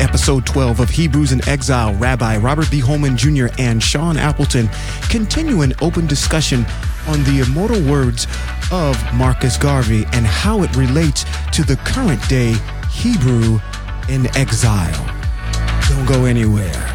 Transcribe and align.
episode 0.00 0.46
12 0.46 0.80
of 0.80 0.88
Hebrews 0.90 1.32
in 1.32 1.46
Exile, 1.48 1.94
Rabbi 1.94 2.38
Robert 2.38 2.70
B. 2.70 2.80
Holman 2.80 3.16
Jr. 3.16 3.46
and 3.58 3.82
Sean 3.82 4.16
Appleton 4.16 4.68
continue 5.10 5.62
an 5.62 5.74
open 5.82 6.06
discussion 6.06 6.64
on 7.06 7.22
the 7.24 7.44
immortal 7.46 7.82
words 7.90 8.26
of 8.72 8.96
Marcus 9.14 9.56
Garvey 9.56 10.04
and 10.12 10.26
how 10.26 10.62
it 10.62 10.74
relates 10.76 11.24
to 11.52 11.62
the 11.64 11.76
current 11.84 12.26
day 12.28 12.54
Hebrew 12.90 13.60
in 14.08 14.26
exile. 14.36 15.06
Don't 15.88 16.06
go 16.06 16.24
anywhere. 16.24 16.93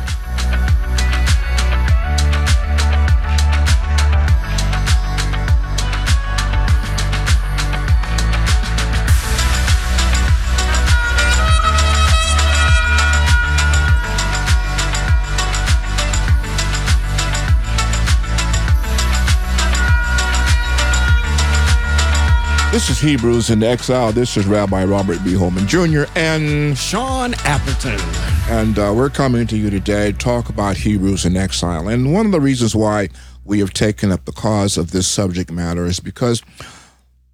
This 22.72 22.92
is 22.92 23.00
Hebrews 23.00 23.50
in 23.50 23.64
Exile. 23.64 24.12
This 24.12 24.38
is 24.38 24.46
Rabbi 24.46 24.86
Robert 24.86 25.24
B. 25.24 25.34
Holman 25.34 25.66
Jr. 25.66 26.04
and 26.16 26.78
Sean 26.78 27.34
Appleton. 27.40 28.00
And 28.48 28.78
uh, 28.78 28.94
we're 28.96 29.10
coming 29.10 29.48
to 29.48 29.58
you 29.58 29.72
today 29.72 30.12
to 30.12 30.18
talk 30.18 30.50
about 30.50 30.78
Hebrews 30.78 31.26
in 31.26 31.36
Exile. 31.36 31.88
And 31.88 32.14
one 32.14 32.28
of 32.28 32.32
the 32.32 32.40
reasons 32.40 32.76
why 32.76 33.10
we 33.44 33.58
have 33.58 33.74
taken 33.74 34.12
up 34.12 34.26
the 34.26 34.32
cause 34.32 34.78
of 34.78 34.92
this 34.92 35.08
subject 35.08 35.52
matter 35.52 35.88
is 35.88 36.00
because 36.00 36.44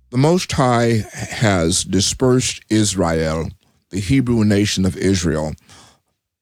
the 0.09 0.17
Most 0.17 0.53
High 0.53 1.03
has 1.11 1.83
dispersed 1.83 2.63
Israel, 2.69 3.49
the 3.89 3.99
Hebrew 3.99 4.45
nation 4.45 4.85
of 4.85 4.95
Israel, 4.95 5.53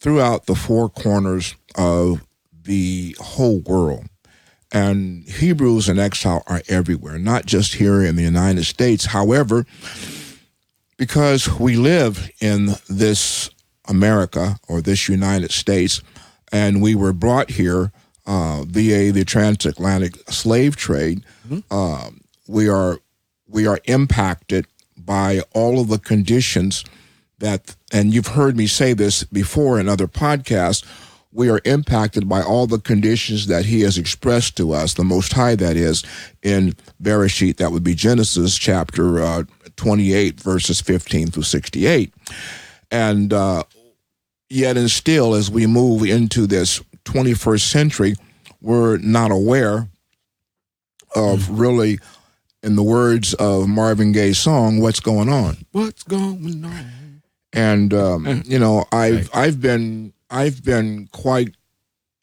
throughout 0.02 0.46
the 0.46 0.56
four 0.56 0.88
corners 0.88 1.56
of 1.76 2.24
the 2.62 3.16
whole 3.20 3.62
world. 3.62 4.06
And 4.74 5.24
Hebrews 5.30 5.88
in 5.88 6.00
exile 6.00 6.44
are 6.48 6.64
everywhere, 6.68 7.20
not 7.20 7.46
just 7.46 7.76
here 7.76 8.04
in 8.04 8.16
the 8.16 8.24
United 8.24 8.66
States. 8.66 9.06
However, 9.06 9.68
because 10.98 11.60
we 11.60 11.76
live 11.76 12.32
in 12.42 12.72
this 12.90 13.52
America 13.88 14.58
or 14.68 14.82
this 14.82 15.08
United 15.08 15.52
States, 15.52 16.02
and 16.52 16.82
we 16.82 16.96
were 16.96 17.14
brought 17.14 17.52
here 17.52 17.92
uh, 18.26 18.64
via 18.68 19.12
the 19.12 19.24
transatlantic 19.24 20.18
slave 20.32 20.76
trade, 20.76 21.24
mm-hmm. 21.48 21.60
uh, 21.70 22.10
we 22.48 22.68
are 22.68 22.98
we 23.48 23.68
are 23.68 23.80
impacted 23.86 24.66
by 24.98 25.42
all 25.54 25.80
of 25.80 25.88
the 25.88 26.00
conditions 26.00 26.84
that, 27.40 27.76
and 27.92 28.14
you've 28.14 28.28
heard 28.28 28.58
me 28.58 28.66
say 28.66 28.94
this 28.94 29.24
before 29.26 29.80
in 29.80 29.88
other 29.88 30.08
podcasts 30.08 30.84
we 31.34 31.50
are 31.50 31.62
impacted 31.66 32.30
by 32.30 32.42
all 32.42 32.68
the 32.68 32.80
conditions 32.80 33.48
that 33.48 33.66
he 33.66 33.82
has 33.82 33.98
expressed 33.98 34.56
to 34.58 34.74
us, 34.74 34.94
the 34.94 35.04
Most 35.04 35.34
High, 35.34 35.56
that 35.56 35.76
is, 35.76 36.04
in 36.42 36.74
Bereshit, 37.02 37.58
that 37.58 37.72
would 37.72 37.84
be 37.84 37.96
Genesis 37.96 38.58
chapter 38.58 39.22
uh, 39.22 39.44
28, 39.76 40.40
verses 40.40 40.80
15 40.82 41.28
through 41.28 41.44
68. 41.44 42.14
And 42.92 43.34
uh, 43.34 43.64
yet, 44.50 44.78
and 44.78 44.92
still, 44.92 45.34
as 45.34 45.50
we 45.50 45.66
move 45.66 46.04
into 46.04 46.46
this 46.46 46.82
21st 47.06 47.62
century, 47.62 48.14
we're 48.62 48.98
not 48.98 49.32
aware 49.32 49.90
of 51.16 51.40
mm. 51.40 51.60
really, 51.60 52.00
in 52.62 52.76
the 52.76 52.84
words 52.84 53.34
of 53.36 53.68
Marvin 53.68 54.12
Gaye's 54.12 54.38
song, 54.38 54.80
what's 54.80 55.00
going 55.00 55.30
on. 55.30 55.58
What's 55.72 56.04
going 56.04 56.64
on? 56.64 57.22
And 57.52 57.94
um, 57.94 58.26
mm. 58.26 58.50
you 58.50 58.58
know, 58.58 58.86
I've 58.92 59.30
I've 59.34 59.62
been 59.62 60.13
I've 60.34 60.64
been 60.64 61.08
quite 61.12 61.56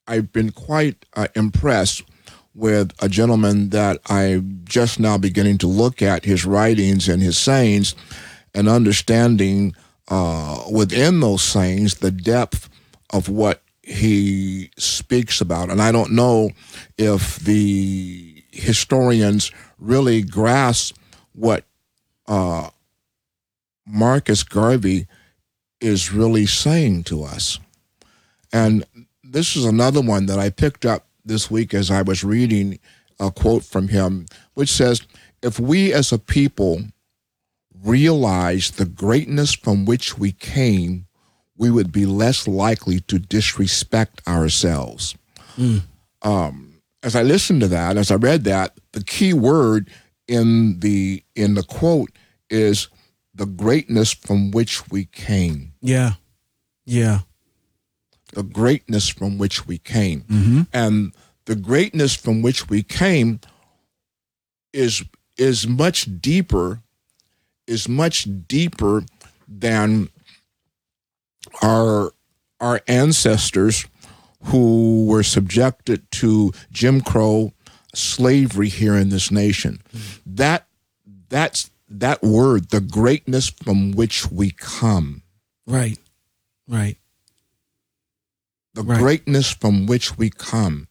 I've 0.09 0.33
been 0.33 0.51
quite 0.51 1.07
uh, 1.15 1.29
impressed 1.37 2.03
with 2.53 2.93
a 3.01 3.09
gentleman 3.09 3.71
that 3.71 4.01
I'm 4.07 4.63
just 4.65 4.99
now 4.99 5.17
beginning 5.17 5.59
to 5.59 5.69
look 5.69 6.03
at 6.03 6.25
his 6.25 6.45
writings 6.45 7.09
and 7.09 7.23
his 7.23 7.39
sayings 7.39 7.95
and 8.53 8.69
understanding 8.69 9.77
uh, 10.09 10.65
within 10.71 11.21
those 11.21 11.43
sayings 11.43 11.97
the 11.97 12.11
depth 12.11 12.69
of 13.11 13.29
what 13.29 13.63
he 13.83 14.73
speaks 14.77 15.41
about. 15.41 15.71
And 15.71 15.81
I 15.81 15.93
don't 15.93 16.11
know 16.11 16.51
if 16.99 17.39
the 17.39 18.43
historians 18.51 19.53
really 19.79 20.23
grasp 20.23 20.97
what 21.33 21.65
uh, 22.27 22.71
Marcus 23.87 24.43
Garvey 24.43 25.07
is 25.81 26.13
really 26.13 26.47
saying 26.47 27.05
to 27.05 27.23
us. 27.23 27.61
And 28.53 28.85
this 29.23 29.57
is 29.57 29.65
another 29.65 30.01
one 30.01 30.27
that 30.27 30.39
I 30.39 30.51
picked 30.51 30.85
up 30.85 31.07
this 31.25 31.51
week 31.51 31.75
as 31.75 31.91
I 31.91 32.03
was 32.03 32.25
reading 32.25 32.79
a 33.19 33.31
quote 33.31 33.65
from 33.65 33.89
him, 33.89 34.27
which 34.55 34.71
says, 34.71 35.03
If 35.43 35.61
we 35.61 35.93
as 35.93 36.13
a 36.13 36.19
people 36.19 36.83
realize 37.83 38.73
the 38.73 38.85
greatness 38.85 39.55
from 39.55 39.85
which 39.85 40.19
we 40.19 40.33
came, 40.33 41.07
we 41.57 41.71
would 41.71 41.93
be 41.93 42.07
less 42.07 42.49
likely 42.49 43.01
to 43.01 43.19
disrespect 43.19 44.27
ourselves. 44.27 45.15
Mm. 45.57 45.83
Um, 46.23 46.83
as 47.03 47.15
I 47.15 47.23
listened 47.23 47.61
to 47.61 47.69
that, 47.69 47.97
as 47.97 48.11
I 48.11 48.17
read 48.17 48.45
that, 48.45 48.79
the 48.93 49.05
key 49.05 49.33
word 49.33 49.91
in 50.27 50.81
the 50.81 51.23
in 51.35 51.55
the 51.55 51.63
quote 51.63 52.11
is 52.49 52.89
the 53.35 53.47
greatness 53.47 54.13
from 54.13 54.51
which 54.51 54.89
we 54.91 55.05
came. 55.07 55.73
Yeah. 55.81 56.15
Yeah 56.85 57.21
the 58.33 58.43
greatness 58.43 59.09
from 59.09 59.39
which 59.39 59.67
we 59.67 59.79
came. 59.79 60.23
Mm-hmm. 60.23 60.61
And 60.73 61.13
the 61.47 61.57
greatness 61.57 62.15
from 62.15 62.43
which 62.43 62.69
we 62.69 62.83
came 62.83 63.41
is 64.73 65.03
is 65.37 65.67
much 65.67 66.21
deeper 66.21 66.83
is 67.67 67.89
much 67.89 68.29
deeper 68.47 69.05
than 69.49 70.09
our 71.63 72.13
our 72.61 72.81
ancestors 72.87 73.87
who 74.45 75.07
were 75.07 75.23
subjected 75.23 76.11
to 76.11 76.53
Jim 76.71 77.01
Crow 77.01 77.53
slavery 77.95 78.69
here 78.69 78.95
in 78.95 79.09
this 79.09 79.31
nation. 79.31 79.81
Mm-hmm. 79.95 80.35
That 80.37 80.67
that's 81.29 81.71
that 81.89 82.23
word, 82.23 82.71
the 82.71 82.81
greatness 82.81 83.49
from 83.49 83.93
which 83.93 84.31
we 84.31 84.53
come. 84.53 85.23
Right. 85.67 85.99
Right 86.69 87.00
the 88.75 88.83
right. 88.83 88.99
greatness 88.99 89.51
from 89.51 89.87
which 89.87 90.17
we 90.17 90.31
come. 90.31 90.89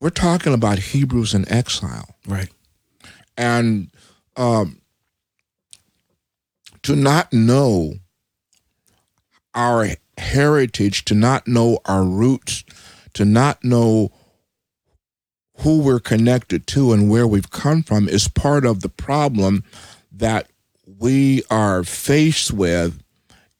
We're 0.00 0.10
talking 0.10 0.54
about 0.54 0.78
Hebrews 0.78 1.34
in 1.34 1.50
exile. 1.50 2.16
Right. 2.26 2.50
And 3.36 3.90
um, 4.36 4.80
to 6.82 6.96
not 6.96 7.32
know 7.32 7.94
our 9.54 9.88
heritage, 10.16 11.04
to 11.06 11.14
not 11.14 11.48
know 11.48 11.80
our 11.84 12.04
roots, 12.04 12.64
to 13.14 13.24
not 13.24 13.64
know 13.64 14.12
who 15.58 15.80
we're 15.80 16.00
connected 16.00 16.66
to 16.68 16.92
and 16.92 17.10
where 17.10 17.26
we've 17.26 17.50
come 17.50 17.82
from 17.82 18.08
is 18.08 18.28
part 18.28 18.64
of 18.64 18.80
the 18.80 18.88
problem 18.88 19.64
that 20.12 20.48
we 20.86 21.42
are 21.50 21.82
faced 21.82 22.52
with 22.52 23.02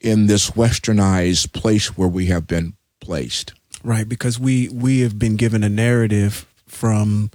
in 0.00 0.26
this 0.26 0.52
westernized 0.52 1.52
place 1.52 1.96
where 1.96 2.08
we 2.08 2.26
have 2.26 2.46
been 2.46 2.74
placed. 3.08 3.54
Right, 3.82 4.06
because 4.06 4.38
we 4.38 4.68
we 4.68 5.00
have 5.00 5.18
been 5.18 5.36
given 5.36 5.64
a 5.64 5.68
narrative 5.68 6.46
from, 6.66 7.30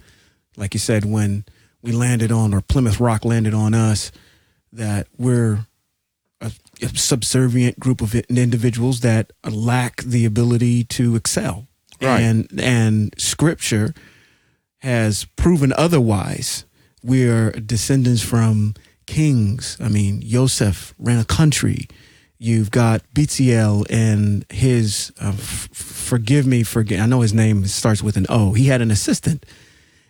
like 0.56 0.76
you 0.76 0.80
said, 0.80 1.04
when 1.04 1.46
we 1.82 1.92
landed 1.92 2.32
on 2.32 2.54
or 2.54 2.62
Plymouth 2.62 3.00
Rock 3.00 3.26
landed 3.26 3.56
on 3.56 3.74
us, 3.74 4.12
that 4.72 5.08
we're 5.18 5.66
a, 6.42 6.52
a 6.82 6.90
subservient 6.90 7.80
group 7.80 8.02
of 8.02 8.14
individuals 8.14 9.00
that 9.00 9.32
lack 9.50 10.04
the 10.04 10.26
ability 10.26 10.84
to 10.84 11.16
excel. 11.16 11.66
Right. 12.00 12.22
And 12.22 12.48
and 12.60 13.16
Scripture 13.18 13.96
has 14.80 15.26
proven 15.36 15.74
otherwise. 15.76 16.66
We're 17.02 17.52
descendants 17.52 18.22
from 18.22 18.76
kings. 19.08 19.78
I 19.80 19.90
mean, 19.90 20.22
Joseph 20.22 20.94
ran 21.00 21.20
a 21.20 21.26
country. 21.26 21.88
You've 22.44 22.72
got 22.72 23.02
BTL 23.14 23.86
and 23.90 24.46
his, 24.50 25.14
uh, 25.22 25.30
f- 25.30 25.70
forgive 25.72 26.46
me 26.46 26.64
for, 26.64 26.84
I 26.90 27.06
know 27.06 27.22
his 27.22 27.34
name 27.34 27.66
starts 27.68 28.04
with 28.04 28.18
an 28.18 28.26
O. 28.28 28.52
He 28.52 28.66
had 28.66 28.82
an 28.82 28.92
assistant. 28.92 29.46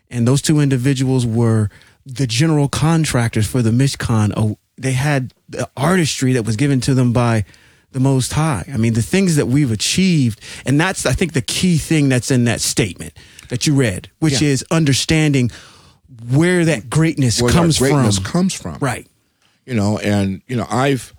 And 0.09 0.27
those 0.27 0.41
two 0.41 0.59
individuals 0.59 1.27
were 1.27 1.69
the 2.07 2.25
general 2.25 2.69
contractors 2.69 3.45
for 3.45 3.61
the 3.61 3.69
Mishkan. 3.69 4.33
Oh, 4.35 4.57
they 4.79 4.93
had 4.93 5.35
the 5.47 5.69
artistry 5.77 6.33
that 6.33 6.41
was 6.41 6.55
given 6.55 6.81
to 6.81 6.95
them 6.95 7.13
by 7.13 7.45
the 7.91 7.99
Most 7.99 8.33
High. 8.33 8.65
I 8.73 8.77
mean, 8.77 8.95
the 8.95 9.03
things 9.03 9.35
that 9.35 9.45
we've 9.45 9.71
achieved, 9.71 10.41
and 10.65 10.81
that's, 10.81 11.05
I 11.05 11.13
think, 11.13 11.33
the 11.33 11.41
key 11.43 11.77
thing 11.77 12.09
that's 12.09 12.31
in 12.31 12.45
that 12.45 12.61
statement 12.61 13.13
that 13.49 13.67
you 13.67 13.75
read, 13.75 14.09
which 14.17 14.41
yeah. 14.41 14.49
is 14.49 14.65
understanding 14.71 15.51
where 16.31 16.65
that 16.65 16.89
greatness 16.89 17.39
where 17.39 17.51
comes 17.51 17.77
that 17.77 17.91
greatness 17.91 18.15
from. 18.15 18.25
comes 18.25 18.53
from. 18.55 18.77
Right. 18.79 19.05
You 19.67 19.75
know, 19.75 19.99
and, 19.99 20.41
you 20.47 20.55
know, 20.55 20.65
I've, 20.67 21.12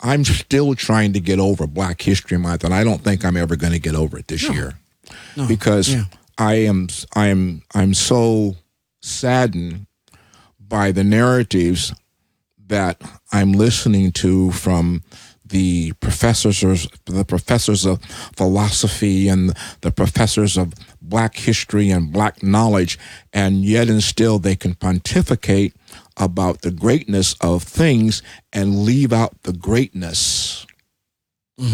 I'm 0.00 0.24
still 0.24 0.74
trying 0.74 1.12
to 1.14 1.20
get 1.20 1.40
over 1.40 1.66
Black 1.66 2.00
History 2.02 2.38
Month, 2.38 2.64
and 2.64 2.72
I 2.72 2.84
don't 2.84 3.02
think 3.02 3.24
I'm 3.24 3.36
ever 3.36 3.56
going 3.56 3.72
to 3.72 3.78
get 3.80 3.94
over 3.94 4.18
it 4.18 4.28
this 4.28 4.48
year. 4.48 4.74
Because 5.48 5.92
Yeah. 5.92 6.04
I 6.36 6.54
am 6.54 6.88
I 7.14 7.26
am 7.28 7.62
I'm 7.74 7.94
so 7.94 8.56
saddened 9.02 9.86
by 10.60 10.92
the 10.92 11.04
narratives 11.04 11.92
that 12.68 13.00
I'm 13.32 13.52
listening 13.52 14.12
to 14.12 14.52
from 14.52 15.02
the 15.44 15.92
professors 16.00 16.62
of 16.62 16.86
the 17.06 17.24
professors 17.24 17.86
of 17.86 18.02
philosophy 18.36 19.28
and 19.28 19.56
the 19.80 19.90
professors 19.90 20.58
of 20.58 20.74
black 21.00 21.36
history 21.36 21.90
and 21.90 22.12
black 22.12 22.42
knowledge 22.42 22.98
and 23.32 23.64
yet 23.64 23.88
and 23.88 24.02
still 24.02 24.38
they 24.38 24.54
can 24.54 24.74
pontificate 24.74 25.74
about 26.18 26.62
the 26.62 26.70
greatness 26.70 27.34
of 27.40 27.62
things 27.62 28.22
and 28.52 28.82
leave 28.84 29.12
out 29.12 29.42
the 29.42 29.52
greatness 29.52 30.66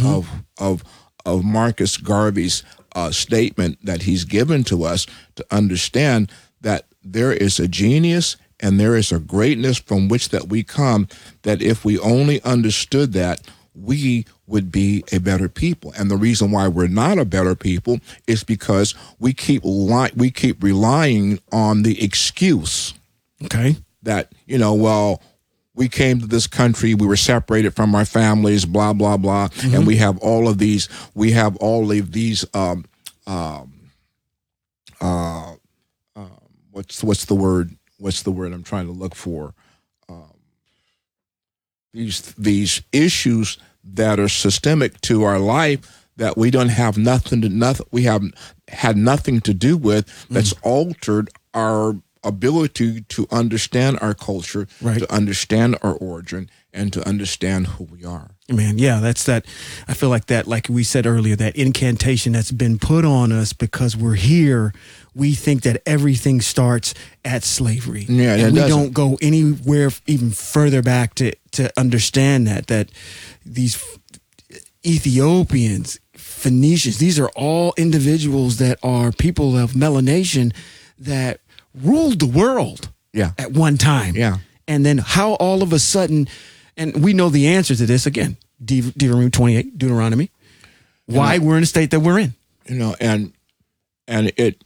of 0.04 0.28
of 0.58 0.82
of 1.26 1.44
Marcus 1.44 1.96
Garvey's 1.98 2.62
uh, 2.94 3.10
statement 3.10 3.78
that 3.84 4.02
he's 4.02 4.24
given 4.24 4.64
to 4.64 4.84
us 4.84 5.06
to 5.34 5.44
understand 5.50 6.30
that 6.60 6.86
there 7.02 7.32
is 7.32 7.58
a 7.60 7.68
genius 7.68 8.36
and 8.60 8.78
there 8.80 8.96
is 8.96 9.12
a 9.12 9.18
greatness 9.18 9.78
from 9.78 10.08
which 10.08 10.28
that 10.30 10.48
we 10.48 10.62
come 10.62 11.06
that 11.42 11.60
if 11.60 11.84
we 11.84 11.98
only 11.98 12.40
understood 12.44 13.12
that 13.12 13.40
we 13.74 14.24
would 14.46 14.70
be 14.70 15.02
a 15.12 15.18
better 15.18 15.48
people 15.48 15.92
and 15.98 16.10
the 16.10 16.16
reason 16.16 16.50
why 16.50 16.68
we're 16.68 16.86
not 16.86 17.18
a 17.18 17.24
better 17.24 17.54
people 17.54 17.98
is 18.26 18.44
because 18.44 18.94
we 19.18 19.32
keep 19.34 19.60
li- 19.64 20.12
we 20.16 20.30
keep 20.30 20.62
relying 20.62 21.38
on 21.52 21.82
the 21.82 22.02
excuse 22.02 22.94
Okay. 23.44 23.76
That 24.04 24.32
you 24.46 24.58
know 24.58 24.74
well 24.74 25.22
we 25.74 25.88
came 25.88 26.20
to 26.20 26.26
this 26.26 26.46
country 26.46 26.94
we 26.94 27.06
were 27.06 27.16
separated 27.16 27.74
from 27.74 27.94
our 27.94 28.04
families 28.04 28.64
blah 28.64 28.92
blah 28.92 29.16
blah 29.16 29.48
and 29.62 29.86
we 29.86 29.96
have 29.96 30.16
all 30.18 30.48
of 30.48 30.58
these 30.58 30.88
we 31.14 31.32
have 31.32 31.56
all 31.56 31.90
of 31.90 32.12
these 32.12 32.44
um 32.54 32.84
um 33.26 33.72
uh, 35.00 35.54
um 36.16 36.30
what's 36.70 37.02
what's 37.02 37.24
the 37.24 37.34
word 37.34 37.76
what's 37.98 38.22
the 38.22 38.30
word 38.30 38.52
i'm 38.52 38.62
trying 38.62 38.86
to 38.86 38.92
look 38.92 39.14
for? 39.14 39.54
Um 40.08 40.34
these 41.92 42.32
these 42.34 42.82
issues 42.92 43.58
that 43.84 44.18
are 44.18 44.28
systemic 44.28 45.00
to 45.02 45.24
our 45.24 45.38
life 45.38 46.08
that 46.16 46.36
we 46.36 46.50
don't 46.50 46.68
have 46.68 46.96
nothing 46.96 47.40
to 47.42 47.48
nothing 47.48 47.86
we 47.90 48.02
have 48.04 48.22
had 48.68 48.96
nothing 48.96 49.40
to 49.40 49.54
do 49.54 49.76
with 49.76 50.06
that's 50.28 50.52
altered 50.62 51.28
our 51.52 51.96
ability 52.24 53.02
to 53.02 53.26
understand 53.30 53.98
our 54.00 54.14
culture 54.14 54.66
Right. 54.80 54.98
to 55.00 55.12
understand 55.12 55.76
our 55.82 55.94
origin 55.94 56.48
and 56.72 56.92
to 56.92 57.06
understand 57.08 57.66
who 57.68 57.84
we 57.84 58.04
are 58.04 58.30
Man, 58.48 58.76
yeah, 58.78 59.00
that's 59.00 59.24
that. 59.24 59.46
I 59.88 59.94
feel 59.94 60.10
like 60.10 60.26
that, 60.26 60.46
like 60.46 60.68
we 60.68 60.84
said 60.84 61.06
earlier, 61.06 61.34
that 61.36 61.56
incantation 61.56 62.32
that's 62.34 62.52
been 62.52 62.78
put 62.78 63.02
on 63.06 63.32
us 63.32 63.54
because 63.54 63.96
we're 63.96 64.16
here. 64.16 64.74
We 65.14 65.34
think 65.34 65.62
that 65.62 65.80
everything 65.86 66.42
starts 66.42 66.92
at 67.24 67.42
slavery. 67.42 68.04
Yeah, 68.06 68.34
and 68.34 68.52
we 68.52 68.60
doesn't. 68.60 68.76
don't 68.78 68.92
go 68.92 69.16
anywhere 69.22 69.90
even 70.06 70.30
further 70.30 70.82
back 70.82 71.14
to 71.14 71.32
to 71.52 71.70
understand 71.78 72.46
that 72.48 72.66
that 72.66 72.90
these 73.46 73.82
Ethiopians, 74.86 75.98
Phoenicians, 76.14 76.98
these 76.98 77.18
are 77.18 77.30
all 77.30 77.72
individuals 77.78 78.58
that 78.58 78.78
are 78.82 79.10
people 79.12 79.56
of 79.56 79.72
melanation 79.72 80.52
that 80.98 81.40
ruled 81.74 82.20
the 82.20 82.26
world 82.26 82.88
yeah 83.12 83.32
at 83.38 83.52
one 83.52 83.76
time. 83.78 84.14
Yeah. 84.16 84.38
And 84.66 84.84
then 84.86 84.98
how 84.98 85.34
all 85.34 85.62
of 85.62 85.72
a 85.72 85.78
sudden, 85.78 86.26
and 86.76 87.04
we 87.04 87.12
know 87.12 87.28
the 87.28 87.48
answer 87.48 87.74
to 87.74 87.84
this 87.86 88.06
again, 88.06 88.36
De- 88.64 88.80
Deuteronomy 88.80 89.30
28, 89.30 89.76
Deuteronomy, 89.78 90.30
why 91.06 91.38
we're 91.38 91.56
in 91.56 91.60
the 91.62 91.66
state 91.66 91.90
that 91.90 92.00
we're 92.00 92.18
in. 92.18 92.34
you 92.66 92.76
know 92.76 92.94
and 93.00 93.32
and 94.08 94.32
it 94.36 94.62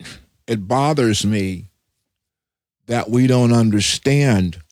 it 0.47 0.69
bothers 0.69 1.25
me 1.27 1.65
that 2.87 3.11
we 3.11 3.27
don't 3.27 3.53
understand 3.53 4.63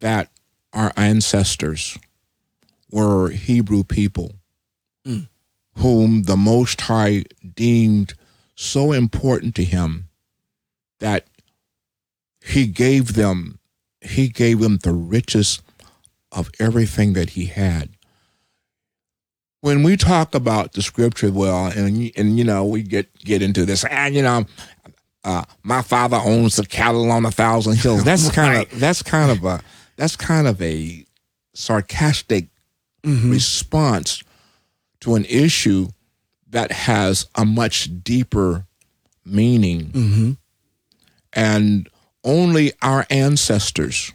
that 0.00 0.30
our 0.72 0.92
ancestors 0.96 1.98
were 2.90 3.28
Hebrew 3.30 3.84
people 3.84 4.32
Mm. 5.06 5.28
whom 5.76 6.22
the 6.24 6.36
most 6.36 6.80
high 6.82 7.24
deemed 7.54 8.12
so 8.54 8.92
important 8.92 9.54
to 9.54 9.64
him 9.64 10.08
that 10.98 11.26
he 12.44 12.66
gave 12.66 13.14
them 13.14 13.58
he 14.00 14.28
gave 14.28 14.60
them 14.60 14.78
the 14.78 14.92
richest 14.92 15.62
of 16.32 16.50
everything 16.58 17.12
that 17.14 17.30
he 17.30 17.46
had 17.46 17.90
when 19.62 19.82
we 19.82 19.94
talk 19.94 20.34
about 20.34 20.72
the 20.72 20.80
scripture, 20.80 21.30
well, 21.30 21.66
and 21.66 22.10
and 22.16 22.38
you 22.38 22.44
know, 22.44 22.64
we 22.64 22.82
get 22.82 23.14
get 23.18 23.42
into 23.42 23.66
this, 23.66 23.84
and 23.84 24.14
you 24.14 24.22
know, 24.22 24.46
uh, 25.22 25.44
my 25.62 25.82
father 25.82 26.16
owns 26.16 26.56
the 26.56 26.64
cattle 26.64 27.10
on 27.10 27.26
a 27.26 27.30
thousand 27.30 27.76
hills. 27.76 28.02
That's 28.02 28.30
kind 28.34 28.62
of 28.62 28.80
that's 28.80 29.02
kind 29.02 29.30
of 29.30 29.44
a 29.44 29.60
that's 29.96 30.16
kind 30.16 30.46
of 30.48 30.62
a 30.62 31.04
sarcastic 31.52 32.46
response 33.04 34.22
to 35.00 35.14
an 35.14 35.26
issue 35.26 35.88
that 36.48 36.72
has 36.72 37.26
a 37.34 37.44
much 37.44 37.90
deeper 38.02 38.64
meaning, 39.26 39.86
Mm-hmm. 39.92 40.30
and 41.34 41.86
only 42.24 42.72
our 42.82 43.06
ancestors, 43.10 44.12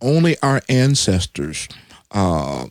only 0.00 0.36
our 0.42 0.62
ancestors, 0.68 1.68
uh, 2.12 2.66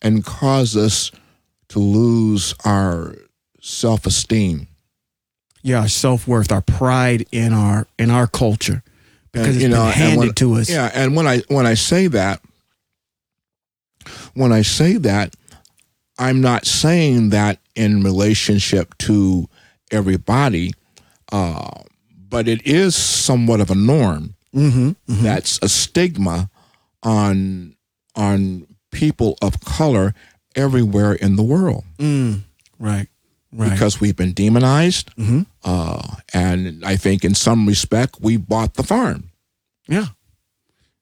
and 0.00 0.24
cause 0.24 0.76
us 0.76 1.10
to 1.68 1.78
lose 1.78 2.54
our 2.64 3.16
self-esteem 3.60 4.68
yeah, 5.62 5.80
our 5.80 5.88
self 5.88 6.28
worth, 6.28 6.52
our 6.52 6.60
pride 6.62 7.26
in 7.32 7.52
our 7.52 7.88
in 7.98 8.08
our 8.08 8.28
culture. 8.28 8.84
Because 9.36 9.48
And, 9.48 9.56
it's 9.56 9.62
you 9.64 9.68
know, 9.68 9.84
been 9.84 9.92
handed 9.92 10.18
when- 10.18 10.34
to 10.34 10.54
us. 10.54 10.70
yeah 10.70 10.90
and 10.94 11.14
when 11.16 11.26
i 11.26 11.38
when 11.48 11.66
i 11.66 11.74
say 11.74 12.06
that 12.08 12.40
when 14.34 14.52
i 14.52 14.62
say 14.62 14.96
that 14.96 15.34
i'm 16.18 16.40
not 16.40 16.66
saying 16.66 17.30
that 17.30 17.58
in 17.74 18.02
relationship 18.02 18.96
to 18.98 19.48
everybody 19.90 20.72
uh, 21.32 21.70
but 22.28 22.46
it 22.48 22.66
is 22.66 22.94
somewhat 22.96 23.60
of 23.60 23.70
a 23.70 23.74
norm 23.74 24.32
Mm-hmm. 24.54 24.88
mm-hmm. 24.88 25.22
that's 25.22 25.58
a 25.60 25.68
stigma 25.68 26.48
on 27.02 27.76
on 28.14 28.66
people 28.90 29.36
of 29.42 29.60
color 29.60 30.14
everywhere 30.54 31.12
in 31.12 31.36
the 31.36 31.42
world 31.42 31.84
Mm. 31.98 32.40
Right. 32.78 33.08
Right. 33.52 33.70
because 33.70 34.00
we've 34.00 34.16
been 34.16 34.32
demonized 34.32 35.14
mm-hmm. 35.16 35.42
uh, 35.64 36.16
and 36.34 36.84
i 36.84 36.96
think 36.96 37.24
in 37.24 37.34
some 37.34 37.66
respect 37.66 38.16
we 38.20 38.36
bought 38.36 38.74
the 38.74 38.82
farm 38.82 39.30
Yeah. 39.88 40.06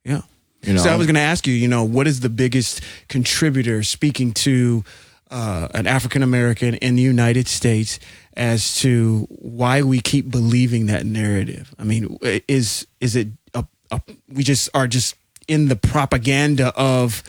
Yeah. 0.04 0.20
you 0.62 0.74
know 0.74 0.82
So 0.82 0.90
I 0.90 0.96
was 0.96 1.06
going 1.06 1.14
to 1.16 1.20
ask 1.32 1.46
you, 1.46 1.54
you 1.54 1.68
know, 1.68 1.82
what 1.84 2.06
is 2.06 2.20
the 2.20 2.28
biggest 2.28 2.82
contributor 3.08 3.82
speaking 3.82 4.32
to 4.44 4.84
uh, 5.30 5.68
an 5.74 5.86
African 5.86 6.22
American 6.22 6.74
in 6.74 6.94
the 6.96 7.02
United 7.02 7.48
States 7.48 7.98
as 8.36 8.76
to 8.82 9.26
why 9.30 9.80
we 9.82 10.00
keep 10.00 10.30
believing 10.30 10.86
that 10.86 11.06
narrative? 11.06 11.74
I 11.78 11.84
mean, 11.84 12.18
is 12.46 12.86
is 13.00 13.16
it 13.16 13.28
a, 13.54 13.64
a, 13.90 14.00
we 14.28 14.42
just 14.44 14.68
are 14.74 14.86
just 14.86 15.16
in 15.48 15.68
the 15.68 15.76
propaganda 15.76 16.72
of 16.76 17.22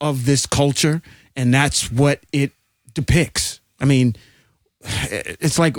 of 0.00 0.24
this 0.24 0.46
culture, 0.46 1.02
and 1.36 1.52
that's 1.52 1.92
what 1.92 2.20
it 2.32 2.52
depicts. 2.94 3.60
I 3.78 3.84
mean, 3.84 4.16
it's 5.10 5.58
like 5.58 5.76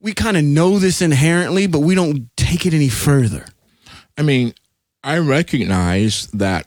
we 0.00 0.14
kind 0.14 0.36
of 0.36 0.44
know 0.44 0.78
this 0.78 1.02
inherently, 1.02 1.66
but 1.66 1.80
we 1.80 1.94
don't 1.94 2.34
take 2.36 2.66
it 2.66 2.74
any 2.74 2.88
further. 2.88 3.46
I 4.16 4.22
mean, 4.22 4.54
I 5.02 5.18
recognize 5.18 6.26
that 6.28 6.66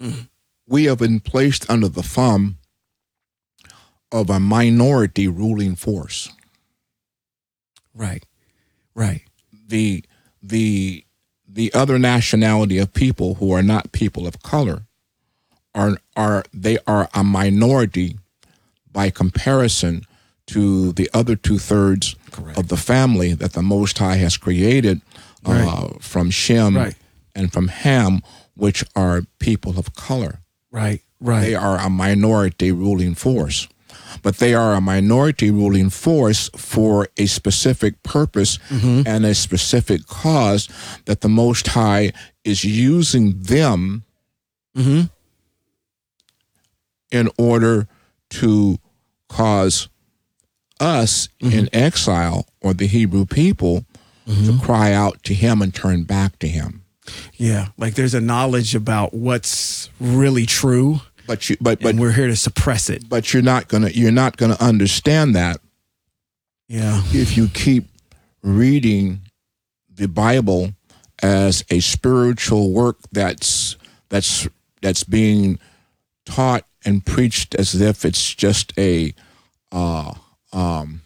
mm. 0.00 0.28
we 0.66 0.84
have 0.84 0.98
been 0.98 1.20
placed 1.20 1.68
under 1.70 1.88
the 1.88 2.02
thumb 2.02 2.58
of 4.12 4.30
a 4.30 4.40
minority 4.40 5.28
ruling 5.28 5.76
force. 5.76 6.30
Right. 7.94 8.24
Right. 8.94 9.22
The 9.68 10.04
the 10.42 11.04
the 11.48 11.72
other 11.72 11.98
nationality 11.98 12.78
of 12.78 12.92
people 12.92 13.36
who 13.36 13.52
are 13.52 13.62
not 13.62 13.92
people 13.92 14.26
of 14.26 14.42
color 14.42 14.82
are 15.74 15.98
are 16.16 16.44
they 16.52 16.78
are 16.86 17.08
a 17.14 17.24
minority 17.24 18.18
by 18.96 19.10
comparison 19.10 20.00
to 20.46 20.90
the 20.92 21.10
other 21.12 21.36
two 21.36 21.58
thirds 21.58 22.16
of 22.56 22.68
the 22.68 22.78
family 22.78 23.34
that 23.34 23.52
the 23.52 23.60
Most 23.60 23.98
High 23.98 24.16
has 24.16 24.38
created 24.38 25.02
uh, 25.46 25.52
right. 25.52 25.68
uh, 25.68 25.88
from 26.00 26.30
Shem 26.30 26.74
right. 26.74 26.94
and 27.34 27.52
from 27.52 27.68
Ham, 27.68 28.22
which 28.54 28.82
are 28.96 29.24
people 29.38 29.78
of 29.78 29.94
color. 29.94 30.40
Right, 30.70 31.02
right. 31.20 31.42
They 31.42 31.54
are 31.54 31.76
a 31.78 31.90
minority 31.90 32.72
ruling 32.72 33.14
force 33.14 33.68
but 34.22 34.38
they 34.38 34.54
are 34.54 34.74
a 34.74 34.80
minority 34.80 35.50
ruling 35.50 35.90
force 35.90 36.48
for 36.56 37.08
a 37.18 37.26
specific 37.26 38.02
purpose 38.02 38.58
mm-hmm. 38.68 39.02
and 39.06 39.26
a 39.26 39.34
specific 39.34 40.06
cause 40.06 40.68
that 41.04 41.20
the 41.20 41.28
Most 41.28 41.68
High 41.68 42.12
is 42.44 42.64
using 42.64 43.42
them 43.42 44.04
mm-hmm. 44.76 45.02
in 47.10 47.30
order 47.38 47.88
to 48.30 48.78
cause 49.28 49.88
us 50.80 51.28
mm-hmm. 51.40 51.58
in 51.58 51.68
exile 51.72 52.46
or 52.60 52.74
the 52.74 52.86
Hebrew 52.86 53.24
people 53.24 53.84
to 54.26 54.32
mm-hmm. 54.32 54.58
cry 54.58 54.92
out 54.92 55.22
to 55.24 55.34
Him 55.34 55.62
and 55.62 55.74
turn 55.74 56.04
back 56.04 56.38
to 56.40 56.48
Him. 56.48 56.84
Yeah, 57.34 57.68
like 57.78 57.94
there's 57.94 58.14
a 58.14 58.20
knowledge 58.20 58.74
about 58.74 59.14
what's 59.14 59.90
really 60.00 60.46
true 60.46 61.00
but 61.26 61.50
you 61.50 61.56
but 61.60 61.80
but 61.80 61.96
we're 61.96 62.12
here 62.12 62.28
to 62.28 62.36
suppress 62.36 62.88
it. 62.88 63.08
But 63.08 63.32
you're 63.32 63.42
not 63.42 63.68
gonna 63.68 63.90
you're 63.90 64.12
not 64.12 64.36
gonna 64.36 64.56
understand 64.60 65.34
that. 65.34 65.60
Yeah. 66.68 67.02
If 67.06 67.36
you 67.36 67.48
keep 67.48 67.86
reading 68.42 69.20
the 69.94 70.08
Bible 70.08 70.72
as 71.22 71.64
a 71.70 71.80
spiritual 71.80 72.72
work 72.72 72.98
that's 73.12 73.76
that's 74.08 74.48
that's 74.82 75.04
being 75.04 75.58
taught 76.26 76.64
and 76.84 77.04
preached 77.04 77.54
as 77.54 77.80
if 77.80 78.04
it's 78.04 78.34
just 78.34 78.72
a 78.78 79.14
uh, 79.72 80.12
um, 80.52 81.00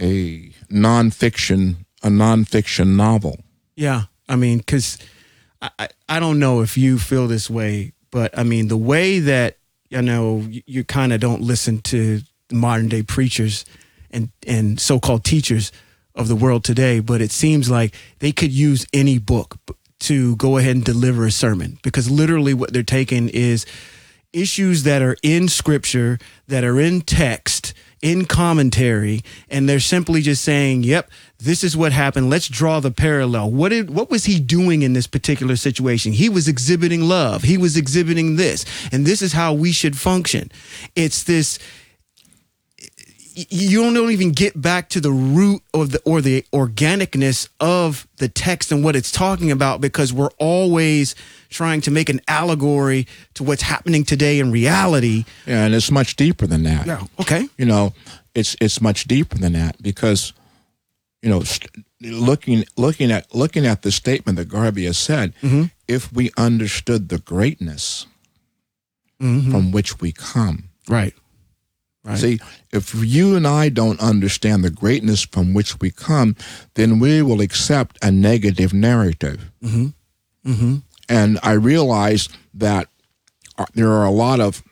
a 0.00 0.50
nonfiction 0.70 1.76
a 2.02 2.08
nonfiction 2.08 2.96
novel. 2.96 3.38
Yeah, 3.76 4.02
I 4.28 4.36
mean, 4.36 4.58
because 4.58 4.98
I, 5.60 5.88
I 6.08 6.20
don't 6.20 6.38
know 6.38 6.60
if 6.60 6.78
you 6.78 6.98
feel 6.98 7.26
this 7.26 7.50
way 7.50 7.94
but 8.14 8.38
I 8.38 8.44
mean, 8.44 8.68
the 8.68 8.76
way 8.76 9.18
that 9.18 9.56
you 9.90 10.00
know 10.00 10.38
you, 10.48 10.62
you 10.66 10.84
kind 10.84 11.12
of 11.12 11.18
don't 11.18 11.42
listen 11.42 11.80
to 11.80 12.20
modern 12.52 12.88
day 12.88 13.02
preachers 13.02 13.64
and 14.08 14.30
and 14.46 14.78
so 14.78 15.00
called 15.00 15.24
teachers 15.24 15.72
of 16.14 16.28
the 16.28 16.36
world 16.36 16.62
today, 16.62 17.00
but 17.00 17.20
it 17.20 17.32
seems 17.32 17.68
like 17.68 17.92
they 18.20 18.30
could 18.30 18.52
use 18.52 18.86
any 18.92 19.18
book 19.18 19.56
to 19.98 20.36
go 20.36 20.58
ahead 20.58 20.76
and 20.76 20.84
deliver 20.84 21.26
a 21.26 21.32
sermon 21.32 21.80
because 21.82 22.08
literally 22.08 22.54
what 22.54 22.72
they're 22.72 22.84
taking 22.84 23.28
is 23.30 23.66
issues 24.34 24.82
that 24.82 25.02
are 25.02 25.16
in 25.22 25.48
scripture 25.48 26.18
that 26.48 26.64
are 26.64 26.80
in 26.80 27.00
text 27.00 27.72
in 28.02 28.26
commentary 28.26 29.22
and 29.48 29.66
they're 29.66 29.80
simply 29.80 30.20
just 30.20 30.44
saying, 30.44 30.82
"Yep, 30.82 31.10
this 31.38 31.64
is 31.64 31.76
what 31.76 31.92
happened. 31.92 32.28
Let's 32.28 32.48
draw 32.48 32.80
the 32.80 32.90
parallel. 32.90 33.50
What 33.50 33.70
did 33.70 33.90
what 33.90 34.10
was 34.10 34.26
he 34.26 34.38
doing 34.40 34.82
in 34.82 34.92
this 34.92 35.06
particular 35.06 35.56
situation? 35.56 36.12
He 36.12 36.28
was 36.28 36.46
exhibiting 36.46 37.02
love. 37.08 37.44
He 37.44 37.56
was 37.56 37.76
exhibiting 37.76 38.36
this, 38.36 38.66
and 38.92 39.06
this 39.06 39.22
is 39.22 39.32
how 39.32 39.54
we 39.54 39.72
should 39.72 39.96
function." 39.96 40.50
It's 40.94 41.22
this 41.22 41.58
you 43.34 43.92
don't 43.92 44.10
even 44.10 44.30
get 44.30 44.60
back 44.60 44.88
to 44.90 45.00
the 45.00 45.10
root 45.10 45.62
of 45.72 45.90
the 45.90 46.00
or 46.04 46.20
the 46.20 46.42
organicness 46.52 47.48
of 47.60 48.06
the 48.18 48.28
text 48.28 48.70
and 48.70 48.84
what 48.84 48.94
it's 48.94 49.10
talking 49.10 49.50
about 49.50 49.80
because 49.80 50.12
we're 50.12 50.30
always 50.38 51.14
trying 51.50 51.80
to 51.80 51.90
make 51.90 52.08
an 52.08 52.20
allegory 52.28 53.06
to 53.34 53.42
what's 53.42 53.62
happening 53.62 54.04
today 54.04 54.38
in 54.38 54.52
reality. 54.52 55.24
Yeah, 55.46 55.64
and 55.64 55.74
it's 55.74 55.90
much 55.90 56.16
deeper 56.16 56.46
than 56.46 56.62
that. 56.62 56.86
Yeah. 56.86 57.02
Okay. 57.20 57.48
You 57.58 57.66
know, 57.66 57.92
it's 58.34 58.56
it's 58.60 58.80
much 58.80 59.04
deeper 59.04 59.36
than 59.36 59.52
that 59.54 59.82
because 59.82 60.32
you 61.20 61.30
know, 61.30 61.42
looking 62.00 62.64
looking 62.76 63.10
at 63.10 63.34
looking 63.34 63.66
at 63.66 63.82
the 63.82 63.90
statement 63.90 64.36
that 64.36 64.48
Garvey 64.48 64.84
has 64.84 64.98
said, 64.98 65.34
mm-hmm. 65.42 65.64
if 65.88 66.12
we 66.12 66.30
understood 66.36 67.08
the 67.08 67.18
greatness 67.18 68.06
mm-hmm. 69.20 69.50
from 69.50 69.72
which 69.72 70.00
we 70.00 70.12
come, 70.12 70.68
right 70.88 71.14
Right. 72.04 72.18
See, 72.18 72.38
if 72.70 72.94
you 72.94 73.34
and 73.34 73.46
I 73.46 73.70
don't 73.70 73.98
understand 73.98 74.62
the 74.62 74.70
greatness 74.70 75.22
from 75.22 75.54
which 75.54 75.80
we 75.80 75.90
come, 75.90 76.36
then 76.74 76.98
we 76.98 77.22
will 77.22 77.40
accept 77.40 77.98
a 78.02 78.10
negative 78.10 78.74
narrative. 78.74 79.50
Mm-hmm. 79.62 80.50
Mm-hmm. 80.50 80.76
And 81.08 81.38
I 81.42 81.52
realize 81.52 82.28
that 82.52 82.88
uh, 83.56 83.64
there 83.74 83.90
are 83.90 84.04
a 84.04 84.10
lot 84.10 84.40
of 84.40 84.62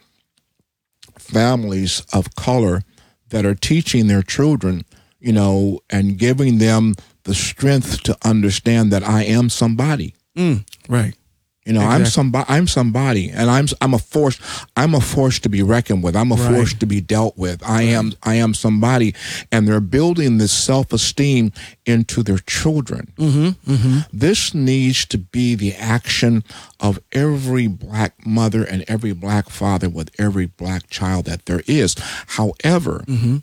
families 1.19 2.03
of 2.13 2.35
color 2.35 2.83
that 3.31 3.47
are 3.47 3.55
teaching 3.55 4.09
their 4.09 4.23
children, 4.23 4.85
you 5.19 5.33
know, 5.33 5.81
and 5.89 6.19
giving 6.19 6.59
them 6.59 6.95
the 7.25 7.35
strength 7.35 8.03
to 8.03 8.17
understand 8.25 8.93
that 8.93 9.03
I 9.03 9.25
am 9.25 9.49
somebody. 9.49 10.15
Mm, 10.37 10.67
right. 10.89 11.15
You 11.65 11.75
know, 11.75 11.81
exactly. 11.81 12.01
I'm 12.01 12.07
somebody. 12.07 12.45
I'm 12.49 12.67
somebody, 12.67 13.31
and 13.31 13.49
I'm 13.49 13.67
I'm 13.81 13.95
a 13.95 13.99
force. 13.99 14.41
I'm 14.77 14.95
a 14.95 15.01
force 15.01 15.39
to 15.41 15.49
be 15.49 15.63
reckoned 15.63 16.03
with. 16.03 16.17
I'm 16.17 16.33
a 16.33 16.35
right. 16.35 16.55
force 16.55 16.75
to 16.75 16.87
be 16.87 17.01
dealt 17.01 17.39
with. 17.39 17.63
I 17.63 17.77
right. 17.77 17.83
am 17.85 18.13
I 18.25 18.35
am 18.35 18.53
somebody, 18.53 19.15
and 19.53 19.69
they're 19.69 19.81
building 19.81 20.39
this 20.39 20.53
self 20.53 20.93
esteem 20.93 21.53
into 21.87 22.25
their 22.25 22.39
children. 22.39 23.13
Mm-hmm, 23.17 23.73
mm-hmm. 23.73 23.99
This 24.13 24.55
needs 24.55 25.07
to 25.07 25.19
be 25.19 25.55
the 25.55 25.75
action 25.75 26.43
of 26.81 26.99
every 27.13 27.69
black 27.69 28.27
mother 28.27 28.65
and 28.65 28.85
every 28.89 29.13
black 29.13 29.49
father 29.49 29.89
with 29.89 30.11
every 30.19 30.47
black 30.47 30.91
child 30.91 31.27
that 31.27 31.47
there 31.47 31.63
is. 31.69 31.95
However, 32.27 33.05
mm-hmm. 33.07 33.37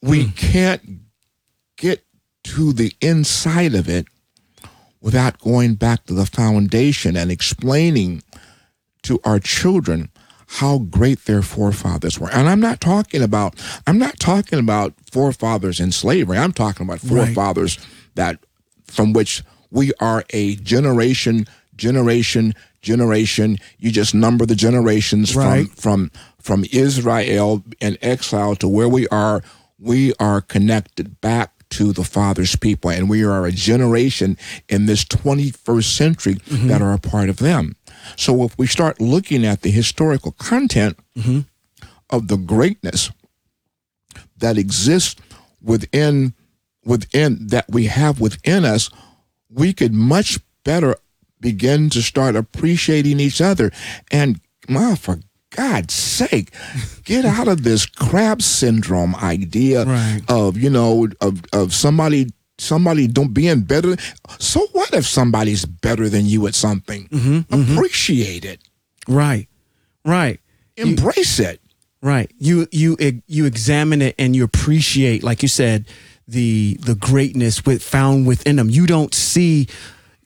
we 0.00 0.24
mm. 0.24 0.36
can't 0.36 1.00
get 1.76 2.02
to 2.44 2.72
the 2.72 2.92
inside 3.02 3.74
of 3.74 3.86
it 3.86 4.06
without 5.00 5.38
going 5.38 5.74
back 5.74 6.04
to 6.06 6.14
the 6.14 6.26
foundation 6.26 7.16
and 7.16 7.30
explaining 7.30 8.22
to 9.02 9.18
our 9.24 9.38
children 9.38 10.10
how 10.46 10.78
great 10.78 11.24
their 11.26 11.42
forefathers 11.42 12.18
were. 12.18 12.30
And 12.30 12.48
I'm 12.48 12.60
not 12.60 12.80
talking 12.80 13.22
about 13.22 13.54
I'm 13.86 13.98
not 13.98 14.18
talking 14.18 14.58
about 14.58 14.94
forefathers 15.10 15.78
in 15.78 15.92
slavery. 15.92 16.38
I'm 16.38 16.52
talking 16.52 16.86
about 16.86 17.00
forefathers 17.00 17.78
right. 17.78 17.88
that 18.16 18.38
from 18.84 19.12
which 19.12 19.42
we 19.70 19.92
are 20.00 20.24
a 20.30 20.56
generation 20.56 21.46
generation 21.76 22.54
generation 22.82 23.58
you 23.78 23.90
just 23.90 24.14
number 24.14 24.44
the 24.44 24.56
generations 24.56 25.36
right. 25.36 25.68
from 25.68 26.10
from 26.10 26.10
from 26.40 26.64
Israel 26.72 27.62
in 27.80 27.96
exile 28.02 28.56
to 28.56 28.68
where 28.68 28.88
we 28.88 29.06
are 29.08 29.42
we 29.78 30.12
are 30.18 30.40
connected 30.40 31.20
back 31.20 31.59
to 31.70 31.92
the 31.92 32.04
Father's 32.04 32.56
people. 32.56 32.90
And 32.90 33.08
we 33.08 33.24
are 33.24 33.46
a 33.46 33.52
generation 33.52 34.36
in 34.68 34.86
this 34.86 35.04
21st 35.04 35.84
century 35.84 36.34
mm-hmm. 36.34 36.68
that 36.68 36.82
are 36.82 36.92
a 36.92 36.98
part 36.98 37.28
of 37.28 37.38
them. 37.38 37.76
So 38.16 38.42
if 38.44 38.56
we 38.58 38.66
start 38.66 39.00
looking 39.00 39.44
at 39.44 39.62
the 39.62 39.70
historical 39.70 40.32
content 40.32 40.98
mm-hmm. 41.16 41.40
of 42.08 42.28
the 42.28 42.36
greatness 42.36 43.10
that 44.38 44.58
exists 44.58 45.20
within 45.62 46.34
within 46.84 47.46
that 47.48 47.66
we 47.68 47.86
have 47.86 48.20
within 48.20 48.64
us, 48.64 48.90
we 49.50 49.72
could 49.72 49.92
much 49.92 50.38
better 50.64 50.96
begin 51.40 51.90
to 51.90 52.02
start 52.02 52.36
appreciating 52.36 53.20
each 53.20 53.40
other. 53.40 53.70
And 54.10 54.40
my 54.68 54.94
for 54.94 55.20
God's 55.50 55.94
sake, 55.94 56.50
get 57.04 57.24
out 57.24 57.48
of 57.48 57.64
this 57.64 57.86
crab 57.86 58.40
syndrome 58.40 59.16
idea 59.16 59.84
right. 59.84 60.22
of, 60.28 60.56
you 60.56 60.70
know, 60.70 61.08
of, 61.20 61.42
of 61.52 61.74
somebody 61.74 62.28
somebody 62.58 63.06
don't 63.06 63.32
being 63.32 63.62
better. 63.62 63.96
So 64.38 64.66
what 64.72 64.92
if 64.92 65.06
somebody's 65.06 65.64
better 65.64 66.08
than 66.08 66.26
you 66.26 66.46
at 66.46 66.54
something? 66.54 67.08
Mm-hmm, 67.08 67.54
mm-hmm. 67.54 67.72
Appreciate 67.72 68.42
mm-hmm. 68.42 68.52
it. 68.52 68.60
Right. 69.08 69.48
Right. 70.04 70.40
Embrace 70.76 71.38
you, 71.38 71.46
it. 71.46 71.60
Right. 72.02 72.30
You 72.38 72.66
you 72.70 72.96
you 73.26 73.44
examine 73.44 74.02
it 74.02 74.14
and 74.18 74.34
you 74.34 74.44
appreciate, 74.44 75.22
like 75.22 75.42
you 75.42 75.48
said, 75.48 75.86
the 76.28 76.78
the 76.80 76.94
greatness 76.94 77.64
with 77.66 77.82
found 77.82 78.26
within 78.26 78.56
them. 78.56 78.70
You 78.70 78.86
don't 78.86 79.14
see 79.14 79.68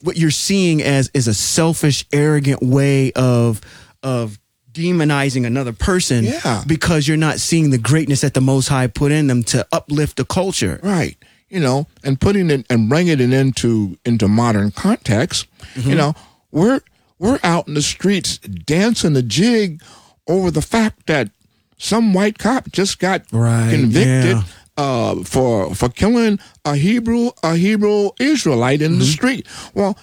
what 0.02 0.16
you're 0.16 0.30
seeing 0.30 0.82
as 0.82 1.10
is 1.14 1.26
a 1.26 1.34
selfish, 1.34 2.04
arrogant 2.12 2.62
way 2.62 3.10
of 3.12 3.60
of 4.02 4.38
demonizing 4.74 5.46
another 5.46 5.72
person 5.72 6.24
Yeah. 6.24 6.62
because 6.66 7.08
you're 7.08 7.16
not 7.16 7.40
seeing 7.40 7.70
the 7.70 7.78
greatness 7.78 8.20
that 8.22 8.34
the 8.34 8.40
Most 8.40 8.68
High 8.68 8.86
put 8.88 9.12
in 9.12 9.26
them 9.28 9.42
to 9.44 9.66
uplift 9.72 10.16
the 10.16 10.24
culture. 10.24 10.80
Right. 10.82 11.16
You 11.48 11.60
know, 11.60 11.86
and 12.02 12.20
putting 12.20 12.50
it 12.50 12.66
and 12.68 12.88
bringing 12.88 13.20
it 13.20 13.32
into 13.32 13.96
into 14.04 14.26
modern 14.28 14.72
context. 14.72 15.46
Mm-hmm. 15.74 15.88
You 15.90 15.94
know, 15.94 16.14
we're 16.50 16.80
we're 17.18 17.38
out 17.44 17.68
in 17.68 17.74
the 17.74 17.82
streets 17.82 18.38
dancing 18.38 19.12
the 19.12 19.22
jig 19.22 19.80
over 20.26 20.50
the 20.50 20.62
fact 20.62 21.06
that 21.06 21.30
some 21.78 22.12
white 22.12 22.38
cop 22.38 22.72
just 22.72 22.98
got 22.98 23.22
Right, 23.30 23.70
convicted 23.70 24.36
yeah. 24.36 24.42
uh, 24.76 25.22
for 25.22 25.74
for 25.76 25.88
killing 25.90 26.40
a 26.64 26.74
Hebrew 26.76 27.30
a 27.44 27.54
Hebrew 27.56 28.10
Israelite 28.18 28.82
in 28.82 28.92
Mm-hmm. 28.92 29.00
the 29.00 29.06
street. 29.06 29.46
Well, 29.74 29.96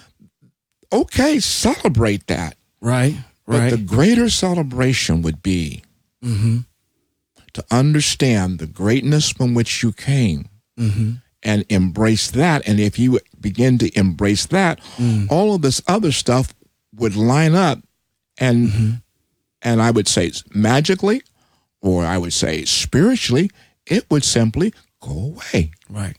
okay, 0.90 1.38
celebrate 1.40 2.26
that. 2.28 2.56
Right. 2.80 3.16
But 3.52 3.58
Right. 3.60 3.70
the 3.70 3.76
greater 3.96 4.28
celebration 4.30 5.22
would 5.22 5.42
be 5.42 5.82
mm-hmm. 6.24 6.58
to 7.52 7.64
understand 7.70 8.58
the 8.58 8.66
greatness 8.66 9.30
from 9.30 9.54
which 9.54 9.82
you 9.82 9.92
came 9.92 10.48
Mm-hmm. 10.78 11.12
and 11.42 11.64
embrace 11.68 12.30
that. 12.30 12.66
And 12.66 12.80
if 12.80 12.98
you 12.98 13.20
begin 13.40 13.76
to 13.78 13.88
embrace 13.98 14.46
that, 14.46 14.80
Mm. 14.96 15.26
all 15.30 15.54
of 15.54 15.60
this 15.62 15.82
other 15.86 16.12
stuff 16.12 16.54
would 16.94 17.14
line 17.16 17.54
up 17.54 17.78
and 18.38 18.68
Mm-hmm. 18.68 18.90
and 19.62 19.82
I 19.82 19.90
would 19.90 20.08
say 20.08 20.32
magically, 20.54 21.22
or 21.80 22.06
I 22.06 22.16
would 22.18 22.32
say 22.32 22.64
spiritually, 22.64 23.50
it 23.86 24.06
would 24.10 24.24
simply 24.24 24.72
go 25.00 25.12
away. 25.34 25.72
Right. 25.90 26.16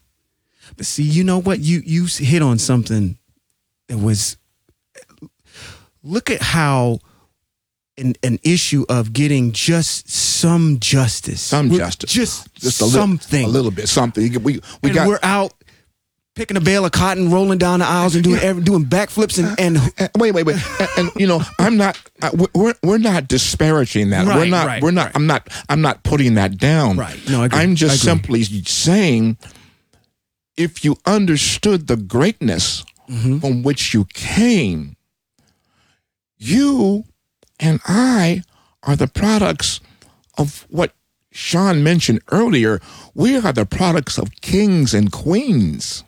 But 0.78 0.86
see, 0.86 1.04
you 1.04 1.24
know 1.24 1.40
what? 1.42 1.60
You 1.60 1.82
you 1.86 2.06
hit 2.06 2.42
on 2.42 2.60
something 2.60 3.18
that 3.88 3.98
was 3.98 4.38
look 6.04 6.30
at 6.30 6.42
how 6.42 7.00
an 7.98 8.14
an 8.24 8.40
issue 8.44 8.86
of 8.90 9.14
getting 9.14 9.52
just 9.52 10.10
some 10.10 10.80
justice. 10.80 11.42
Some 11.42 11.70
We're- 11.70 11.80
justice. 11.86 12.12
Just, 12.12 12.54
Just 12.56 12.82
a 12.82 12.86
something. 12.86 13.40
little, 13.46 13.52
a 13.52 13.54
little 13.54 13.72
bit, 13.72 13.88
something. 13.90 14.32
We 14.44 14.54
we 14.54 14.62
and 14.84 14.94
got 14.94 15.08
we're 15.08 15.20
out 15.24 15.54
picking 16.36 16.58
a 16.58 16.62
bale 16.62 16.84
of 16.84 16.92
cotton, 16.92 17.30
rolling 17.32 17.60
down 17.60 17.80
the 17.80 17.86
aisles 17.86 18.16
and 18.16 18.24
doing 18.24 18.40
every, 18.42 18.64
doing 18.64 18.84
backflips 18.86 19.38
and, 19.38 19.60
and 19.60 19.78
Uh, 20.00 20.08
wait, 20.18 20.32
wait, 20.32 20.44
wait, 20.48 20.56
and, 20.80 20.90
and, 20.98 21.12
you 21.16 21.28
know, 21.28 21.44
I'm 21.60 21.78
not. 21.78 21.96
Uh, 22.24 22.32
we- 22.34 22.48
we're 22.56 22.74
we're 22.82 22.98
not 22.98 23.28
disparaging 23.28 24.10
that. 24.10 24.26
we're 24.26 24.46
not. 24.46 24.66
right, 24.66 24.82
we're 24.82 24.90
not. 24.92 25.06
right. 25.08 25.16
I'm 25.16 25.28
not. 25.28 25.48
I'm 25.70 25.82
not 25.82 26.02
putting 26.04 26.34
that 26.34 26.58
down. 26.58 26.98
Right. 26.98 27.20
No, 27.30 27.44
I 27.44 27.46
agree. 27.46 27.60
I'm 27.60 27.76
just 27.76 27.94
I 27.94 27.98
simply 27.98 28.42
saying, 28.44 29.38
if 30.58 30.84
you 30.84 30.98
understood 31.06 31.86
the 31.88 31.98
greatness 31.98 32.84
Mhm. 33.08 33.40
from 33.42 33.62
which 33.62 33.94
you 33.94 34.06
came, 34.14 34.96
you 36.38 37.04
and 37.60 37.80
I 37.88 38.44
are 38.84 38.96
the 38.96 39.08
products 39.08 39.80
of 40.38 40.66
what 40.70 40.94
Sean 41.32 41.84
mentioned 41.84 42.22
earlier. 42.32 42.82
We 43.14 43.38
are 43.38 43.54
the 43.54 43.66
products 43.66 44.18
of 44.18 44.32
kings 44.42 44.94
and 44.94 45.12
queens. 45.12 46.04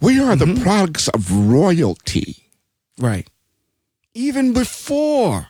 We 0.00 0.20
are 0.20 0.36
Mm-hmm. 0.36 0.54
the 0.54 0.60
products 0.60 1.08
of 1.08 1.30
royalty. 1.32 2.46
right. 2.98 3.26
Even 4.14 4.52
before 4.52 5.46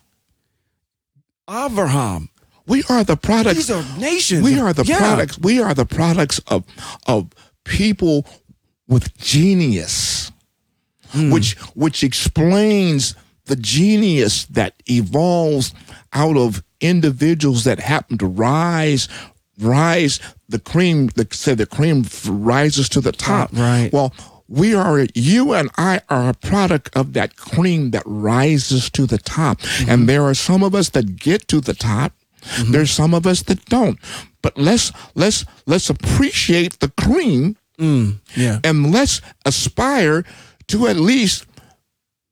Abraham, 1.48 2.28
We 2.66 2.84
are 2.88 3.02
the 3.02 3.16
products. 3.16 3.56
these 3.56 3.70
are 3.70 3.84
nations. 3.98 4.42
we 4.44 4.60
are 4.60 4.72
the 4.72 4.84
Yeah. 4.84 4.98
products. 4.98 5.38
We 5.38 5.60
are 5.60 5.74
the 5.74 5.86
products 5.86 6.38
of 6.46 6.64
of 7.06 7.30
people 7.64 8.24
with 8.86 9.16
genius, 9.18 10.30
Hmm. 11.10 11.30
which 11.30 11.56
which 11.74 12.04
explains 12.04 13.14
the 13.50 13.56
genius 13.56 14.46
that 14.46 14.72
evolves 14.88 15.74
out 16.22 16.36
of 16.36 16.62
individuals 16.80 17.64
that 17.64 17.78
happen 17.92 18.16
to 18.18 18.26
rise 18.26 19.08
rise 19.58 20.20
the 20.48 20.58
cream 20.58 21.08
the 21.18 21.26
say 21.32 21.54
the 21.54 21.66
cream 21.66 22.04
rises 22.26 22.88
to 22.88 23.00
the 23.00 23.12
top 23.12 23.50
right. 23.52 23.90
well 23.92 24.12
we 24.48 24.74
are 24.74 25.06
you 25.14 25.52
and 25.52 25.68
i 25.76 26.00
are 26.08 26.30
a 26.30 26.34
product 26.34 26.88
of 26.96 27.12
that 27.12 27.36
cream 27.36 27.90
that 27.90 28.02
rises 28.06 28.88
to 28.90 29.06
the 29.06 29.18
top 29.18 29.58
Mm-hmm. 29.60 29.90
and 29.90 30.08
there 30.08 30.22
are 30.24 30.34
some 30.34 30.62
of 30.62 30.74
us 30.74 30.88
that 30.90 31.16
get 31.16 31.46
to 31.48 31.60
the 31.60 31.74
top 31.74 32.12
there's 32.72 32.90
some 32.90 33.12
of 33.12 33.26
us 33.26 33.42
that 33.42 33.64
don't 33.66 33.98
but 34.42 34.56
let's 34.56 34.92
let's 35.14 35.44
let's 35.66 35.90
appreciate 35.90 36.78
the 36.80 36.88
cream 36.96 37.56
Mm, 37.78 38.16
yeah. 38.36 38.58
and 38.62 38.92
let's 38.92 39.22
aspire 39.46 40.22
to 40.68 40.86
at 40.86 40.96
least 40.96 41.46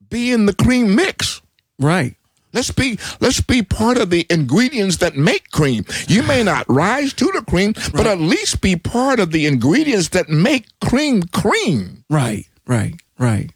be 0.09 0.31
in 0.31 0.45
the 0.45 0.53
cream 0.53 0.95
mix 0.95 1.41
Right. 1.79 2.15
Let's 2.51 2.71
be 2.71 2.97
let's 3.21 3.41
be 3.41 3.61
part 3.61 3.97
of 3.97 4.09
the 4.09 4.25
ingredients 4.29 4.97
that 4.97 5.15
make 5.15 5.51
cream. 5.51 5.85
You 6.07 6.23
may 6.23 6.43
not 6.43 6.65
rise 6.67 7.13
to 7.13 7.25
the 7.25 7.43
cream, 7.47 7.73
but 7.93 8.07
at 8.07 8.19
least 8.19 8.59
be 8.61 8.75
part 8.75 9.19
of 9.19 9.31
the 9.31 9.45
ingredients 9.45 10.09
that 10.09 10.29
make 10.29 10.65
cream 10.79 11.23
cream. 11.23 12.03
Right. 12.09 12.47
Right. 12.65 12.95
Right. 13.19 13.51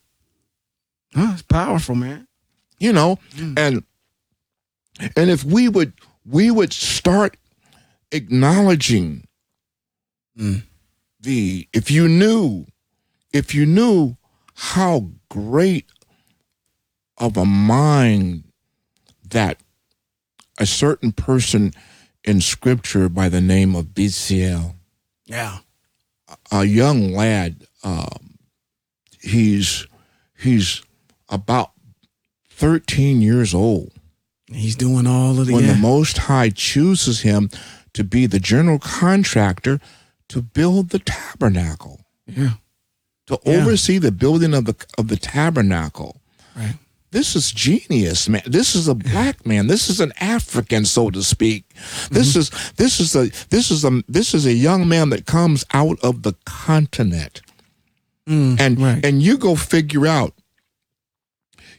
Oh, 1.15 1.31
it's 1.33 1.41
powerful, 1.41 1.95
man. 1.95 2.27
You 2.79 2.93
know, 2.93 3.17
and 3.57 3.83
and 5.17 5.29
if 5.29 5.43
we 5.43 5.67
would 5.69 5.93
we 6.25 6.51
would 6.51 6.71
start 6.71 7.35
acknowledging 8.11 9.27
Mm. 10.37 10.63
the 11.19 11.67
if 11.73 11.91
you 11.91 12.07
knew 12.07 12.65
if 13.31 13.53
you 13.53 13.65
knew 13.67 14.17
how 14.55 15.11
great 15.29 15.85
of 17.17 17.37
a 17.37 17.45
mind 17.45 18.43
that 19.29 19.59
a 20.59 20.65
certain 20.65 21.11
person 21.11 21.73
in 22.23 22.41
scripture 22.41 23.09
by 23.09 23.29
the 23.29 23.41
name 23.41 23.75
of 23.75 23.87
Bezalel, 23.87 24.75
Yeah. 25.25 25.59
a 26.51 26.63
young 26.65 27.11
lad, 27.13 27.65
um, 27.83 28.37
he's 29.19 29.85
he's 30.37 30.81
about 31.29 31.71
thirteen 32.49 33.21
years 33.21 33.53
old 33.53 33.91
He's 34.51 34.75
doing 34.75 35.07
all 35.07 35.39
of 35.39 35.47
the 35.47 35.53
when 35.53 35.63
yeah. 35.65 35.73
the 35.73 35.79
Most 35.79 36.17
High 36.19 36.49
chooses 36.49 37.21
him 37.21 37.49
to 37.93 38.03
be 38.03 38.25
the 38.27 38.39
general 38.39 38.77
contractor 38.77 39.79
to 40.29 40.41
build 40.43 40.89
the 40.89 40.99
tabernacle, 40.99 42.01
yeah. 42.27 42.53
to 43.27 43.39
Yeah. 43.45 43.53
oversee 43.61 43.97
the 43.97 44.11
building 44.11 44.53
of 44.53 44.65
the 44.65 44.75
of 44.97 45.07
the 45.07 45.17
tabernacle. 45.17 46.21
Right. 46.55 46.75
This 47.13 47.35
is 47.35 47.51
genius, 47.51 48.27
man. 48.27 48.41
This 48.47 48.73
is 48.75 48.87
a 48.87 48.95
black 48.95 49.45
man. 49.45 49.67
This 49.67 49.87
is 49.87 49.99
an 49.99 50.11
African, 50.19 50.83
so 50.83 51.11
to 51.11 51.21
speak. 51.23 51.63
This 52.09 52.35
is 52.35 52.49
this 52.77 52.99
is 52.99 53.15
a 53.15 53.29
this 53.49 53.69
is 53.69 53.85
a 53.85 54.01
this 54.09 54.33
is 54.33 54.47
a 54.47 54.53
young 54.53 54.87
man 54.89 55.09
that 55.11 55.27
comes 55.27 55.63
out 55.73 55.99
of 56.03 56.23
the 56.23 56.33
continent. 56.45 57.41
Mm, 58.27 58.59
and 58.59 58.79
right. 58.81 59.05
and 59.05 59.21
you 59.21 59.37
go 59.37 59.55
figure 59.55 60.07
out 60.07 60.33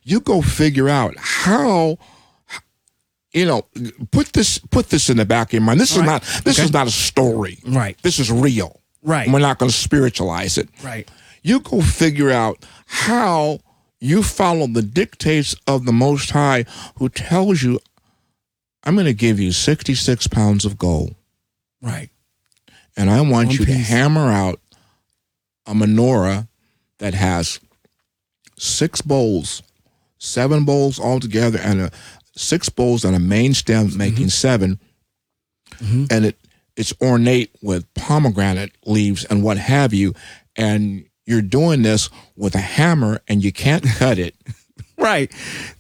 you 0.05 0.21
go 0.21 0.41
figure 0.41 0.89
out 0.89 1.15
how 1.19 1.99
you 3.33 3.45
know 3.45 3.67
put 4.13 4.35
this 4.35 4.59
put 4.59 4.91
this 4.91 5.11
in 5.11 5.17
the 5.17 5.25
back 5.25 5.49
of 5.49 5.53
your 5.55 5.63
mind 5.63 5.81
this 5.81 5.97
Right. 5.97 6.03
is 6.05 6.07
not 6.07 6.23
this 6.45 6.59
Okay. 6.59 6.65
is 6.67 6.73
not 6.73 6.87
a 6.87 6.91
story 6.91 7.59
Right. 7.67 7.97
this 8.03 8.19
is 8.21 8.31
real 8.31 8.83
Right. 9.03 9.29
we're 9.31 9.39
not 9.41 9.59
going 9.59 9.71
to 9.71 9.77
spiritualize 9.77 10.59
it 10.59 10.69
Right. 10.83 11.09
you 11.43 11.61
go 11.61 11.81
figure 11.81 12.31
out 12.31 12.65
how 12.87 13.61
you 14.05 14.23
follow 14.23 14.67
the 14.67 14.83
dictates 14.83 15.55
of 15.67 15.85
the 15.87 15.93
most 15.93 16.31
high 16.31 16.65
who 16.99 17.09
tells 17.09 17.63
you 17.63 17.79
i'm 18.85 18.95
going 18.95 19.07
to 19.07 19.15
give 19.15 19.41
you 19.41 19.51
66 19.53 20.27
pounds 20.29 20.65
of 20.65 20.77
gold. 20.79 21.15
Right. 21.81 22.11
and 22.97 23.11
I 23.11 23.21
want 23.23 23.49
One 23.49 23.51
you 23.51 23.65
to 23.65 23.73
hammer 23.73 24.31
out 24.31 24.61
a 25.67 25.73
menorah 25.75 26.49
that 26.99 27.15
has 27.15 27.59
six 28.59 29.01
bowls, 29.01 29.63
seven 30.19 30.65
bowls 30.65 31.01
altogether, 31.01 31.59
and 31.59 31.81
a 31.81 31.91
six 32.37 32.69
bowls 32.69 33.05
and 33.05 33.17
a 33.17 33.19
main 33.19 33.53
stem 33.55 33.97
making 33.97 34.29
7 34.31 34.79
Mhm. 35.81 36.07
and 36.11 36.25
it 36.27 36.37
it's 36.77 36.93
ornate 37.01 37.51
with 37.63 37.93
pomegranate 37.95 38.73
leaves 38.87 39.25
and 39.25 39.43
what 39.43 39.59
have 39.59 39.93
you, 39.95 40.15
and 40.57 41.05
you're 41.27 41.43
doing 41.43 41.83
this 41.83 42.11
with 42.37 42.55
a 42.55 42.59
hammer 42.61 43.21
and 43.29 43.43
you 43.43 43.53
can't 43.53 43.85
cut 43.85 44.19
it. 44.19 44.35
Right. 44.97 45.31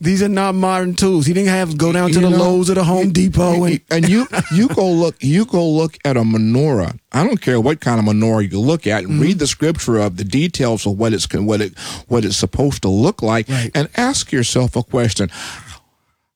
These 0.00 0.24
are 0.24 0.28
not 0.28 0.56
modern 0.56 0.94
tools. 0.94 1.24
He 1.24 1.32
didn't 1.32 1.48
have 1.50 1.70
to 1.70 1.76
go 1.76 1.92
down 1.92 2.08
to 2.10 2.16
You 2.16 2.20
the 2.26 2.30
know, 2.30 2.36
Lowe's 2.36 2.68
or 2.68 2.74
the 2.74 2.82
Home 2.84 3.12
Depot 3.12 3.62
and 3.62 3.80
and 3.88 4.08
you 4.08 4.26
you 4.54 4.66
go 4.68 4.90
look 4.90 5.14
you 5.20 5.46
go 5.46 5.66
look 5.66 5.96
at 6.04 6.16
a 6.16 6.22
menorah. 6.22 6.98
I 7.12 7.24
don't 7.24 7.40
care 7.40 7.60
what 7.60 7.80
kind 7.80 8.00
of 8.00 8.06
menorah 8.12 8.50
you 8.50 8.58
look 8.60 8.88
at, 8.88 9.04
and 9.04 9.20
read 9.20 9.38
the 9.38 9.46
scripture 9.46 9.98
of 9.98 10.16
the 10.16 10.24
details 10.24 10.84
of 10.84 10.98
what 10.98 11.12
it's 11.12 11.32
what 11.32 11.60
it 11.60 11.78
what 12.08 12.24
it's 12.24 12.36
supposed 12.36 12.82
to 12.82 12.88
look 12.88 13.22
like, 13.22 13.48
Right. 13.48 13.70
and 13.72 13.88
ask 13.96 14.32
yourself 14.32 14.74
a 14.74 14.82
question: 14.82 15.30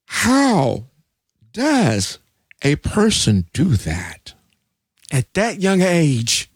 How 0.06 0.84
does 1.52 2.18
a 2.62 2.76
person 2.76 3.46
do 3.52 3.74
that? 3.76 4.34
at 5.10 5.34
that 5.34 5.60
young 5.60 5.80
age. 5.82 6.47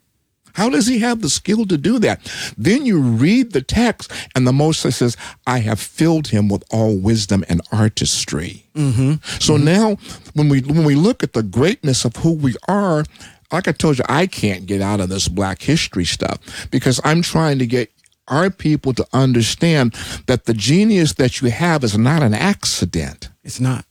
How 0.53 0.69
does 0.69 0.87
he 0.87 0.99
have 0.99 1.21
the 1.21 1.29
skill 1.29 1.65
to 1.65 1.77
do 1.77 1.99
that? 1.99 2.21
Then 2.57 2.85
you 2.85 2.99
read 2.99 3.51
the 3.51 3.61
text, 3.61 4.11
and 4.35 4.47
the 4.47 4.53
Most 4.53 4.83
High 4.83 4.89
says, 4.89 5.17
I 5.45 5.59
have 5.59 5.79
filled 5.79 6.27
him 6.29 6.47
with 6.47 6.63
all 6.71 6.95
wisdom 6.95 7.43
and 7.49 7.61
artistry. 7.71 8.65
Mm-hmm. 8.75 9.13
So 9.39 9.57
now, 9.57 9.97
when 10.33 10.49
we 10.49 10.61
when 10.61 10.83
we 10.83 10.95
look 10.95 11.23
at 11.23 11.33
the 11.33 11.43
greatness 11.43 12.05
of 12.05 12.15
who 12.17 12.33
we 12.33 12.55
are, 12.67 13.03
like 13.51 13.67
I 13.67 13.71
told 13.71 13.97
you, 13.99 14.05
I 14.09 14.27
can't 14.27 14.65
get 14.65 14.81
out 14.81 14.99
of 14.99 15.09
this 15.09 15.27
Black 15.27 15.61
History 15.61 16.05
stuff 16.05 16.67
because 16.71 16.99
I'm 17.03 17.21
trying 17.21 17.59
to 17.59 17.67
get 17.67 17.91
our 18.27 18.49
people 18.49 18.93
to 18.93 19.05
understand 19.13 19.93
that 20.27 20.45
the 20.45 20.53
genius 20.53 21.13
that 21.13 21.41
you 21.41 21.51
have 21.51 21.83
is 21.83 21.97
not 21.97 22.23
an 22.23 22.33
accident. 22.33 23.29
It's 23.43 23.59
not. 23.59 23.85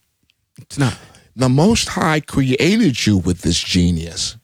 It's 0.58 0.78
not. 0.78 0.98
The 1.36 1.48
Most 1.48 1.88
High 1.90 2.20
created 2.20 3.06
you 3.06 3.18
with 3.18 3.42
this 3.42 3.60
genius. 3.60 4.36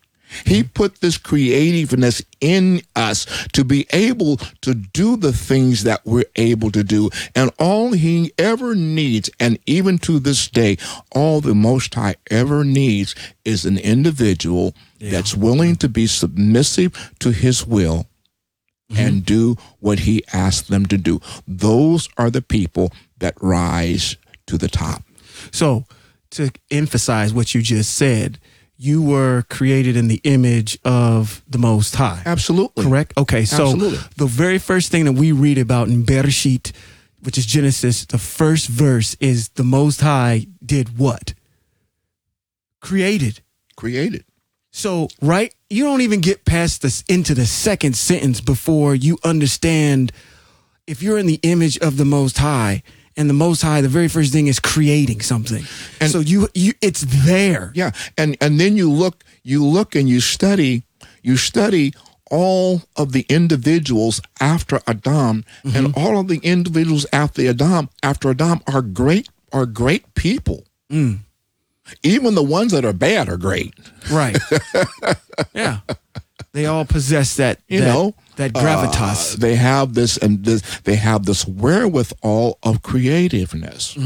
He 0.45 0.63
put 0.63 1.01
this 1.01 1.19
creativeness 1.19 2.23
in 2.41 2.83
us 2.95 3.27
to 3.53 3.65
be 3.65 3.87
able 3.93 4.37
to 4.63 4.75
do 4.75 5.17
the 5.17 5.33
things 5.33 5.85
that 5.85 6.03
we're 6.05 6.25
able 6.37 6.71
to 6.73 6.85
do. 6.85 7.11
And 7.35 7.51
all 7.59 7.93
he 7.93 8.33
ever 8.39 8.75
needs, 8.75 9.31
and 9.41 9.59
even 9.67 9.99
to 9.99 10.19
this 10.19 10.49
day, 10.49 10.77
all 11.13 11.41
the 11.41 11.55
Most 11.55 11.95
High 11.95 12.17
ever 12.31 12.65
needs 12.65 13.15
is 13.45 13.65
an 13.65 13.79
individual 13.79 14.75
Yeah. 14.99 15.13
that's 15.13 15.35
willing 15.35 15.77
to 15.77 15.89
be 15.89 16.07
submissive 16.07 16.93
to 17.21 17.31
his 17.31 17.67
will 17.67 18.07
mm-hmm. 18.91 19.01
and 19.01 19.25
do 19.25 19.57
what 19.81 20.01
he 20.01 20.25
asks 20.33 20.69
them 20.69 20.87
to 20.87 20.99
do. 20.99 21.21
Those 21.47 22.09
are 22.17 22.31
the 22.31 22.43
people 22.43 22.93
that 23.19 23.35
rise 23.41 24.17
to 24.47 24.59
the 24.59 24.69
top. 24.69 25.03
So, 25.51 25.85
to 26.31 26.51
emphasize 26.71 27.33
what 27.33 27.55
you 27.55 27.63
just 27.63 27.95
said, 27.95 28.39
you 28.79 29.03
were 29.03 29.45
created 29.51 29.97
in 29.97 30.07
the 30.07 30.21
image 30.23 30.79
of 30.85 31.43
the 31.49 31.59
Most 31.59 31.97
High. 31.97 32.23
Absolutely. 32.25 32.85
Correct? 32.85 33.13
Okay, 33.19 33.45
so 33.45 33.73
Absolutely. 33.73 33.99
the 34.17 34.27
very 34.27 34.59
first 34.59 34.93
thing 34.93 35.05
that 35.05 35.13
we 35.13 35.33
read 35.33 35.59
about 35.59 35.89
in 35.89 36.05
Bereshit, 36.05 36.71
which 37.21 37.37
is 37.37 37.45
Genesis, 37.45 38.07
the 38.07 38.19
first 38.19 38.69
verse 38.69 39.17
is 39.19 39.49
the 39.51 39.65
Most 39.65 40.01
High 40.01 40.47
did 40.65 40.97
what? 40.97 41.35
Created. 42.81 43.41
Created. 43.77 44.25
So, 44.71 45.09
right, 45.21 45.53
you 45.69 45.83
don't 45.83 46.03
even 46.03 46.21
get 46.21 46.45
past 46.45 46.83
this 46.83 47.03
into 47.09 47.35
the 47.35 47.47
second 47.47 47.97
sentence 47.97 48.41
before 48.41 48.95
you 48.95 49.19
understand 49.25 50.13
if 50.87 51.03
you're 51.03 51.19
in 51.19 51.27
the 51.27 51.41
image 51.43 51.79
of 51.79 51.97
the 51.97 52.05
Most 52.05 52.39
High, 52.39 52.85
and 53.19 53.29
the 53.29 53.35
Most 53.35 53.61
High, 53.63 53.83
the 53.83 53.89
very 53.89 54.09
first 54.09 54.33
thing 54.33 54.47
is 54.47 54.61
creating 54.61 55.21
something. 55.21 55.65
And- 56.01 56.11
so 56.11 56.21
you, 56.21 56.49
you, 56.55 56.73
it's 56.81 57.05
there. 57.27 57.73
Yeah, 57.75 57.91
and 58.17 58.37
and 58.41 58.59
then 58.59 58.77
you 58.77 58.91
look, 58.91 59.25
you 59.43 59.65
look 59.65 59.95
and 59.95 60.09
you 60.09 60.21
study, 60.21 60.85
you 61.23 61.37
study 61.37 61.93
all 62.31 62.83
of 62.97 63.13
the 63.13 63.27
individuals 63.29 64.21
after 64.41 64.81
Adam, 64.87 65.45
mm-hmm. 65.65 65.77
and 65.77 65.95
all 65.97 66.19
of 66.19 66.29
the 66.29 66.39
individuals 66.43 67.07
after 67.13 67.43
Adam, 67.49 67.91
after 68.03 68.31
Adam 68.31 68.61
are 68.73 68.83
great, 68.83 69.29
are 69.53 69.67
great 69.67 70.15
people. 70.15 70.65
Mm. 70.91 71.19
Even 72.03 72.35
the 72.35 72.43
ones 72.43 72.73
that 72.73 72.85
are 72.85 72.93
bad 72.93 73.29
are 73.29 73.39
great. 73.39 73.75
Right. 74.11 74.37
yeah. 75.55 75.81
They 76.53 76.65
all 76.67 76.85
possess 76.85 77.37
that, 77.37 77.61
You 77.69 77.81
that- 77.81 77.87
know, 77.87 78.15
that 78.37 78.53
Uh, 78.57 78.61
gravitas. 78.61 79.37
they 79.37 79.55
have 79.57 79.95
this 79.95 80.17
and 80.17 80.45
this, 80.45 80.63
they 80.85 80.97
have 80.97 81.27
this 81.27 81.47
wherewithal 81.47 82.59
of 82.63 82.83
creativeness. 82.83 83.97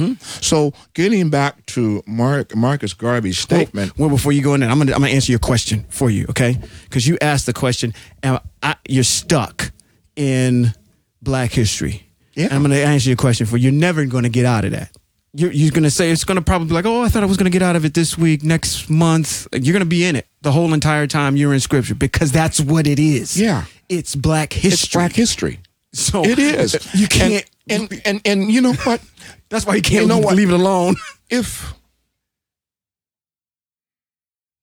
So, 0.40 0.72
getting 0.94 1.30
back 1.30 1.64
to 1.66 2.02
Mark 2.06 2.54
Marcus 2.56 2.94
Garvey's 2.94 3.38
statement, 3.38 3.96
Well, 3.98 4.08
before 4.08 4.32
you 4.32 4.42
go 4.42 4.54
in 4.54 4.60
there, 4.60 4.70
I'm 4.70 4.78
gonna 4.78 4.92
I'm 4.92 5.00
gonna 5.02 5.12
answer 5.12 5.30
your 5.32 5.38
question 5.38 5.84
for 5.88 6.10
you, 6.10 6.26
okay? 6.30 6.58
Because 6.84 7.06
you 7.06 7.16
asked 7.20 7.46
the 7.46 7.52
question, 7.52 7.94
and 8.22 8.40
I, 8.62 8.74
you're 8.88 9.04
stuck 9.04 9.70
in 10.16 10.74
Black 11.22 11.52
history. 11.52 12.06
Yeah. 12.34 12.46
And 12.46 12.54
I'm 12.54 12.62
gonna 12.62 12.76
answer 12.76 13.08
your 13.08 13.16
question 13.16 13.46
for 13.46 13.56
you. 13.56 13.64
You're 13.70 13.80
never 13.80 14.04
gonna 14.06 14.28
get 14.30 14.46
out 14.46 14.64
of 14.64 14.72
that. 14.72 14.90
You're, 15.34 15.50
you're 15.52 15.70
gonna 15.70 15.90
say 15.90 16.10
it's 16.10 16.24
gonna 16.24 16.42
probably 16.42 16.68
be 16.68 16.74
like, 16.74 16.84
oh, 16.84 17.02
I 17.02 17.08
thought 17.08 17.22
I 17.22 17.26
was 17.26 17.38
gonna 17.38 17.48
get 17.50 17.62
out 17.62 17.74
of 17.74 17.84
it 17.86 17.94
this 17.94 18.18
week, 18.18 18.42
next 18.42 18.90
month. 18.90 19.48
You're 19.52 19.72
gonna 19.72 19.86
be 19.86 20.04
in 20.04 20.14
it 20.16 20.26
the 20.42 20.52
whole 20.52 20.74
entire 20.74 21.06
time 21.06 21.36
you're 21.36 21.54
in 21.54 21.60
Scripture 21.60 21.94
because 21.94 22.32
that's 22.32 22.60
what 22.60 22.86
it 22.86 22.98
is. 22.98 23.40
Yeah. 23.40 23.64
It's 23.88 24.14
Black 24.14 24.52
history. 24.52 24.72
it's 24.72 24.88
Black 24.92 25.12
history. 25.12 25.60
So 25.94 26.22
It 26.24 26.38
is. 26.38 26.76
You 26.94 27.06
can't. 27.08 27.44
And 27.68 27.90
and 27.90 28.02
and, 28.04 28.20
and 28.26 28.50
you 28.52 28.60
know 28.60 28.74
what? 28.74 29.00
that's 29.48 29.64
why 29.64 29.74
you 29.76 29.82
can't 29.82 30.02
You 30.02 30.08
know 30.08 30.16
leave, 30.16 30.24
what? 30.24 30.34
leave 30.36 30.50
it 30.50 30.54
alone. 30.54 30.96
if 31.30 31.72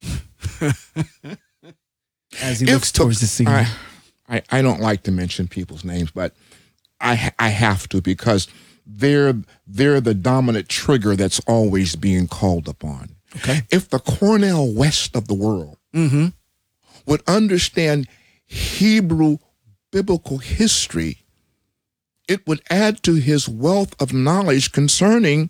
As 2.42 2.60
he 2.60 2.68
if 2.68 2.74
looks 2.74 2.92
towards 2.92 3.20
the 3.22 3.28
sea. 3.28 3.46
I, 3.48 3.68
I 4.30 4.42
I 4.52 4.62
don't 4.62 4.82
like 4.82 5.04
to 5.04 5.12
mention 5.12 5.48
people's 5.48 5.84
names, 5.84 6.12
but 6.12 6.34
I 7.02 7.32
I 7.40 7.50
have 7.50 7.88
to 7.90 8.02
because 8.02 8.48
they're 8.91 9.36
they're 9.67 10.02
the 10.02 10.13
dominant 10.15 10.67
trigger 10.67 11.15
that's 11.15 11.39
always 11.41 11.95
being 11.95 12.28
called 12.28 12.67
upon. 12.67 13.15
Okay. 13.38 13.62
If 13.69 13.89
the 13.89 13.99
Cornel 13.99 14.73
West 14.73 15.15
of 15.15 15.28
the 15.28 15.36
world 15.36 15.78
Mm-hmm. 15.93 16.28
would 17.08 17.21
understand 17.28 18.08
Hebrew 18.45 19.38
biblical 19.91 20.38
history, 20.38 21.19
it 22.28 22.45
would 22.47 22.62
add 22.69 23.02
to 23.04 23.15
his 23.15 23.49
wealth 23.49 23.99
of 23.99 24.13
knowledge 24.13 24.71
concerning 24.71 25.49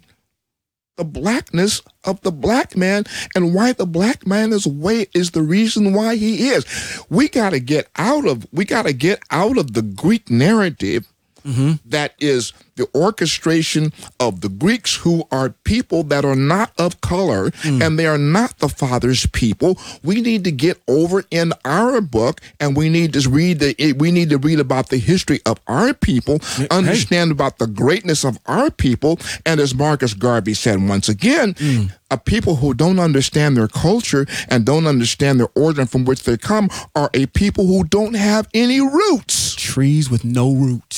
the 0.95 1.04
blackness 1.04 1.82
of 2.06 2.21
the 2.21 2.32
black 2.32 2.75
man 2.78 3.04
and 3.36 3.54
why 3.54 3.71
the 3.73 3.86
black 3.86 4.25
man 4.28 4.52
is 4.54 4.65
way 4.67 5.08
is 5.13 5.32
the 5.32 5.41
reason 5.41 5.93
why 5.93 6.15
he 6.15 6.49
is. 6.49 6.65
We 7.10 7.28
got 7.30 7.49
to 7.52 7.60
get 7.60 7.89
out 7.97 8.25
of 8.25 8.45
we 8.54 8.63
got 8.65 8.84
to 8.86 8.93
get 8.93 9.21
out 9.32 9.58
of 9.58 9.73
the 9.73 9.82
Greek 9.82 10.30
narrative 10.30 11.09
Mm-hmm. 11.45 11.73
that 11.89 12.13
is 12.19 12.54
the 12.80 12.88
orchestration 12.95 13.91
of 14.19 14.41
the 14.41 14.49
Greeks 14.49 14.95
who 14.95 15.28
are 15.32 15.49
people 15.49 16.04
that 16.04 16.23
are 16.23 16.36
not 16.36 16.71
of 16.80 17.02
color 17.02 17.52
mm. 17.52 17.86
and 17.86 17.99
they 17.99 18.08
are 18.08 18.17
not 18.17 18.58
the 18.60 18.69
father's 18.69 19.25
people. 19.28 19.78
We 20.02 20.21
need 20.21 20.45
to 20.45 20.52
get 20.52 20.82
over 20.88 21.25
in 21.30 21.52
our 21.65 21.99
book 21.99 22.39
and 22.60 22.78
we 22.78 22.89
need 22.89 23.13
to 23.13 23.30
read 23.30 23.60
the 23.60 23.75
eh, 23.78 23.93
we 23.97 24.12
need 24.12 24.30
to 24.30 24.38
read 24.38 24.60
about 24.60 24.89
the 24.89 24.97
history 24.97 25.41
of 25.45 25.60
our 25.67 25.93
people, 25.93 26.39
understand 26.71 27.32
about 27.32 27.58
the 27.58 27.67
greatness 27.67 28.23
of 28.23 28.39
our 28.45 28.71
people, 28.71 29.19
and 29.45 29.60
as 29.60 29.75
Marcus 29.75 30.13
Garvey 30.13 30.54
said 30.54 30.88
once 30.88 31.10
again, 31.10 31.56
mm. 31.56 31.91
a 32.10 32.17
people 32.17 32.56
who 32.56 32.73
don't 32.73 32.99
understand 32.99 33.58
their 33.58 33.67
culture 33.67 34.25
and 34.47 34.65
don't 34.65 34.88
understand 34.88 35.39
their 35.39 35.49
origin 35.56 35.86
from 35.86 36.06
which 36.06 36.23
they 36.23 36.38
come 36.38 36.69
are 36.95 37.10
a 37.13 37.25
people 37.28 37.67
who 37.67 37.84
don't 37.84 38.15
have 38.15 38.47
any 38.54 38.80
roots. 38.80 39.56
Trees 39.56 40.10
with 40.10 40.23
no 40.23 40.54
roots. 40.54 40.88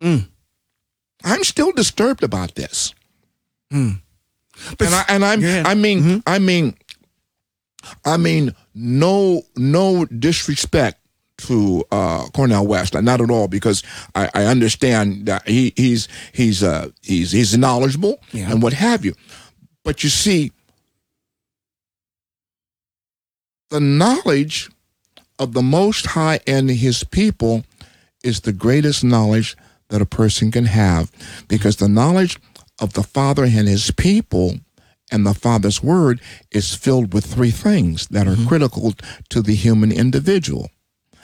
I'm 0.00 1.44
still 1.44 1.72
disturbed 1.72 2.22
about 2.22 2.54
this. 2.54 2.94
But 3.70 4.86
and 4.86 4.94
I 4.94 5.04
and 5.08 5.24
I'm 5.24 5.40
Go 5.40 5.46
ahead. 5.46 5.66
I 5.66 5.74
mean 5.74 6.22
I 6.26 6.38
mean 6.38 6.74
I 8.04 8.16
mean 8.16 8.54
no 8.74 9.42
no 9.56 10.04
disrespect 10.06 11.00
to 11.38 11.84
uh, 11.92 12.26
Cornel 12.34 12.66
West, 12.66 12.94
not 13.00 13.20
at 13.20 13.30
all, 13.30 13.46
because 13.46 13.84
I, 14.16 14.28
I 14.34 14.44
understand 14.46 15.26
that 15.26 15.46
he 15.46 15.72
he's 15.76 16.08
he's 16.32 16.64
uh 16.64 16.88
he's 17.02 17.30
he's 17.30 17.56
knowledgeable 17.56 18.18
Yeah. 18.32 18.50
and 18.50 18.60
what 18.60 18.72
have 18.72 19.04
you. 19.04 19.14
But 19.84 20.02
you 20.02 20.08
see, 20.10 20.50
the 23.70 23.78
knowledge 23.80 24.68
of 25.38 25.52
the 25.52 25.62
Most 25.62 26.06
High 26.06 26.40
and 26.46 26.68
His 26.70 27.04
people 27.04 27.64
is 28.24 28.40
the 28.40 28.52
greatest 28.52 29.04
knowledge 29.04 29.56
that 29.88 30.02
a 30.02 30.06
person 30.06 30.50
can 30.50 30.66
have, 30.66 31.10
because 31.48 31.76
the 31.76 31.88
knowledge 31.88 32.38
of 32.80 32.92
the 32.92 33.02
Father 33.02 33.44
and 33.44 33.68
His 33.68 33.90
people 33.90 34.54
and 35.10 35.26
the 35.26 35.34
Father's 35.34 35.82
Word 35.82 36.20
is 36.50 36.74
filled 36.74 37.14
with 37.14 37.24
three 37.24 37.50
things 37.50 38.06
that 38.08 38.26
are 38.26 38.32
mm-hmm. 38.32 38.48
critical 38.48 38.94
to 39.30 39.42
the 39.42 39.54
human 39.54 39.90
individual, 39.90 40.70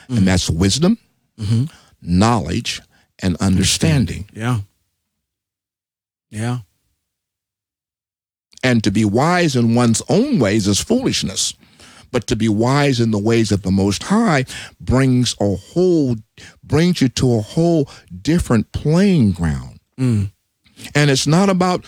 and 0.09 0.19
mm-hmm. 0.19 0.25
that's 0.27 0.49
wisdom, 0.49 0.99
mm-hmm. 1.39 1.65
knowledge, 2.01 2.81
and 3.21 3.37
understanding. 3.37 4.29
yeah. 4.33 4.61
Yeah. 6.31 6.59
And 8.65 8.83
to 8.83 8.91
be 8.91 9.05
wise 9.05 9.55
in 9.55 9.77
one's 9.77 10.03
own 10.09 10.41
ways 10.41 10.67
is 10.67 10.81
foolishness. 10.81 11.55
But 12.15 12.29
to 12.29 12.37
be 12.37 12.49
wise 12.49 13.01
in 13.01 13.11
the 13.11 13.19
ways 13.19 13.51
of 13.51 13.63
the 13.63 13.73
Most 13.73 14.05
High 14.05 14.45
brings 14.79 15.35
a 15.41 15.57
whole, 15.57 16.15
brings 16.63 17.01
you 17.01 17.09
to 17.09 17.35
a 17.35 17.41
whole 17.41 17.91
different 18.23 18.71
playing 18.71 19.33
ground. 19.33 19.81
Mm. 19.99 20.31
And 20.95 21.11
it's 21.11 21.27
not 21.27 21.49
about, 21.49 21.85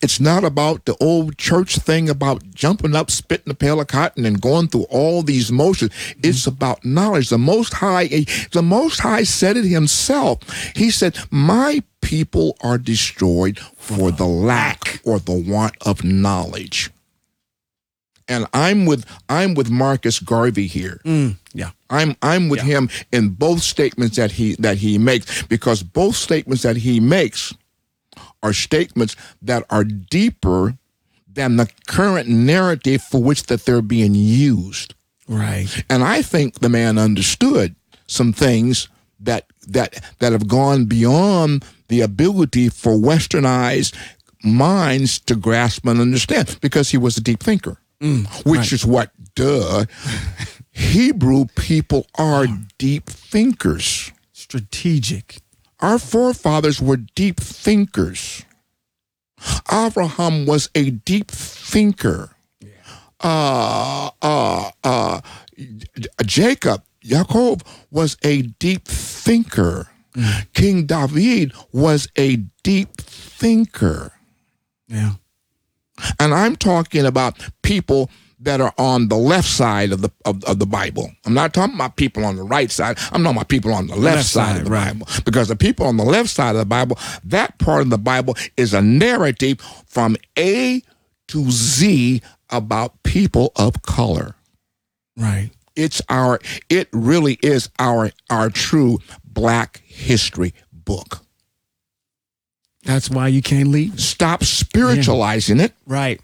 it's 0.00 0.18
not 0.18 0.44
about 0.44 0.86
the 0.86 0.96
old 0.98 1.36
church 1.36 1.76
thing 1.76 2.08
about 2.08 2.54
jumping 2.54 2.96
up, 2.96 3.10
spitting 3.10 3.50
a 3.50 3.54
pail 3.54 3.82
of 3.82 3.88
cotton, 3.88 4.24
and 4.24 4.40
going 4.40 4.68
through 4.68 4.84
all 4.84 5.20
these 5.20 5.52
motions. 5.52 5.92
It's 6.22 6.46
about 6.46 6.82
knowledge. 6.82 7.28
The 7.28 7.36
Most 7.36 7.74
High, 7.74 8.24
the 8.52 8.62
Most 8.62 9.00
High 9.00 9.24
said 9.24 9.58
it 9.58 9.66
Himself. 9.66 10.38
He 10.74 10.90
said, 10.90 11.18
"My 11.30 11.82
people 12.00 12.56
are 12.62 12.78
destroyed 12.78 13.58
for 13.76 14.10
the 14.10 14.24
lack 14.24 15.02
or 15.04 15.18
the 15.18 15.34
want 15.34 15.74
of 15.82 16.02
knowledge." 16.02 16.90
And 18.32 18.46
I'm 18.52 18.86
with 18.86 19.04
I'm 19.28 19.54
with 19.54 19.70
Marcus 19.70 20.18
Garvey 20.18 20.66
here. 20.66 21.00
Mm, 21.04 21.36
yeah. 21.52 21.70
I'm 21.90 22.16
I'm 22.22 22.48
with 22.48 22.62
him 22.62 22.88
in 23.12 23.30
both 23.30 23.62
statements 23.62 24.16
that 24.16 24.32
he 24.32 24.56
that 24.56 24.78
he 24.78 24.98
makes 24.98 25.42
because 25.42 25.82
both 25.82 26.16
statements 26.16 26.62
that 26.62 26.76
he 26.76 26.98
makes 26.98 27.54
are 28.42 28.52
statements 28.52 29.14
that 29.42 29.64
are 29.70 29.84
deeper 29.84 30.76
than 31.32 31.56
the 31.56 31.68
current 31.86 32.28
narrative 32.28 33.02
for 33.02 33.22
which 33.22 33.44
that 33.44 33.64
they're 33.64 33.82
being 33.82 34.14
used. 34.14 34.94
Right. 35.28 35.84
And 35.88 36.02
I 36.02 36.22
think 36.22 36.60
the 36.60 36.68
man 36.68 36.98
understood 36.98 37.76
some 38.06 38.32
things 38.32 38.88
that 39.20 39.46
that 39.68 40.02
that 40.18 40.32
have 40.32 40.48
gone 40.48 40.86
beyond 40.86 41.64
the 41.88 42.00
ability 42.00 42.68
for 42.70 42.92
westernized 42.92 43.94
minds 44.42 45.20
to 45.20 45.36
grasp 45.36 45.86
and 45.86 46.00
understand 46.00 46.58
because 46.60 46.90
he 46.90 46.98
was 46.98 47.16
a 47.16 47.20
deep 47.20 47.40
thinker. 47.40 47.78
Which 48.44 48.58
right. 48.58 48.72
is 48.72 48.84
what 48.84 49.10
duh 49.34 49.84
Hebrew 50.72 51.46
people 51.54 52.06
are 52.16 52.46
deep 52.78 53.06
thinkers. 53.06 54.10
Strategic. 54.32 55.38
Our 55.80 55.98
forefathers 55.98 56.80
were 56.80 56.96
deep 56.96 57.38
thinkers. 57.38 58.44
Abraham 59.70 60.46
was 60.46 60.70
a 60.74 60.90
deep 60.90 61.30
thinker. 61.30 62.30
Uh, 63.20 64.10
uh, 64.20 64.70
uh, 64.82 65.20
Jacob, 66.24 66.82
Jacob 67.00 67.64
was 67.90 68.16
a 68.22 68.42
deep 68.42 68.84
thinker. 68.86 69.88
King 70.54 70.86
David 70.86 71.52
was 71.72 72.08
a 72.16 72.36
deep 72.62 72.96
thinker. 72.96 74.12
Yeah. 74.88 75.12
And 76.18 76.34
I'm 76.34 76.56
talking 76.56 77.06
about 77.06 77.38
people 77.62 78.10
that 78.42 78.60
are 78.60 78.74
on 78.76 79.08
the 79.08 79.16
left 79.16 79.48
side 79.48 79.92
of 79.92 80.02
the 80.02 80.10
of, 80.24 80.42
of 80.44 80.58
the 80.58 80.66
Bible. 80.66 81.10
I'm 81.24 81.34
not 81.34 81.54
talking 81.54 81.74
about 81.74 81.96
people 81.96 82.24
on 82.24 82.36
the 82.36 82.42
right 82.42 82.70
side. 82.70 82.98
I'm 83.12 83.22
talking 83.22 83.36
about 83.36 83.48
people 83.48 83.72
on 83.72 83.86
the 83.86 83.94
left, 83.94 84.16
Left 84.16 84.28
side, 84.28 84.46
side, 84.46 84.56
of 84.58 84.64
the 84.64 84.70
right. 84.70 84.92
Bible. 84.92 85.08
Because 85.24 85.48
the 85.48 85.56
people 85.56 85.86
on 85.86 85.96
the 85.96 86.04
left 86.04 86.28
side 86.28 86.50
of 86.50 86.58
the 86.58 86.66
Bible, 86.66 86.98
that 87.24 87.58
part 87.58 87.82
of 87.82 87.90
the 87.90 87.98
Bible 87.98 88.36
is 88.56 88.74
a 88.74 88.82
narrative 88.82 89.60
from 89.86 90.16
A 90.38 90.82
to 91.28 91.50
Z 91.50 92.20
about 92.50 93.02
people 93.02 93.52
of 93.56 93.82
color. 93.82 94.34
Right. 95.16 95.50
It's 95.76 96.02
our 96.08 96.40
it 96.68 96.88
really 96.92 97.38
is 97.42 97.70
our 97.78 98.10
our 98.28 98.50
true 98.50 98.98
black 99.24 99.82
history 99.86 100.52
book. 100.72 101.24
That's 102.84 103.08
why 103.10 103.28
you 103.28 103.42
can't 103.42 103.68
leave. 103.68 104.00
Stop 104.00 104.42
spiritualizing 104.44 105.60
it 105.60 105.72
Right. 105.86 106.20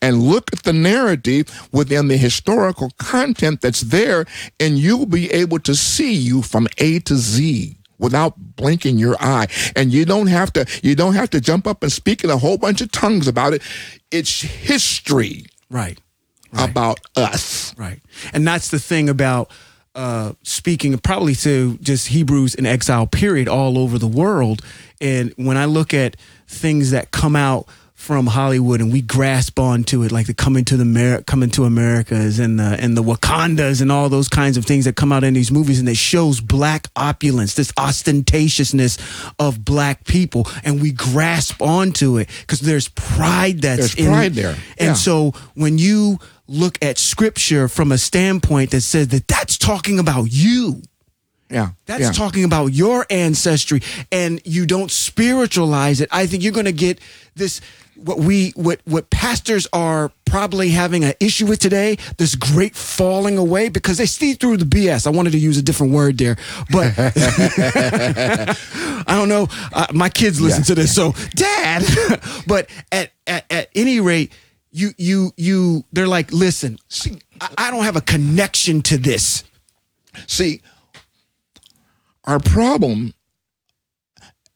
and 0.00 0.22
look 0.22 0.52
at 0.52 0.62
the 0.62 0.72
narrative 0.72 1.46
within 1.72 2.08
the 2.08 2.16
historical 2.16 2.90
content 2.98 3.60
that's 3.60 3.82
there, 3.82 4.24
and 4.58 4.78
you'll 4.78 5.06
be 5.06 5.30
able 5.30 5.58
to 5.60 5.74
see 5.74 6.12
you 6.14 6.42
from 6.42 6.66
A 6.78 6.98
to 7.00 7.16
Z 7.16 7.76
without 7.98 8.56
blinking 8.56 8.96
your 8.98 9.16
eye. 9.20 9.48
And 9.76 9.92
you 9.92 10.04
don't 10.04 10.28
have 10.28 10.52
to 10.54 10.64
you 10.82 10.94
don't 10.94 11.14
have 11.14 11.30
to 11.30 11.40
jump 11.40 11.66
up 11.66 11.82
and 11.82 11.92
speak 11.92 12.24
in 12.24 12.30
a 12.30 12.38
whole 12.38 12.56
bunch 12.56 12.80
of 12.80 12.90
tongues 12.90 13.28
about 13.28 13.52
it. 13.52 13.62
It's 14.10 14.40
history 14.40 15.44
Right. 15.68 15.98
about 16.54 17.00
us. 17.16 17.74
Right. 17.76 18.00
And 18.32 18.46
that's 18.46 18.68
the 18.68 18.78
thing 18.78 19.08
about 19.10 19.50
uh, 19.94 20.32
speaking 20.42 20.96
probably 20.98 21.34
to 21.36 21.78
just 21.78 22.08
Hebrews 22.08 22.54
in 22.54 22.66
exile 22.66 23.06
period 23.06 23.48
all 23.48 23.78
over 23.78 23.98
the 23.98 24.06
world. 24.06 24.62
And 25.00 25.32
when 25.36 25.56
I 25.56 25.64
look 25.64 25.92
at 25.94 26.16
things 26.46 26.90
that 26.90 27.10
come 27.10 27.36
out 27.36 27.66
from 27.98 28.26
Hollywood 28.28 28.80
and 28.80 28.92
we 28.92 29.02
grasp 29.02 29.58
onto 29.58 30.04
it, 30.04 30.12
like 30.12 30.26
the 30.28 30.32
coming 30.32 30.64
to 30.64 30.76
the 30.76 30.84
Mer- 30.84 31.20
coming 31.22 31.50
to 31.50 31.64
Americas 31.64 32.38
and 32.38 32.58
the 32.58 32.76
and 32.80 32.96
the 32.96 33.02
Wakandas 33.02 33.82
and 33.82 33.90
all 33.90 34.08
those 34.08 34.28
kinds 34.28 34.56
of 34.56 34.64
things 34.64 34.84
that 34.84 34.94
come 34.94 35.12
out 35.12 35.24
in 35.24 35.34
these 35.34 35.50
movies, 35.50 35.80
and 35.80 35.88
it 35.88 35.96
shows 35.96 36.40
black 36.40 36.86
opulence, 36.94 37.54
this 37.54 37.72
ostentatiousness 37.72 38.98
of 39.38 39.64
black 39.64 40.04
people, 40.04 40.46
and 40.64 40.80
we 40.80 40.92
grasp 40.92 41.60
onto 41.60 42.18
it 42.18 42.28
because 42.40 42.60
there's 42.60 42.88
pride 42.88 43.62
that's 43.62 43.94
There's 43.94 43.94
in 43.96 44.06
pride 44.06 44.34
there. 44.34 44.56
and 44.78 44.88
Yeah. 44.90 44.94
so 44.94 45.32
when 45.54 45.76
you 45.78 46.18
look 46.46 46.78
at 46.80 46.98
scripture 46.98 47.68
from 47.68 47.92
a 47.92 47.98
standpoint 47.98 48.70
that 48.70 48.82
says 48.82 49.08
that 49.08 49.26
that's 49.28 49.58
talking 49.58 49.98
about 49.98 50.32
you, 50.32 50.82
Yeah. 51.50 51.70
that's 51.86 52.00
yeah. 52.02 52.12
talking 52.12 52.44
about 52.44 52.68
your 52.68 53.06
ancestry, 53.10 53.82
and 54.12 54.40
you 54.44 54.66
don't 54.66 54.90
spiritualize 54.90 56.00
it, 56.00 56.08
I 56.12 56.26
think 56.26 56.42
you're 56.42 56.52
going 56.52 56.64
to 56.66 56.72
get 56.72 57.00
this. 57.34 57.60
What 58.04 58.18
we 58.20 58.50
what 58.54 58.80
what 58.84 59.10
pastors 59.10 59.66
are 59.72 60.12
probably 60.24 60.70
having 60.70 61.04
an 61.04 61.14
issue 61.20 61.46
with 61.46 61.58
today, 61.58 61.98
this 62.16 62.36
great 62.36 62.76
falling 62.76 63.36
away 63.38 63.68
because 63.70 63.98
they 63.98 64.06
see 64.06 64.34
through 64.34 64.58
the 64.58 64.64
BS. 64.64 65.06
I 65.06 65.10
wanted 65.10 65.32
to 65.32 65.38
use 65.38 65.58
a 65.58 65.62
different 65.62 65.92
word 65.92 66.16
there, 66.16 66.36
but 66.70 66.94
I 66.96 68.54
don't 69.08 69.28
know. 69.28 69.48
Uh, 69.72 69.86
my 69.92 70.08
kids 70.08 70.40
listen 70.40 70.60
Yeah. 70.60 70.64
to 70.66 70.74
this, 70.76 70.94
so 70.94 71.12
Dad. 71.34 71.84
but 72.46 72.70
at, 72.92 73.10
at 73.26 73.44
at 73.50 73.68
any 73.74 74.00
rate, 74.00 74.32
you 74.70 74.90
you 74.96 75.32
you 75.36 75.84
they're 75.92 76.08
like, 76.08 76.32
listen, 76.32 76.78
see, 76.88 77.18
I, 77.40 77.48
I 77.58 77.70
don't 77.70 77.84
have 77.84 77.96
a 77.96 78.00
connection 78.00 78.80
to 78.82 78.96
this. 78.98 79.44
See, 80.26 80.60
our 82.24 82.38
problem 82.38 83.14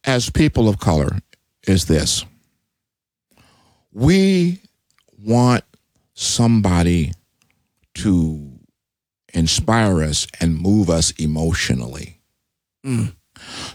as 0.04 0.30
people 0.30 0.68
of 0.68 0.78
color 0.78 1.18
is 1.66 1.86
this 1.86 2.24
we 3.92 4.60
want 5.24 5.64
somebody 6.14 7.12
to 7.94 8.52
inspire 9.34 10.02
us 10.02 10.26
and 10.40 10.58
move 10.58 10.90
us 10.90 11.10
emotionally. 11.12 12.20
Mm. 12.84 13.14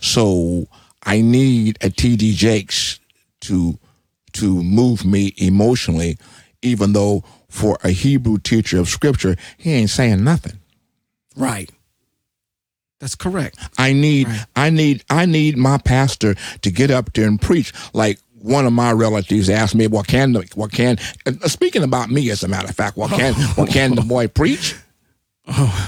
So 0.01 0.67
I 1.03 1.21
need 1.21 1.77
a 1.82 1.89
TD 1.89 2.34
Jakes 2.34 2.99
to 3.41 3.80
to 4.34 4.62
move 4.63 5.06
me 5.06 5.34
emotionally, 5.38 6.17
even 6.62 6.93
though 6.93 7.23
for 7.49 7.77
a 7.84 7.89
Hebrew 7.89 8.38
teacher 8.38 8.80
of 8.80 8.88
scripture, 8.88 9.36
he 9.58 9.73
ain't 9.73 9.89
saying 9.89 10.23
nothing. 10.23 10.60
Right. 11.36 11.71
That's 12.99 13.15
correct. 13.15 13.58
I 13.77 13.93
need 13.93 14.27
Right. 14.27 14.45
I 14.56 14.69
need 14.69 15.03
I 15.10 15.25
need 15.25 15.58
my 15.58 15.77
pastor 15.77 16.36
to 16.62 16.71
get 16.71 16.91
up 16.91 17.13
there 17.13 17.27
and 17.27 17.41
preach 17.41 17.71
like 17.93 18.19
one 18.41 18.65
of 18.65 18.73
my 18.73 18.91
relatives 18.91 19.50
asked 19.50 19.76
me, 19.76 19.88
"What 19.88 20.08
can 20.08 20.34
the, 20.34 20.47
what 20.56 20.71
can?" 20.71 20.97
uh, 21.26 21.47
Speaking 21.47 21.84
about 21.84 22.10
me, 22.10 22.30
as 22.30 22.43
a 22.43 22.47
matter 22.47 22.67
of 22.67 22.76
fact, 22.76 22.97
what 22.97 23.12
can 23.12 23.34
what 23.56 23.69
can 23.69 23.95
the 23.95 24.02
boy 24.02 24.28
preach? 24.28 24.76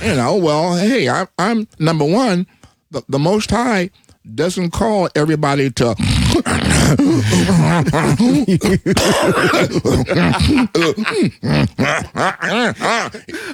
You 0.02 0.16
know, 0.16 0.38
well, 0.38 0.78
hey, 0.78 1.10
I, 1.10 1.28
I'm 1.38 1.68
number 1.80 2.06
one. 2.06 2.48
The, 2.92 3.04
the 3.10 3.20
Most 3.20 3.52
High 3.52 3.90
doesn't 4.36 4.72
call 4.72 5.10
everybody 5.16 5.70
to 5.72 5.88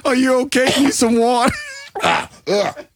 Are 0.04 0.14
you 0.14 0.34
okay? 0.42 0.72
Need 0.78 0.94
some 0.94 1.18
water? 1.18 1.52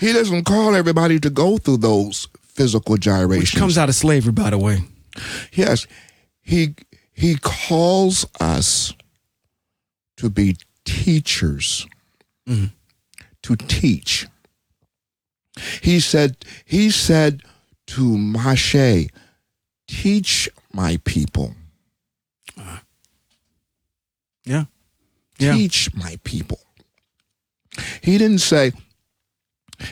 he 0.00 0.12
doesn't 0.12 0.44
call 0.44 0.74
everybody 0.74 1.20
to 1.20 1.30
go 1.30 1.58
through 1.58 1.78
those 1.78 2.28
physical 2.56 2.96
gyrations. 2.96 3.58
Comes 3.58 3.78
out 3.78 3.88
of 3.88 3.94
slavery, 3.94 4.32
by 4.32 4.50
the 4.50 4.58
way. 4.58 4.78
Yes, 5.52 5.86
he 6.42 6.74
he 7.12 7.36
calls 7.36 8.26
us 8.40 8.94
to 10.16 10.30
be 10.30 10.56
teachers, 10.84 11.86
mm-hmm. 12.48 12.66
to 13.42 13.56
teach. 13.56 14.26
He 15.82 16.00
said 16.00 16.44
he 16.64 16.90
said 16.90 17.42
to 17.88 18.02
Moshe, 18.02 19.10
teach 19.86 20.48
my 20.72 20.98
people, 21.04 21.54
uh, 22.58 22.78
Yeah. 24.44 24.64
Yeah. 25.38 25.54
teach 25.54 25.94
my 25.94 26.18
people. 26.24 26.60
He 28.02 28.16
didn't 28.18 28.40
say, 28.40 28.72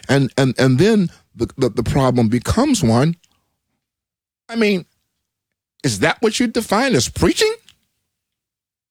and 0.09 0.33
and 0.37 0.55
and 0.59 0.79
then 0.79 1.11
the, 1.35 1.51
the, 1.57 1.69
the 1.69 1.83
problem 1.83 2.29
becomes 2.29 2.83
one. 2.83 3.17
I 4.49 4.57
mean, 4.57 4.85
is 5.83 6.01
that 6.01 6.21
what 6.21 6.39
you 6.39 6.47
define 6.47 6.95
as 6.95 7.09
preaching? 7.09 7.55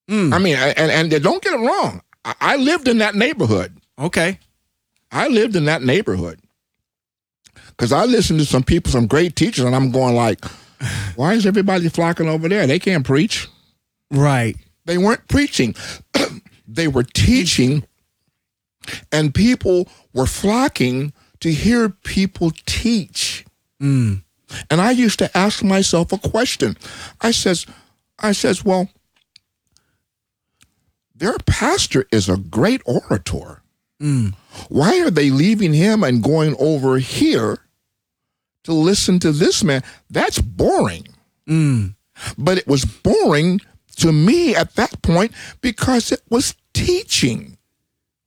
Mm. 0.10 0.34
I 0.34 0.38
mean, 0.40 0.56
and 0.56 0.92
and 0.92 1.24
don't 1.24 1.42
get 1.42 1.54
it 1.54 1.66
wrong. 1.66 2.02
I, 2.26 2.36
I 2.42 2.56
lived 2.58 2.88
in 2.88 2.98
that 3.00 3.16
neighborhood. 3.16 3.78
Okay. 3.98 4.40
I 5.12 5.28
lived 5.28 5.56
in 5.56 5.66
that 5.66 5.84
neighborhood 5.84 6.40
because 7.70 7.92
I 7.92 8.06
listened 8.06 8.40
to 8.40 8.46
some 8.46 8.64
people, 8.64 8.92
some 8.92 9.08
great 9.08 9.36
teachers, 9.36 9.66
and 9.66 9.76
I'm 9.76 9.92
going 9.92 10.16
like, 10.16 10.44
why 11.16 11.34
is 11.34 11.46
everybody 11.46 11.88
flocking 11.90 12.28
over 12.28 12.50
there? 12.50 12.68
They 12.68 12.80
can't 12.80 13.06
preach. 13.06 13.48
Right. 14.12 14.56
They 14.86 14.98
weren't 14.98 15.28
preaching. 15.28 15.76
they 16.68 16.88
were 16.88 17.04
teaching, 17.04 17.86
and 19.12 19.34
people 19.34 19.88
were 20.14 20.26
flocking 20.26 21.14
to 21.44 21.52
hear 21.52 21.90
people 21.90 22.54
teach. 22.66 23.46
Mm. 23.82 24.24
And 24.72 24.80
I 24.80 24.92
used 24.92 25.20
to 25.20 25.38
ask 25.38 25.62
myself 25.62 26.14
a 26.14 26.18
question. 26.18 26.78
I 27.20 27.32
says, 27.32 27.66
I 28.18 28.32
says, 28.32 28.64
well, 28.64 28.88
their 31.14 31.38
pastor 31.46 32.06
is 32.14 32.30
a 32.30 32.38
great 32.38 32.82
orator. 32.86 33.62
Mm. 34.02 34.36
Why 34.70 35.02
are 35.02 35.12
they 35.12 35.32
leaving 35.32 35.74
him 35.74 36.02
and 36.02 36.24
going 36.24 36.56
over 36.60 36.98
here 36.98 37.58
to 38.64 38.72
listen 38.72 39.20
to 39.20 39.34
this 39.34 39.66
man? 39.66 39.84
That's 40.10 40.40
boring. 40.40 41.10
Mm. 41.46 41.96
But 42.38 42.58
it 42.58 42.68
was 42.68 42.86
boring 42.86 43.60
to 43.98 44.14
me 44.14 44.56
at 44.56 44.76
that 44.76 45.02
point 45.02 45.34
because 45.60 46.10
it 46.14 46.22
was 46.30 46.56
teaching. 46.74 47.58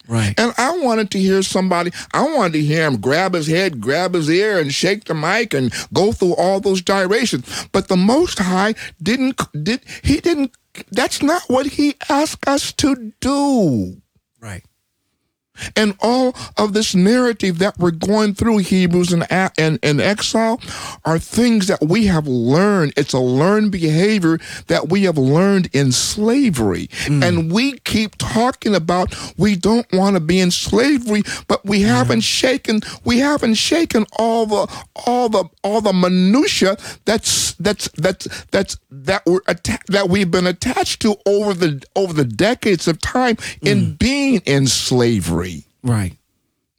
Right. 0.09 0.39
And 0.39 0.53
I 0.57 0.79
wanted 0.79 1.11
to 1.13 1.19
hear 1.19 1.43
somebody, 1.43 1.91
I 2.13 2.23
wanted 2.23 2.55
to 2.55 2.63
hear 2.63 2.87
him 2.87 3.01
grab 3.01 3.35
his 3.35 3.47
head, 3.47 3.81
grab 3.81 4.15
his 4.15 4.31
ear, 4.31 4.59
and 4.59 4.73
shake 4.73 5.05
the 5.05 5.15
mic 5.15 5.53
and 5.53 5.73
go 5.93 6.13
through 6.13 6.35
all 6.37 6.61
those 6.61 6.81
gyrations. 6.81 7.67
But 7.73 7.89
the 7.89 7.97
Most 7.97 8.39
High 8.39 8.75
didn't, 9.03 9.41
did, 9.65 9.81
he 10.03 10.21
didn't, 10.21 10.53
that's 10.91 11.23
not 11.23 11.43
what 11.49 11.67
he 11.67 11.97
asked 12.09 12.47
us 12.47 12.73
to 12.75 13.13
do. 13.21 14.01
Right. 14.41 14.65
And 15.75 15.97
all 16.01 16.35
of 16.57 16.73
this 16.73 16.95
narrative 16.95 17.59
that 17.59 17.79
we're 17.79 17.91
going 17.91 18.35
through, 18.35 18.59
Hebrews 18.59 19.13
and, 19.13 19.27
and, 19.31 19.79
and 19.83 20.01
exile, 20.01 20.61
are 21.05 21.19
things 21.19 21.67
that 21.69 21.81
we 21.81 22.07
have 22.07 22.27
learned. 22.27 22.93
It's 22.97 23.13
a 23.13 23.19
learned 23.19 23.73
behavior 23.73 24.39
that 24.67 24.89
we 24.89 25.05
have 25.05 25.19
learned 25.19 25.69
in 25.73 25.93
slavery. 25.93 26.89
Mm. 27.07 27.23
And 27.23 27.53
we 27.53 27.79
keep 27.81 28.17
talking 28.17 28.75
about 28.75 29.15
we 29.37 29.57
don't 29.57 29.91
want 29.93 30.17
to 30.17 30.21
be 30.21 30.41
in 30.41 30.51
slavery, 30.51 31.23
but 31.49 31.65
we 31.65 31.81
mm-hmm. 31.81 31.89
haven't 31.89 32.21
shaken, 32.23 32.81
we 33.05 33.19
haven't 33.19 33.55
shaken 33.55 34.07
all 34.19 34.47
the, 34.47 34.85
all 35.07 35.29
the, 35.29 35.45
all 35.63 35.81
the 35.81 35.93
minutia 35.93 36.77
that's, 37.05 37.55
that's, 37.55 37.89
that's, 37.97 38.45
that's, 38.47 38.79
that 38.91 39.23
we're, 39.27 39.41
atta- 39.47 39.79
that 39.89 40.09
we've 40.09 40.31
been 40.31 40.47
attached 40.47 41.01
to 41.03 41.17
over 41.27 41.55
the, 41.55 41.83
over 41.95 42.13
the 42.13 42.25
decades 42.25 42.89
of 42.89 43.01
time 43.01 43.37
in 43.63 43.79
mm. 43.79 43.99
being 43.99 44.41
in 44.47 44.67
slavery 44.67 45.46
Right. 45.87 46.17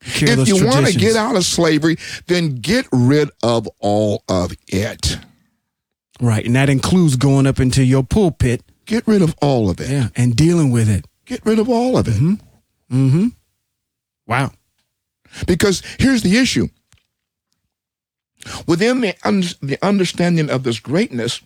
if 0.02 0.48
you 0.48 0.66
want 0.66 0.86
to 0.86 0.94
get 0.94 1.16
out 1.16 1.36
of 1.36 1.46
slavery, 1.46 1.98
then 2.28 2.56
get 2.56 2.86
rid 2.92 3.30
of 3.42 3.68
all 3.80 4.24
of 4.28 4.54
it. 4.68 5.18
Right. 6.20 6.46
And 6.46 6.56
that 6.56 6.70
includes 6.70 7.16
going 7.16 7.48
up 7.48 7.60
into 7.60 7.84
your 7.84 8.04
pulpit. 8.04 8.64
Get 8.86 9.08
rid 9.08 9.22
of 9.22 9.34
all 9.42 9.70
of 9.70 9.80
it. 9.80 9.90
Yeah. 9.90 10.10
And 10.16 10.36
dealing 10.36 10.72
with 10.72 10.90
it. 10.90 11.06
Get 11.26 11.46
rid 11.46 11.58
of 11.58 11.70
all 11.70 11.98
of 11.98 12.08
it. 12.08 12.20
Mm-hmm. 12.92 13.28
Wow. 14.28 14.52
Because 15.46 15.82
here's 16.00 16.22
the 16.22 16.38
issue. 16.38 16.68
Within 18.66 19.02
the, 19.02 19.16
un- 19.24 19.44
the 19.62 19.78
understanding 19.82 20.50
of 20.50 20.64
this 20.64 20.80
greatness, 20.80 21.42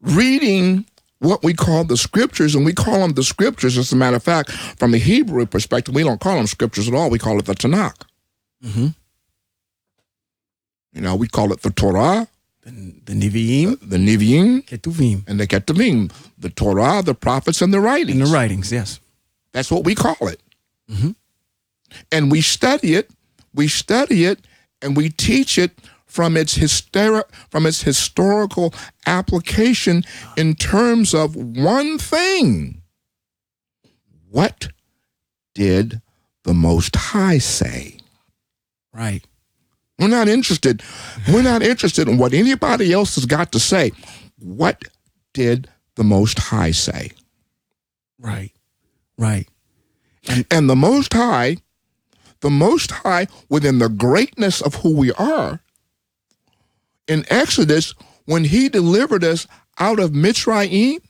reading 0.00 0.86
what 1.20 1.42
we 1.42 1.54
call 1.54 1.84
the 1.84 1.96
scriptures, 1.96 2.54
and 2.54 2.64
we 2.64 2.72
call 2.72 3.00
them 3.00 3.12
the 3.12 3.22
scriptures, 3.22 3.78
as 3.78 3.92
a 3.92 3.96
matter 3.96 4.16
of 4.16 4.22
fact, 4.22 4.50
from 4.50 4.90
the 4.92 4.98
Hebrew 4.98 5.46
perspective, 5.46 5.94
we 5.94 6.02
don't 6.02 6.20
call 6.20 6.36
them 6.36 6.46
scriptures 6.46 6.88
at 6.88 6.94
all. 6.94 7.08
We 7.10 7.18
call 7.18 7.38
it 7.38 7.46
the 7.46 7.54
Tanakh. 7.54 8.02
Mm-hmm. 8.64 8.88
You 10.92 11.00
know, 11.00 11.16
we 11.16 11.28
call 11.28 11.52
it 11.52 11.62
the 11.62 11.70
Torah, 11.70 12.28
The, 12.62 12.70
the 13.04 13.12
Nevi'im, 13.14 13.78
the 13.80 13.96
Nevi'im, 13.96 14.64
Ketuvim, 14.64 15.26
and 15.28 15.38
the 15.40 15.46
Ketuvim, 15.46 16.10
the 16.38 16.50
Torah, 16.50 17.02
the 17.02 17.14
prophets, 17.14 17.60
and 17.62 17.72
the 17.72 17.80
writings. 17.80 18.20
and 18.20 18.28
the 18.28 18.32
writings. 18.32 18.70
Yes. 18.72 19.00
That's 19.52 19.70
what 19.70 19.84
we 19.84 19.94
call 19.94 20.28
it. 20.28 20.40
Mhm. 20.90 21.14
And 22.10 22.30
we 22.30 22.40
study 22.40 22.94
it, 22.94 23.10
we 23.54 23.68
study 23.68 24.24
it, 24.24 24.40
and 24.82 24.96
we 24.96 25.10
teach 25.10 25.58
it 25.58 25.72
from 26.14 26.36
its 26.36 26.56
hysteri- 26.56 27.28
from 27.50 27.66
its 27.66 27.82
historical 27.82 28.72
application 29.04 30.04
in 30.36 30.54
terms 30.54 31.12
of 31.12 31.34
one 31.34 31.98
thing. 31.98 32.80
What 34.30 34.68
did 35.56 36.00
the 36.44 36.54
Most 36.54 36.94
High 36.94 37.38
say? 37.38 37.98
Right. 38.92 39.24
We're 39.98 40.06
not 40.06 40.28
interested. 40.28 40.84
We're 41.32 41.42
not 41.42 41.62
interested 41.64 42.06
in 42.06 42.16
what 42.16 42.32
anybody 42.32 42.92
else 42.92 43.16
has 43.16 43.26
got 43.26 43.50
to 43.50 43.58
say. 43.58 43.90
What 44.38 44.82
did 45.32 45.68
the 45.96 46.04
Most 46.04 46.38
High 46.38 46.70
say? 46.70 47.10
Right. 48.20 48.52
Right. 49.18 49.48
And 50.48 50.70
the 50.70 50.76
Most 50.76 51.12
High, 51.12 51.56
the 52.38 52.50
Most 52.50 52.92
High, 52.92 53.26
within 53.48 53.80
the 53.80 53.88
greatness 53.88 54.60
of 54.60 54.76
who 54.76 54.94
we 54.94 55.10
are, 55.14 55.60
in 57.08 57.24
Exodus, 57.28 57.94
when 58.24 58.44
He 58.44 58.68
delivered 58.68 59.24
us 59.24 59.46
out 59.78 59.98
of 59.98 60.12
Mitzrayim, 60.12 61.00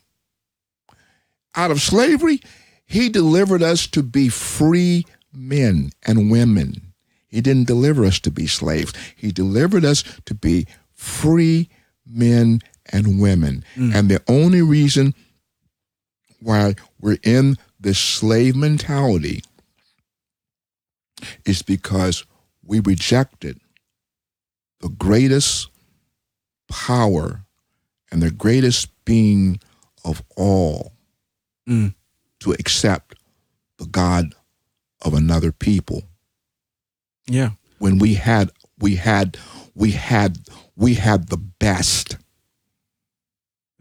out 1.54 1.70
of 1.70 1.80
slavery, 1.80 2.40
He 2.86 3.08
delivered 3.08 3.62
us 3.62 3.86
to 3.88 4.02
be 4.02 4.28
free 4.28 5.04
men 5.32 5.90
and 6.06 6.30
women. 6.30 6.92
He 7.28 7.40
didn't 7.40 7.66
deliver 7.66 8.04
us 8.04 8.20
to 8.20 8.30
be 8.30 8.46
slaves. 8.46 8.92
He 9.16 9.32
delivered 9.32 9.84
us 9.84 10.04
to 10.26 10.34
be 10.34 10.66
free 10.92 11.68
men 12.06 12.60
and 12.92 13.20
women. 13.20 13.64
Mm. 13.74 13.94
And 13.94 14.08
the 14.08 14.22
only 14.28 14.62
reason 14.62 15.14
why 16.40 16.76
we're 17.00 17.18
in 17.22 17.56
this 17.80 17.98
slave 17.98 18.54
mentality 18.54 19.42
is 21.44 21.62
because 21.62 22.24
we 22.64 22.80
rejected 22.80 23.58
the 24.80 24.88
greatest 24.88 25.70
power 26.68 27.44
and 28.10 28.22
the 28.22 28.30
greatest 28.30 28.88
being 29.04 29.60
of 30.04 30.22
all 30.36 30.92
Mm. 31.68 31.94
to 32.40 32.52
accept 32.52 33.14
the 33.78 33.86
God 33.86 34.34
of 35.02 35.14
another 35.14 35.50
people 35.52 36.02
Yeah. 37.26 37.50
when 37.78 37.98
we 37.98 38.14
had 38.14 38.50
we 38.78 38.96
had 38.96 39.38
we 39.74 39.92
had 39.92 40.38
we 40.76 40.94
had 40.94 41.28
the 41.28 41.36
best 41.38 42.16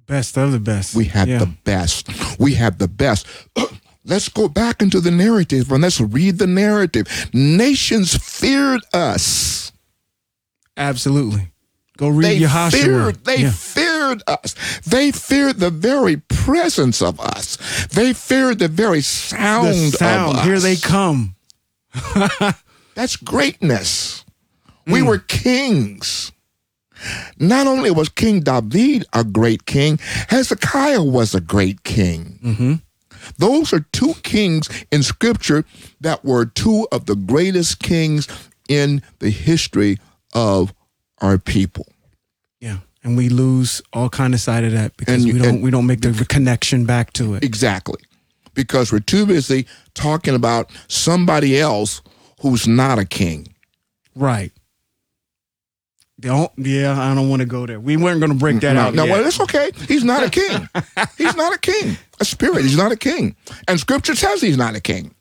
best 0.06 0.38
of 0.38 0.52
the 0.52 0.60
best. 0.60 0.94
We 0.96 1.06
had 1.06 1.28
yeah. 1.30 1.40
the 1.40 1.46
best. 1.64 2.10
We 2.40 2.54
had 2.56 2.78
the 2.80 2.88
best. 2.90 3.26
Let's 4.06 4.28
go 4.30 4.50
back 4.50 4.82
into 4.82 5.00
the 5.00 5.12
narrative 5.12 5.72
and 5.72 5.82
let's 5.82 6.02
read 6.02 6.38
the 6.38 6.46
narrative. 6.48 7.08
Nations 7.34 8.14
feared 8.18 8.82
us. 8.94 9.72
Absolutely. 10.76 11.53
Go 11.98 12.10
read 12.10 12.26
They 12.26 12.40
Yahashua. 12.40 12.72
feared, 12.72 13.24
they 13.26 13.38
yeah. 13.38 13.52
feared 13.52 14.24
us. 14.28 14.56
They 14.86 15.12
feared 15.12 15.60
the 15.60 15.70
very 15.70 16.18
presence 16.18 17.02
of 17.02 17.20
us. 17.20 17.58
They 17.88 18.14
feared 18.14 18.60
the 18.60 18.68
very 18.68 19.02
sound, 19.02 19.68
the 19.68 19.98
sound. 19.98 20.32
of 20.32 20.38
us. 20.40 20.46
Here 20.46 20.60
they 20.60 20.76
come. 20.76 21.36
That's 22.96 23.16
greatness. 23.16 24.26
We 24.88 25.00
Mm. 25.02 25.08
were 25.08 25.20
kings. 25.20 26.32
Not 27.38 27.68
only 27.68 27.92
was 27.92 28.10
King 28.10 28.42
David 28.42 29.06
a 29.14 29.24
great 29.24 29.66
king, 29.66 30.00
Hezekiah 30.30 31.04
was 31.04 31.36
a 31.36 31.42
great 31.42 31.84
king. 31.84 32.40
Mm-hmm. 32.44 32.74
Those 33.38 33.74
are 33.74 33.86
two 33.92 34.14
kings 34.24 34.70
in 34.92 35.04
scripture 35.04 35.66
that 36.02 36.24
were 36.24 36.46
two 36.46 36.88
of 36.92 37.06
the 37.06 37.16
greatest 37.16 37.80
kings 37.80 38.28
in 38.70 39.02
the 39.20 39.30
history 39.30 39.98
of 40.34 40.74
our 41.24 41.38
people. 41.38 41.88
Yeah. 42.60 42.78
And 43.04 43.18
we 43.18 43.30
lose 43.30 43.82
all 43.92 44.10
kind 44.10 44.34
of 44.34 44.40
sight 44.40 44.64
of 44.64 44.74
that 44.74 44.96
because 44.98 45.24
And 45.24 45.34
we 45.34 45.40
don't 45.40 45.62
we 45.62 45.72
don't 45.72 45.88
make 45.88 46.02
the 46.02 46.26
connection 46.30 46.86
back 46.86 47.14
to 47.14 47.34
it. 47.34 47.44
Exactly. 47.44 48.02
Because 48.54 48.92
we're 48.92 49.00
too 49.00 49.26
busy 49.26 49.66
talking 49.96 50.36
about 50.36 50.70
somebody 50.88 51.60
else 51.60 52.02
who's 52.42 52.68
not 52.68 53.00
a 53.00 53.06
king. 53.06 53.48
Right. 54.16 54.52
Don't, 56.20 56.52
yeah, 56.58 56.98
I 56.98 57.16
don't 57.16 57.28
want 57.28 57.42
to 57.42 57.46
go 57.46 57.66
there. 57.66 57.80
We 57.80 57.98
weren't 57.98 58.20
going 58.20 58.32
to 58.32 58.38
break 58.38 58.62
that 58.62 58.74
no, 58.74 58.82
out. 58.82 58.94
no, 58.94 59.04
yet. 59.06 59.12
well, 59.12 59.28
it's 59.28 59.40
okay. 59.42 59.72
He's 59.88 60.04
not 60.04 60.24
a 60.24 60.30
king. 60.30 60.70
he's 61.18 61.36
not 61.36 61.54
a 61.54 61.58
king. 61.58 61.98
A 62.22 62.26
spirit. 62.26 62.62
He's 62.62 62.78
not 62.78 62.92
a 62.92 62.96
king. 62.96 63.36
And 63.68 63.80
scripture 63.80 64.16
says 64.16 64.42
he's 64.42 64.56
not 64.56 64.76
a 64.76 64.80
king. 64.80 65.16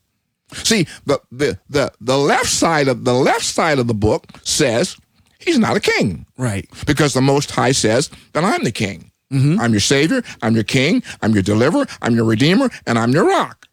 See, 0.53 0.87
the, 1.07 1.19
the 1.33 1.59
the 1.71 1.93
the 2.01 2.19
left 2.19 2.51
side 2.51 2.87
of 2.87 3.05
the 3.05 3.15
left 3.15 3.45
side 3.45 3.79
of 3.79 3.87
the 3.87 3.95
book 3.95 4.27
says 4.45 4.97
he's 5.45 5.59
not 5.59 5.77
a 5.77 5.81
king. 5.81 6.27
right. 6.39 6.69
because 6.87 7.15
the 7.15 7.21
Most 7.23 7.51
High 7.51 7.73
says 7.73 8.11
that 8.33 8.45
I'm 8.45 8.65
the 8.65 8.73
king. 8.73 9.11
Mm-hmm. 9.33 9.61
I'm 9.61 9.71
your 9.73 9.81
Savior, 9.81 10.23
I'm 10.43 10.55
your 10.55 10.65
King, 10.65 11.03
I'm 11.23 11.33
your 11.33 11.43
Deliverer, 11.43 11.87
I'm 12.03 12.15
your 12.15 12.27
Redeemer, 12.27 12.69
and 12.87 12.99
I'm 12.99 13.13
your 13.13 13.27
Rock. 13.27 13.67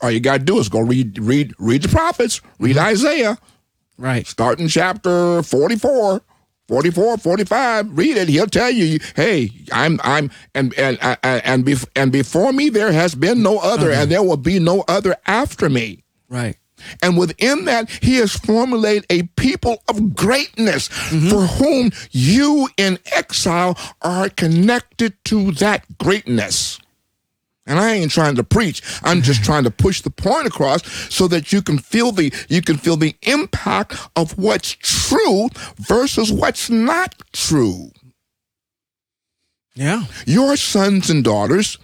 All 0.00 0.10
you 0.10 0.20
got 0.20 0.38
to 0.38 0.44
do 0.44 0.58
is 0.58 0.68
go 0.70 0.80
read, 0.80 1.18
read, 1.18 1.52
read 1.58 1.82
the 1.82 1.88
prophets, 1.88 2.40
read 2.58 2.76
Mm-hmm. 2.76 2.86
Isaiah, 2.86 3.38
Right. 3.98 4.26
start 4.26 4.60
in 4.60 4.68
chapter 4.68 5.42
44, 5.42 6.20
44, 6.66 7.16
45. 7.18 7.96
Read 7.98 8.16
it. 8.16 8.28
He'll 8.28 8.46
tell 8.46 8.70
you, 8.70 8.98
hey, 9.14 9.50
I'm, 9.70 10.00
I'm, 10.02 10.30
and 10.54 10.72
and 10.78 10.98
and 11.02 11.18
and, 11.22 11.64
bef- 11.64 11.86
and 11.94 12.10
before 12.10 12.52
me 12.54 12.70
there 12.70 12.90
has 12.90 13.14
been 13.14 13.42
no 13.42 13.58
other, 13.58 13.90
Uh-huh. 13.92 14.02
and 14.02 14.10
there 14.10 14.22
will 14.22 14.38
be 14.38 14.58
no 14.58 14.82
other 14.88 15.14
after 15.26 15.68
me. 15.68 16.02
Right. 16.30 16.56
And 17.02 17.16
within 17.16 17.64
that, 17.66 17.90
he 17.90 18.16
has 18.16 18.32
formulated 18.32 19.06
a 19.10 19.22
people 19.36 19.82
of 19.88 20.14
greatness 20.14 20.88
mm-hmm. 20.88 21.28
for 21.28 21.46
whom 21.46 21.90
you 22.10 22.68
in 22.76 22.98
exile 23.12 23.78
are 24.02 24.28
connected 24.28 25.14
to 25.26 25.52
that 25.52 25.98
greatness. 25.98 26.78
And 27.66 27.78
I 27.78 27.92
ain't 27.92 28.10
trying 28.10 28.34
to 28.36 28.44
preach. 28.44 28.82
I'm 29.02 29.22
just 29.22 29.42
trying 29.44 29.64
to 29.64 29.70
push 29.70 30.02
the 30.02 30.10
point 30.10 30.46
across 30.46 30.86
so 31.12 31.28
that 31.28 31.52
you 31.52 31.62
can 31.62 31.78
feel 31.78 32.12
the 32.12 32.32
you 32.48 32.62
can 32.62 32.76
feel 32.76 32.96
the 32.96 33.16
impact 33.22 33.96
of 34.16 34.36
what's 34.38 34.72
true 34.72 35.48
versus 35.76 36.30
what's 36.30 36.68
not 36.68 37.14
true. 37.32 37.90
Yeah. 39.74 40.04
Your 40.26 40.56
sons 40.56 41.10
and 41.10 41.24
daughters 41.24 41.78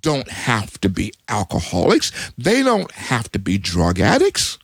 don't 0.00 0.28
have 0.28 0.80
to 0.80 0.88
be 0.88 1.12
alcoholics. 1.28 2.12
They 2.38 2.62
don't 2.62 2.90
have 2.92 3.30
to 3.32 3.38
be 3.38 3.58
drug 3.58 3.98
addicts. 3.98 4.58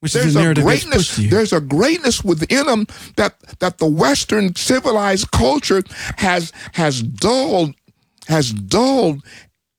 Which 0.00 0.14
There's 0.14 0.34
the 0.34 0.50
a 0.50 0.54
greatness. 0.54 0.96
pushed 0.96 1.14
to 1.16 1.22
you. 1.22 1.30
There's 1.30 1.52
a 1.52 1.60
greatness 1.60 2.24
within 2.24 2.66
them 2.66 2.86
that 3.16 3.38
that 3.60 3.78
the 3.78 3.86
Western 3.86 4.56
civilized 4.56 5.30
culture 5.30 5.82
has 6.16 6.52
has 6.72 7.02
dulled, 7.02 7.74
has 8.26 8.52
dulled, 8.52 9.22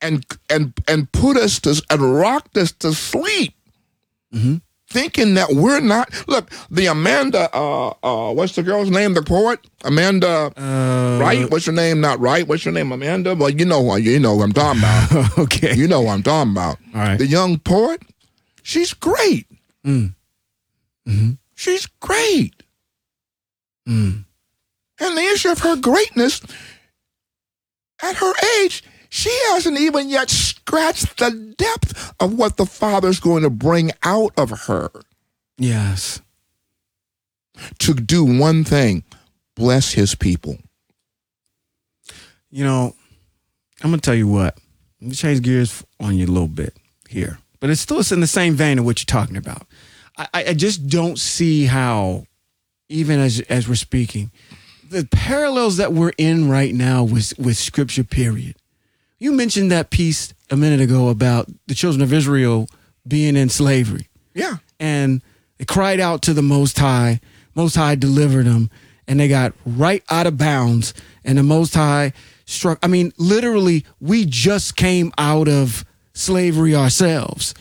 and 0.01 0.25
and 0.49 0.73
and 0.87 1.11
put 1.11 1.35
us 1.35 1.59
to 1.61 1.81
and 1.89 2.15
rocked 2.15 2.57
us 2.57 2.71
to 2.71 2.93
sleep, 2.93 3.53
Mm-hmm. 4.33 4.55
Thinking 4.93 5.33
that 5.33 5.49
we're 5.51 5.79
not. 5.81 6.09
Look, 6.27 6.51
the 6.69 6.85
Amanda. 6.85 7.49
Uh, 7.53 7.89
uh, 8.03 8.33
what's 8.33 8.55
the 8.55 8.63
girl's 8.63 8.89
name? 8.89 9.13
The 9.13 9.23
poet 9.23 9.59
Amanda. 9.83 10.51
Uh, 10.55 11.19
Right? 11.19 11.49
What's 11.49 11.65
your 11.67 11.75
name? 11.75 12.01
Not 12.01 12.19
right. 12.19 12.47
What's 12.47 12.65
your 12.65 12.73
name? 12.73 12.91
Amanda. 12.91 13.35
Well, 13.35 13.49
you 13.49 13.65
know, 13.65 13.81
what 13.81 14.03
you 14.03 14.19
know 14.19 14.35
who 14.35 14.43
I'm 14.43 14.51
talking 14.53 14.79
about. 14.81 15.37
okay. 15.43 15.73
you 15.75 15.87
know 15.87 16.01
what 16.01 16.13
I'm 16.13 16.23
talking 16.23 16.51
about. 16.51 16.77
All 16.93 17.01
right. 17.01 17.17
The 17.17 17.27
young 17.27 17.59
poet. 17.59 18.01
She's 18.61 18.93
great. 18.93 19.47
Mm. 19.85 20.15
Mm-hmm. 21.07 21.31
She's 21.55 21.85
great. 21.99 22.63
Mm. 23.87 24.23
And 24.99 25.17
the 25.17 25.21
issue 25.21 25.49
of 25.49 25.59
her 25.59 25.75
greatness, 25.75 26.41
at 28.01 28.15
her 28.15 28.33
age, 28.61 28.83
she 29.15 29.29
hasn't 29.49 29.79
even 29.79 30.09
yet 30.09 30.27
scratched 30.31 31.17
the 31.19 31.53
depth 31.55 32.13
of 32.19 32.33
what 32.33 32.57
the 32.57 32.65
Father's 32.65 33.19
going 33.19 33.43
to 33.43 33.49
bring 33.51 33.91
out 34.01 34.31
of 34.37 34.49
her 34.67 34.89
Yes. 35.55 36.19
to 37.77 37.93
do 37.93 38.23
one 38.25 38.63
thing 38.63 39.03
bless 39.55 39.93
his 39.93 40.15
people. 40.15 40.57
You 42.49 42.63
know, 42.63 42.95
I'm 43.83 43.91
gonna 43.91 44.01
tell 44.01 44.15
you 44.15 44.27
what. 44.27 44.57
Let 44.99 45.09
me 45.09 45.15
change 45.15 45.41
gears 45.43 45.83
on 45.99 46.17
you 46.17 46.25
a 46.25 46.27
little 46.33 46.47
bit 46.47 46.75
here, 47.07 47.37
but 47.59 47.69
it's 47.69 47.81
still 47.81 47.99
it's 47.99 48.11
in 48.11 48.19
the 48.19 48.27
same 48.27 48.55
vein 48.55 48.79
of 48.79 48.85
what 48.85 48.99
you're 48.99 49.05
talking 49.21 49.37
about. 49.37 49.67
I, 50.17 50.27
I 50.33 50.43
I 50.45 50.53
just 50.55 50.87
don't 50.87 51.19
see 51.19 51.65
how, 51.65 52.25
even 52.89 53.19
as 53.19 53.41
as 53.41 53.67
we're 53.67 53.75
speaking, 53.75 54.31
the 54.89 55.05
parallels 55.11 55.77
that 55.77 55.93
we're 55.93 56.13
in 56.17 56.49
right 56.49 56.73
now 56.73 57.03
with 57.03 57.37
with 57.37 57.57
Scripture. 57.57 58.03
Period. 58.03 58.55
You 59.23 59.31
mentioned 59.31 59.71
that 59.71 59.89
piece 59.89 60.33
a 60.49 60.57
minute 60.57 60.81
ago 60.81 61.07
about 61.07 61.47
the 61.67 61.73
children 61.73 62.01
of 62.01 62.11
Israel 62.11 62.67
being 63.07 63.37
in 63.37 63.47
slavery 63.47 64.09
Yeah. 64.35 64.57
and 64.81 65.21
they 65.57 65.63
cried 65.63 66.01
out 66.01 66.21
to 66.23 66.33
the 66.33 66.41
Most 66.41 66.77
High. 66.77 67.21
Most 67.55 67.75
High 67.75 67.95
delivered 67.95 68.47
them, 68.47 68.69
and 69.07 69.21
they 69.21 69.29
got 69.29 69.53
right 69.65 70.03
out 70.09 70.27
of 70.27 70.37
bounds. 70.37 70.93
And 71.23 71.37
the 71.37 71.43
Most 71.43 71.73
High 71.73 72.11
struck. 72.43 72.79
I 72.83 72.87
mean, 72.87 73.13
literally, 73.17 73.85
we 74.01 74.25
just 74.25 74.75
came 74.75 75.13
out 75.17 75.47
of 75.47 75.85
slavery 76.13 76.75
ourselves, 76.75 77.53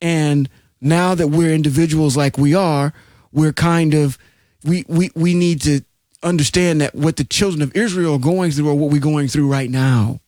and 0.00 0.48
now 0.80 1.14
that 1.14 1.28
we're 1.28 1.52
individuals 1.52 2.16
like 2.16 2.38
we 2.38 2.54
are, 2.54 2.94
we're 3.30 3.52
kind 3.52 3.92
of 3.92 4.16
we 4.64 4.86
we 4.88 5.10
we 5.14 5.34
need 5.34 5.60
to 5.62 5.82
understand 6.22 6.80
that 6.80 6.94
what 6.94 7.16
the 7.16 7.24
children 7.24 7.60
of 7.60 7.76
Israel 7.76 8.14
are 8.14 8.18
going 8.18 8.52
through 8.52 8.70
or 8.70 8.74
what 8.74 8.90
we're 8.90 9.00
going 9.02 9.28
through 9.28 9.52
right 9.52 9.68
now. 9.68 10.20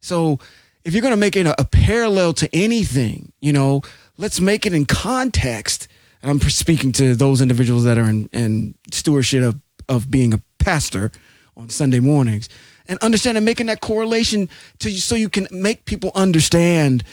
So 0.00 0.38
if 0.84 0.92
you're 0.94 1.02
going 1.02 1.12
to 1.12 1.16
make 1.16 1.36
it 1.36 1.46
a, 1.46 1.60
a 1.60 1.64
parallel 1.64 2.32
to 2.34 2.48
anything, 2.54 3.32
you 3.40 3.52
know, 3.52 3.82
let's 4.16 4.40
make 4.40 4.66
it 4.66 4.72
in 4.72 4.86
context. 4.86 5.88
And 6.22 6.30
I'm 6.30 6.40
speaking 6.48 6.92
to 6.92 7.14
those 7.14 7.40
individuals 7.40 7.84
that 7.84 7.98
are 7.98 8.08
in, 8.08 8.28
in 8.32 8.74
stewardship 8.92 9.44
of, 9.44 9.60
of 9.88 10.10
being 10.10 10.34
a 10.34 10.40
pastor 10.58 11.10
on 11.56 11.68
Sunday 11.68 12.00
mornings 12.00 12.48
and 12.86 12.98
understanding 13.00 13.44
making 13.44 13.66
that 13.66 13.80
correlation 13.80 14.48
to 14.78 14.90
so 14.90 15.14
you 15.14 15.28
can 15.28 15.46
make 15.50 15.84
people 15.84 16.10
understand 16.14 17.04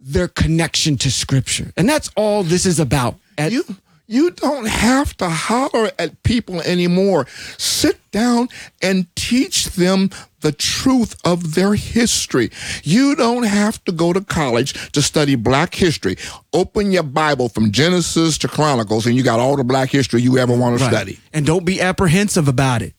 their 0.00 0.28
connection 0.28 0.96
to 0.98 1.10
scripture. 1.10 1.72
And 1.76 1.88
that's 1.88 2.10
all 2.16 2.42
this 2.42 2.66
is 2.66 2.80
about. 2.80 3.16
At, 3.38 3.52
You 3.52 3.64
you 4.06 4.30
don't 4.32 4.66
have 4.66 5.16
to 5.18 5.28
holler 5.28 5.90
at 5.98 6.22
people 6.22 6.60
anymore. 6.62 7.26
Sit 7.58 7.98
down 8.10 8.48
and 8.82 9.06
teach 9.16 9.66
them 9.70 10.10
the 10.40 10.52
truth 10.52 11.14
of 11.24 11.54
their 11.54 11.74
history. 11.74 12.50
You 12.82 13.14
don't 13.14 13.44
have 13.44 13.82
to 13.84 13.92
go 13.92 14.12
to 14.12 14.20
college 14.20 14.90
to 14.92 15.00
study 15.00 15.34
black 15.36 15.74
history. 15.74 16.16
Open 16.52 16.90
your 16.92 17.04
Bible 17.04 17.48
from 17.48 17.70
Genesis 17.70 18.36
to 18.38 18.48
Chronicles 18.48 19.06
and 19.06 19.14
you 19.16 19.22
got 19.22 19.40
all 19.40 19.56
the 19.56 19.64
black 19.64 19.90
history 19.90 20.20
you 20.20 20.36
ever 20.38 20.54
want 20.54 20.78
to 20.78 20.84
Right. 20.84 20.92
study. 20.92 21.20
And 21.32 21.46
don't 21.46 21.64
be 21.64 21.80
apprehensive 21.80 22.48
about 22.48 22.82
it. 22.82 22.94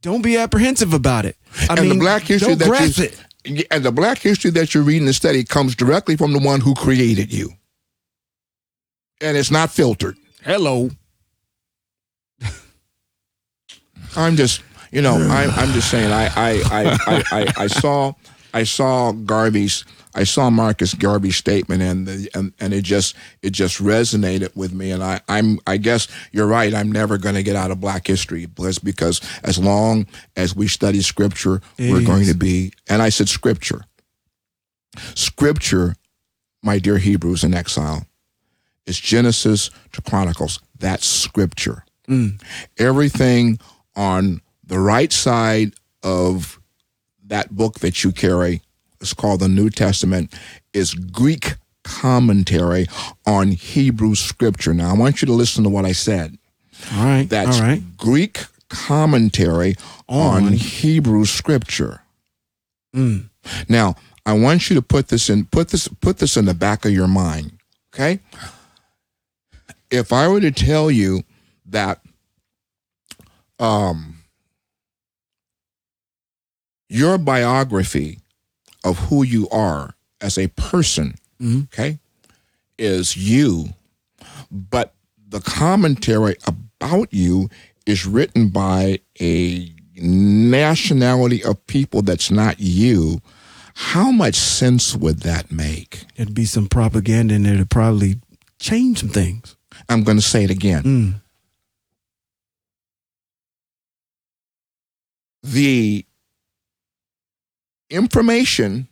Don't 0.00 0.22
be 0.22 0.36
apprehensive 0.38 0.94
about 0.94 1.24
it. 1.24 1.36
I 1.68 1.72
and 1.74 1.80
mean, 1.80 1.88
the 1.90 1.94
black 1.96 2.22
history 2.22 2.50
don't 2.50 2.58
that 2.60 2.68
grasp 2.68 2.98
you, 2.98 3.04
it. 3.56 3.66
and 3.72 3.84
the 3.84 3.90
black 3.92 4.18
history 4.18 4.52
that 4.52 4.72
you're 4.72 4.84
reading 4.84 5.06
and 5.08 5.14
study 5.14 5.42
comes 5.42 5.74
directly 5.74 6.16
from 6.16 6.32
the 6.32 6.38
one 6.38 6.60
who 6.60 6.74
created 6.74 7.32
you. 7.32 7.50
And 9.20 9.36
it's 9.36 9.50
not 9.50 9.72
filtered. 9.72 10.16
Hello. 10.44 10.90
I'm 14.16 14.36
just, 14.36 14.62
you 14.90 15.02
know, 15.02 15.14
I'm, 15.14 15.50
I'm 15.50 15.72
just 15.72 15.90
saying. 15.90 16.10
I, 16.10 16.26
I, 16.34 16.62
I, 16.70 16.98
I, 17.06 17.24
I, 17.30 17.52
I 17.64 17.66
saw, 17.66 18.14
I 18.54 18.64
saw 18.64 19.12
Garvey's, 19.12 19.84
I 20.14 20.24
saw 20.24 20.48
Marcus 20.50 20.94
Garvey's 20.94 21.36
statement, 21.36 21.82
and 21.82 22.06
the, 22.06 22.30
and 22.34 22.52
and 22.58 22.72
it 22.72 22.82
just, 22.82 23.14
it 23.42 23.50
just 23.50 23.80
resonated 23.80 24.56
with 24.56 24.72
me. 24.72 24.90
And 24.90 25.04
I, 25.04 25.20
I'm, 25.28 25.60
I 25.66 25.76
guess 25.76 26.08
you're 26.32 26.46
right. 26.46 26.74
I'm 26.74 26.90
never 26.90 27.18
going 27.18 27.34
to 27.34 27.42
get 27.42 27.54
out 27.54 27.70
of 27.70 27.80
Black 27.80 28.06
history, 28.06 28.46
because 28.46 28.78
because 28.78 29.20
as 29.44 29.58
long 29.58 30.06
as 30.36 30.56
we 30.56 30.66
study 30.66 31.02
Scripture, 31.02 31.60
It 31.76 31.92
we're 31.92 32.04
going 32.04 32.26
to 32.26 32.34
be. 32.34 32.72
And 32.88 33.02
I 33.02 33.10
said 33.10 33.28
Scripture, 33.28 33.84
Scripture, 35.14 35.94
my 36.62 36.78
dear 36.78 36.98
Hebrews 36.98 37.44
in 37.44 37.54
exile, 37.54 38.06
is 38.88 38.98
Genesis 38.98 39.70
to 39.92 40.02
Chronicles. 40.02 40.60
That's 40.78 41.06
Scripture 41.06 41.84
Mm. 42.08 42.40
everything 42.78 43.58
on 43.94 44.40
the 44.66 44.78
right 44.78 45.12
side 45.12 45.74
of 46.02 46.58
that 47.26 47.54
book 47.54 47.80
that 47.80 48.02
you 48.02 48.12
carry 48.12 48.62
is 49.02 49.12
called 49.12 49.40
the 49.40 49.48
New 49.48 49.68
Testament 49.68 50.32
is 50.72 50.94
Greek 50.94 51.56
commentary 51.84 52.86
on 53.26 53.48
Hebrew 53.52 54.14
scripture. 54.14 54.72
Now 54.72 54.90
I 54.90 54.94
want 54.98 55.20
you 55.20 55.26
to 55.26 55.32
listen 55.34 55.64
to 55.64 55.70
what 55.70 55.84
I 55.84 55.92
said. 55.92 56.38
All 56.94 57.04
right. 57.04 57.28
That's 57.28 57.60
all 57.60 57.66
right. 57.66 57.82
Greek 57.98 58.44
commentary 58.70 59.74
on, 60.08 60.46
On. 60.46 60.52
Hebrew 60.54 61.26
scripture. 61.26 62.00
Mm. 62.96 63.28
Now, 63.68 63.96
I 64.24 64.32
want 64.32 64.68
you 64.70 64.76
to 64.76 64.82
put 64.82 65.08
this 65.08 65.28
in 65.28 65.44
put 65.46 65.68
this 65.68 65.88
put 65.88 66.18
this 66.18 66.36
in 66.38 66.46
the 66.46 66.54
back 66.54 66.84
of 66.86 66.92
your 66.92 67.08
mind. 67.08 67.52
Okay? 67.94 68.20
If 69.90 70.12
I 70.12 70.28
were 70.28 70.40
to 70.40 70.50
tell 70.50 70.90
you 70.90 71.22
that 71.66 72.00
um 73.58 74.16
your 76.88 77.18
biography 77.18 78.18
of 78.84 78.98
who 78.98 79.22
you 79.22 79.48
are 79.50 79.94
as 80.20 80.38
a 80.38 80.48
person, 80.48 81.14
Mhm. 81.40 81.64
okay, 81.64 81.98
is 82.78 83.16
you, 83.16 83.74
but 84.50 84.94
the 85.28 85.40
commentary 85.40 86.36
about 86.46 87.12
you 87.12 87.50
is 87.86 88.06
written 88.06 88.48
by 88.48 89.00
a 89.20 89.74
nationality 90.00 91.42
of 91.44 91.66
people 91.66 92.02
that's 92.02 92.30
not 92.30 92.58
you, 92.60 93.20
how 93.74 94.10
much 94.10 94.36
sense 94.36 94.94
would 94.94 95.20
that 95.20 95.50
make? 95.52 96.04
There'd 96.16 96.34
be 96.34 96.44
some 96.46 96.68
propaganda 96.68 97.34
in 97.34 97.42
there 97.42 97.56
to 97.56 97.66
probably 97.66 98.20
change 98.58 99.00
some 99.00 99.08
things. 99.10 99.56
I'm 99.88 100.04
going 100.04 100.18
to 100.18 100.22
say 100.22 100.44
it 100.44 100.50
again. 100.50 100.82
Mm. 100.82 101.14
The 105.42 106.04
information 107.90 108.88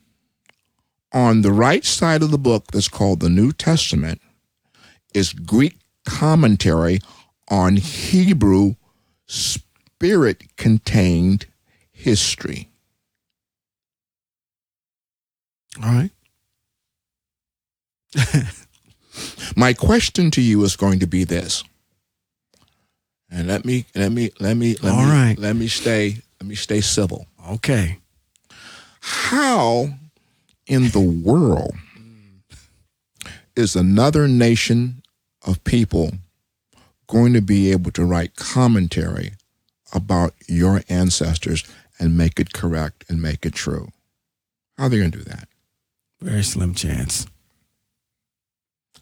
on 1.13 1.41
the 1.41 1.51
right 1.51 1.85
side 1.85 2.21
of 2.21 2.31
the 2.31 2.37
book 2.37 2.67
that's 2.71 2.87
called 2.87 3.19
the 3.19 3.29
New 3.29 3.51
Testament 3.51 4.21
is 5.13 5.33
Greek 5.33 5.77
commentary 6.05 6.99
on 7.49 7.77
Hebrew 7.77 8.75
spirit 9.25 10.55
contained 10.57 11.45
history. 11.91 12.69
All 15.83 15.91
right. 15.91 16.11
My 19.55 19.73
question 19.73 20.31
to 20.31 20.41
you 20.41 20.63
is 20.63 20.75
going 20.75 20.99
to 20.99 21.07
be 21.07 21.23
this. 21.23 21.63
And 23.29 23.47
let 23.47 23.65
me 23.65 23.85
let 23.95 24.11
me 24.11 24.31
let 24.39 24.55
me 24.55 24.75
let 24.81 24.93
All 24.93 25.03
me 25.05 25.11
right. 25.11 25.35
let 25.37 25.55
me 25.55 25.67
stay 25.67 26.17
let 26.39 26.47
me 26.47 26.55
stay 26.55 26.81
civil. 26.81 27.27
Okay. 27.51 27.97
how 29.01 29.89
in 30.67 30.89
the 30.89 30.99
world 30.99 31.75
is 33.55 33.75
another 33.75 34.27
nation 34.27 35.01
of 35.45 35.63
people 35.63 36.11
going 37.07 37.33
to 37.33 37.41
be 37.41 37.71
able 37.71 37.91
to 37.91 38.03
write 38.05 38.35
commentary 38.35 39.31
about 39.93 40.33
your 40.47 40.81
ancestors 40.89 41.63
and 41.99 42.17
make 42.17 42.39
it 42.39 42.53
correct 42.53 43.05
and 43.09 43.21
make 43.21 43.45
it 43.45 43.53
true? 43.53 43.89
How 44.77 44.85
are 44.85 44.89
they 44.89 44.97
going 44.99 45.11
to 45.11 45.17
do 45.19 45.23
that? 45.23 45.47
Very 46.21 46.43
slim 46.43 46.73
chance. 46.73 47.25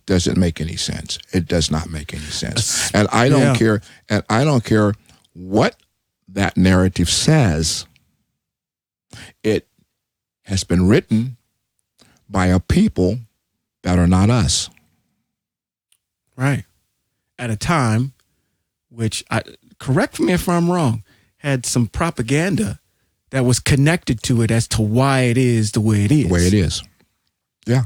Does 0.06 0.28
it 0.28 0.38
make 0.38 0.62
any 0.62 0.76
sense? 0.76 1.18
It 1.34 1.48
does 1.48 1.72
not 1.72 1.90
make 1.90 2.14
any 2.14 2.24
sense. 2.24 2.94
And 2.94 3.08
I 3.12 3.30
don't 3.30 3.42
yeah. 3.42 3.56
care 3.56 3.82
and 4.10 4.24
I 4.30 4.44
don't 4.44 4.64
care 4.64 4.94
what 5.34 5.76
that 6.28 6.58
narrative 6.58 7.10
says. 7.10 7.86
It 9.44 9.68
has 10.44 10.64
been 10.64 10.88
written 10.88 11.38
by 12.30 12.48
a 12.48 12.60
people 12.60 13.20
that 13.84 13.98
are 13.98 14.08
not 14.08 14.30
us. 14.30 14.70
Right. 16.36 16.66
At 17.40 17.50
a 17.50 17.56
time 17.56 18.14
which 18.90 19.24
I 19.30 19.44
correct 19.80 20.20
me 20.20 20.34
if 20.34 20.48
I'm 20.48 20.70
wrong, 20.70 21.04
had 21.38 21.66
some 21.66 21.88
propaganda 21.88 22.80
that 23.32 23.44
was 23.46 23.60
connected 23.60 24.22
to 24.24 24.42
it 24.42 24.52
as 24.52 24.68
to 24.70 24.82
why 24.82 25.22
it 25.22 25.38
is 25.38 25.72
the 25.72 25.82
way 25.82 26.06
it 26.06 26.12
is. 26.12 26.28
The 26.28 26.34
way 26.34 26.48
it 26.48 26.54
is. 26.54 26.84
Yeah. 27.66 27.84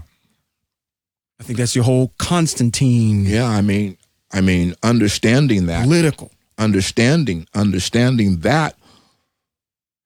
I 1.39 1.43
think 1.43 1.57
that's 1.57 1.75
your 1.75 1.85
whole 1.85 2.13
Constantine. 2.17 3.25
Yeah, 3.25 3.47
I 3.47 3.61
mean, 3.61 3.97
I 4.31 4.41
mean, 4.41 4.75
understanding 4.83 5.67
that 5.67 5.83
political, 5.83 6.31
understanding, 6.57 7.47
understanding 7.53 8.39
that, 8.39 8.75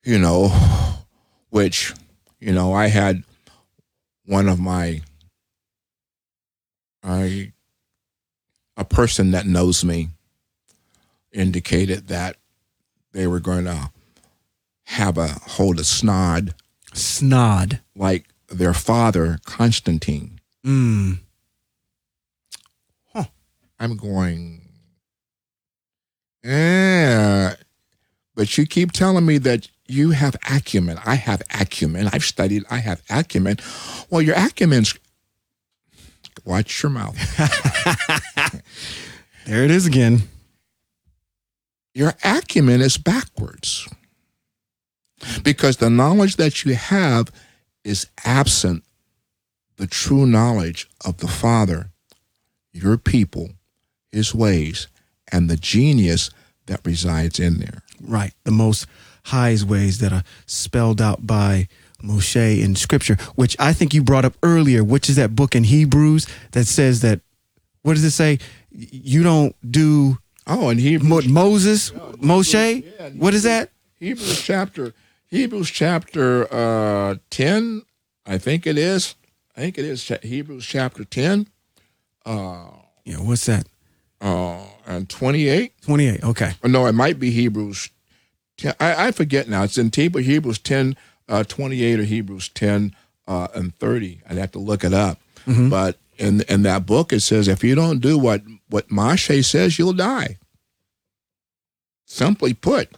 you 0.03 0.19
know, 0.19 0.49
which, 1.49 1.93
you 2.39 2.53
know, 2.53 2.73
I 2.73 2.87
had 2.87 3.23
one 4.25 4.47
of 4.47 4.59
my, 4.59 5.01
I, 7.03 7.51
a 8.77 8.85
person 8.85 9.31
that 9.31 9.45
knows 9.45 9.83
me 9.83 10.09
indicated 11.31 12.07
that 12.07 12.37
they 13.11 13.27
were 13.27 13.39
going 13.39 13.65
to 13.65 13.91
have 14.85 15.17
a 15.17 15.27
hold 15.27 15.79
a 15.79 15.83
snod, 15.83 16.53
snod, 16.93 17.79
like 17.95 18.25
their 18.49 18.73
father 18.73 19.39
Constantine. 19.45 20.39
Mm. 20.65 21.19
I'm 23.83 23.97
going. 23.97 24.61
Yeah, 26.41 27.55
but 28.33 28.57
you 28.57 28.65
keep 28.65 28.93
telling 28.93 29.25
me 29.25 29.37
that 29.39 29.67
you 29.87 30.11
have 30.11 30.37
acumen. 30.49 30.99
I 31.05 31.15
have 31.15 31.41
acumen. 31.51 32.09
I've 32.13 32.23
studied. 32.23 32.63
I 32.69 32.77
have 32.77 33.01
acumen. 33.09 33.57
Well, 34.09 34.21
your 34.21 34.35
acumen's. 34.35 34.97
Watch 36.45 36.81
your 36.81 36.91
mouth. 36.91 37.17
there 39.45 39.65
it 39.65 39.71
is 39.71 39.85
again. 39.85 40.29
Your 41.93 42.13
acumen 42.23 42.79
is 42.79 42.97
backwards 42.97 43.89
because 45.43 45.77
the 45.77 45.89
knowledge 45.89 46.37
that 46.37 46.63
you 46.63 46.75
have 46.75 47.31
is 47.83 48.07
absent 48.23 48.85
the 49.75 49.87
true 49.87 50.25
knowledge 50.25 50.89
of 51.03 51.17
the 51.17 51.27
Father, 51.27 51.91
your 52.71 52.97
people, 52.97 53.49
his 54.13 54.33
ways, 54.33 54.87
and 55.31 55.49
the 55.49 55.57
genius 55.57 56.29
that 56.67 56.81
resides 56.85 57.39
in 57.39 57.59
there. 57.59 57.83
Right. 58.01 58.33
The 58.43 58.51
most 58.51 58.85
highest 59.25 59.65
ways 59.65 59.99
that 59.99 60.13
are 60.13 60.23
spelled 60.45 61.01
out 61.01 61.25
by 61.25 61.67
Moshe 62.03 62.61
in 62.61 62.75
scripture, 62.75 63.15
which 63.35 63.55
I 63.59 63.73
think 63.73 63.93
you 63.93 64.03
brought 64.03 64.25
up 64.25 64.35
earlier, 64.43 64.83
which 64.83 65.09
is 65.09 65.15
that 65.15 65.35
book 65.35 65.55
in 65.55 65.63
Hebrews 65.65 66.27
that 66.51 66.65
says 66.65 67.01
that, 67.01 67.21
what 67.81 67.93
does 67.93 68.03
it 68.03 68.11
say? 68.11 68.39
You 68.71 69.23
don't 69.23 69.55
do. 69.69 70.17
Oh, 70.47 70.69
and 70.69 70.79
Hebrews. 70.79 71.27
Moses, 71.27 71.91
yeah, 71.91 71.99
Moshe? 72.17 72.85
Yeah, 72.99 73.09
what 73.11 73.33
is 73.33 73.43
that? 73.43 73.69
Hebrews 73.99 74.41
chapter 74.41 74.93
Hebrews 75.33 75.71
chapter 75.71 76.47
uh, 76.53 77.15
10, 77.31 77.81
I 78.23 78.37
think 78.37 78.67
it 78.67 78.77
is. 78.77 79.15
I 79.57 79.61
think 79.61 79.79
it 79.79 79.85
is 79.85 80.07
Hebrews 80.21 80.63
chapter 80.63 81.03
10. 81.03 81.47
Uh, 82.23 82.67
yeah, 83.03 83.15
what's 83.15 83.47
that? 83.47 83.65
Uh, 84.23 84.65
and 84.85 85.09
28. 85.09 85.73
28, 85.81 86.23
okay. 86.23 86.53
Or 86.63 86.69
no, 86.69 86.85
it 86.85 86.93
might 86.93 87.19
be 87.19 87.29
Hebrews 87.29 87.89
10. 88.57 88.73
I, 88.79 89.07
I 89.07 89.11
forget 89.11 89.47
now. 89.47 89.63
It's 89.63 89.77
in 89.77 89.91
Hebrews 89.91 90.59
10, 90.59 90.95
uh, 91.27 91.43
28 91.43 91.99
or 91.99 92.03
Hebrews 92.03 92.49
10 92.49 92.95
uh, 93.27 93.47
and 93.53 93.75
30. 93.75 94.21
I'd 94.29 94.37
have 94.37 94.51
to 94.53 94.59
look 94.59 94.83
it 94.83 94.93
up. 94.93 95.19
Mm-hmm. 95.45 95.69
But 95.69 95.97
in, 96.17 96.41
in 96.43 96.63
that 96.63 96.85
book, 96.85 97.11
it 97.11 97.19
says 97.19 97.47
if 97.47 97.63
you 97.63 97.75
don't 97.75 97.99
do 97.99 98.17
what, 98.17 98.41
what 98.69 98.87
Moshe 98.87 99.43
says, 99.43 99.77
you'll 99.77 99.93
die 99.93 100.37
simply 102.05 102.53
put 102.53 102.89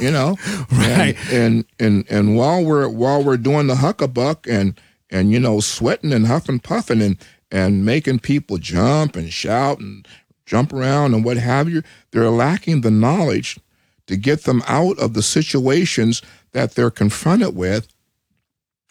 you 0.00 0.10
know 0.10 0.36
right 0.72 1.14
and, 1.32 1.64
and 1.78 2.04
and 2.08 2.10
and 2.10 2.36
while 2.36 2.64
we're 2.64 2.88
while 2.88 3.22
we're 3.22 3.36
doing 3.36 3.68
the 3.68 3.76
huckabuck 3.76 4.50
and 4.50 4.80
and 5.10 5.30
you 5.30 5.38
know 5.38 5.60
sweating 5.60 6.12
and 6.12 6.26
huffing 6.26 6.58
puffing 6.58 7.00
and 7.00 7.16
and 7.52 7.84
making 7.84 8.18
people 8.18 8.58
jump 8.58 9.14
and 9.14 9.32
shout 9.32 9.78
and 9.78 10.06
jump 10.48 10.72
around 10.72 11.14
and 11.14 11.24
what 11.24 11.36
have 11.36 11.68
you 11.68 11.82
they're 12.10 12.30
lacking 12.30 12.80
the 12.80 12.90
knowledge 12.90 13.58
to 14.06 14.16
get 14.16 14.44
them 14.44 14.62
out 14.66 14.98
of 14.98 15.12
the 15.12 15.22
situations 15.22 16.22
that 16.52 16.72
they're 16.72 16.90
confronted 16.90 17.54
with 17.54 17.86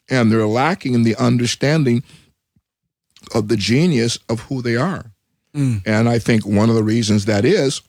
and 0.09 0.31
they're 0.31 0.45
lacking 0.45 1.03
the 1.03 1.15
understanding 1.15 2.03
of 3.33 3.47
the 3.47 3.57
genius 3.57 4.19
of 4.29 4.41
who 4.41 4.61
they 4.61 4.75
are 4.75 5.11
mm. 5.55 5.81
and 5.85 6.07
i 6.07 6.19
think 6.19 6.45
one 6.45 6.69
of 6.69 6.75
the 6.75 6.83
reasons 6.83 7.25
that 7.25 7.43
is 7.43 7.81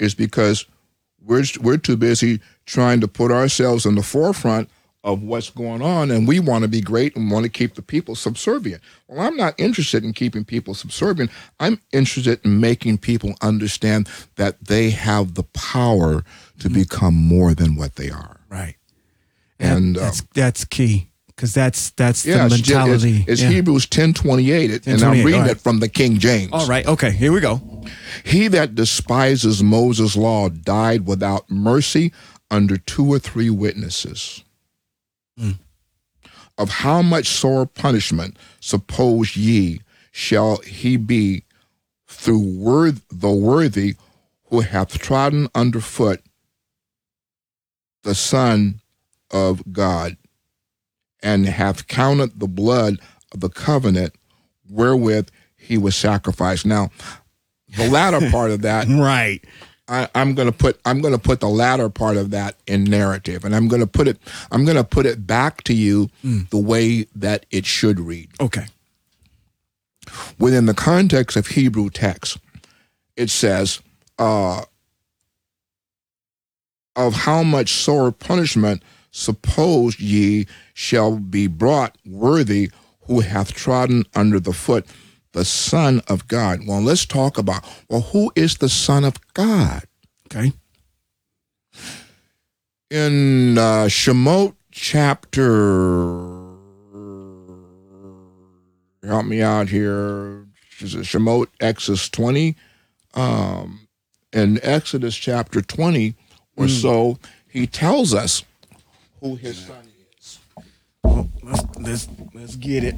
is 0.00 0.14
because 0.14 0.66
we're, 1.24 1.44
we're 1.60 1.76
too 1.76 1.96
busy 1.96 2.40
trying 2.66 3.00
to 3.00 3.08
put 3.08 3.30
ourselves 3.30 3.86
in 3.86 3.94
the 3.94 4.02
forefront 4.02 4.68
of 5.04 5.22
what's 5.22 5.50
going 5.50 5.80
on, 5.80 6.10
and 6.10 6.26
we 6.26 6.40
want 6.40 6.62
to 6.62 6.68
be 6.68 6.80
great 6.80 7.14
and 7.16 7.30
want 7.30 7.44
to 7.44 7.48
keep 7.48 7.74
the 7.74 7.82
people 7.82 8.14
subservient. 8.14 8.82
Well, 9.06 9.20
I'm 9.20 9.36
not 9.36 9.54
interested 9.58 10.04
in 10.04 10.12
keeping 10.12 10.44
people 10.44 10.74
subservient. 10.74 11.30
I'm 11.60 11.80
interested 11.92 12.40
in 12.44 12.60
making 12.60 12.98
people 12.98 13.34
understand 13.40 14.08
that 14.36 14.64
they 14.64 14.90
have 14.90 15.34
the 15.34 15.44
power 15.44 16.22
to 16.58 16.68
mm-hmm. 16.68 16.74
become 16.74 17.14
more 17.14 17.54
than 17.54 17.76
what 17.76 17.96
they 17.96 18.10
are. 18.10 18.40
Right. 18.48 18.76
And 19.60 19.96
that's 19.96 20.20
um, 20.20 20.28
that's 20.34 20.64
key 20.64 21.08
because 21.38 21.54
that's 21.54 21.90
that's 21.90 22.26
yeah, 22.26 22.48
the 22.48 22.56
mentality. 22.56 23.18
It's, 23.20 23.28
it's 23.28 23.42
yeah. 23.42 23.50
Hebrews 23.50 23.86
ten 23.86 24.12
twenty 24.12 24.50
eight, 24.50 24.86
and 24.86 25.02
I'm 25.02 25.24
reading 25.24 25.42
right. 25.42 25.52
it 25.52 25.60
from 25.60 25.78
the 25.78 25.88
King 25.88 26.18
James. 26.18 26.50
All 26.52 26.66
right, 26.66 26.86
okay, 26.86 27.12
here 27.12 27.32
we 27.32 27.40
go. 27.40 27.60
He 28.24 28.48
that 28.48 28.74
despises 28.74 29.62
Moses' 29.62 30.16
law 30.16 30.48
died 30.48 31.06
without 31.06 31.48
mercy 31.50 32.12
under 32.50 32.76
two 32.76 33.06
or 33.06 33.18
three 33.18 33.50
witnesses. 33.50 34.42
Mm. 35.38 35.58
Of 36.56 36.70
how 36.70 37.02
much 37.02 37.28
sore 37.28 37.66
punishment 37.66 38.36
suppose 38.60 39.36
ye 39.36 39.80
shall 40.10 40.58
he 40.58 40.96
be 40.96 41.44
through 42.06 42.58
worth, 42.58 43.04
the 43.10 43.30
worthy 43.30 43.94
who 44.46 44.60
hath 44.60 44.98
trodden 44.98 45.48
under 45.54 45.80
foot 45.80 46.22
the 48.02 48.14
Son 48.14 48.80
of 49.30 49.62
God? 49.72 50.16
and 51.22 51.46
hath 51.46 51.86
counted 51.88 52.38
the 52.38 52.48
blood 52.48 52.98
of 53.32 53.40
the 53.40 53.48
covenant 53.48 54.14
wherewith 54.70 55.28
he 55.56 55.76
was 55.78 55.96
sacrificed. 55.96 56.66
Now, 56.66 56.90
the 57.76 57.90
latter 57.90 58.30
part 58.30 58.50
of 58.50 58.62
that, 58.62 58.86
right? 58.88 59.44
I, 59.88 60.08
am 60.14 60.34
going 60.34 60.50
to 60.50 60.56
put 60.56 60.80
I'm 60.84 61.00
going 61.00 61.14
to 61.14 61.18
put 61.18 61.40
the 61.40 61.48
latter 61.48 61.88
part 61.88 62.16
of 62.16 62.30
that 62.30 62.56
in 62.66 62.84
narrative, 62.84 63.44
and 63.44 63.54
I'm 63.54 63.68
going 63.68 63.80
to 63.80 63.86
put 63.86 64.08
it 64.08 64.18
I'm 64.50 64.64
going 64.64 64.76
to 64.76 64.84
put 64.84 65.06
it 65.06 65.26
back 65.26 65.62
to 65.64 65.74
you 65.74 66.10
mm. 66.24 66.48
the 66.50 66.58
way 66.58 67.06
that 67.14 67.46
it 67.50 67.66
should 67.66 68.00
read. 68.00 68.28
Okay. 68.40 68.66
Within 70.38 70.66
the 70.66 70.74
context 70.74 71.36
of 71.36 71.48
Hebrew 71.48 71.90
text, 71.90 72.38
it 73.16 73.28
says, 73.30 73.80
uh, 74.18 74.62
"Of 76.96 77.14
how 77.14 77.42
much 77.42 77.72
sore 77.72 78.12
punishment." 78.12 78.82
suppose 79.10 79.98
ye 79.98 80.46
shall 80.74 81.16
be 81.16 81.46
brought 81.46 81.96
worthy 82.06 82.70
who 83.02 83.20
hath 83.20 83.52
trodden 83.52 84.04
under 84.14 84.38
the 84.38 84.52
foot 84.52 84.86
the 85.38 85.44
Son 85.44 86.02
of 86.08 86.26
God. 86.26 86.66
Well, 86.66 86.82
let's 86.82 87.06
talk 87.06 87.38
about 87.38 87.64
well, 87.88 88.00
who 88.00 88.32
is 88.34 88.56
the 88.56 88.68
Son 88.68 89.04
of 89.04 89.14
God? 89.34 89.84
Okay. 90.26 90.52
In 92.90 93.56
uh, 93.56 93.84
Shemot 93.86 94.56
chapter, 94.72 95.44
help 99.06 99.26
me 99.26 99.40
out 99.40 99.68
here. 99.68 100.44
Is 100.80 100.96
it 100.96 101.04
Shemot 101.04 101.46
Exodus 101.60 102.08
20? 102.08 102.56
Um, 103.14 103.86
in 104.32 104.58
Exodus 104.64 105.14
chapter 105.14 105.62
20 105.62 106.16
or 106.56 106.66
mm. 106.66 106.82
so, 106.82 107.18
he 107.46 107.68
tells 107.68 108.12
us 108.12 108.42
who 109.20 109.36
his 109.36 109.66
son 109.66 109.86
is. 110.18 110.40
Oh, 111.04 111.28
let's, 111.44 111.62
let's 111.78 112.08
let's 112.34 112.56
get 112.56 112.82
it. 112.82 112.96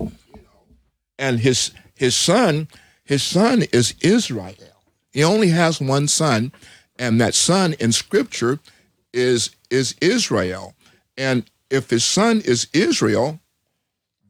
and 1.18 1.38
his 1.38 1.72
his 2.00 2.16
son 2.16 2.66
his 3.10 3.22
son 3.24 3.62
is 3.72 3.94
Israel. 4.00 4.54
He 5.12 5.24
only 5.24 5.48
has 5.48 5.80
one 5.80 6.06
son, 6.06 6.52
and 6.96 7.20
that 7.20 7.34
son 7.34 7.74
in 7.80 7.90
Scripture 7.90 8.60
is 9.12 9.50
is 9.68 9.96
Israel. 10.00 10.74
And 11.18 11.50
if 11.70 11.90
his 11.90 12.04
son 12.04 12.40
is 12.40 12.68
Israel, 12.72 13.40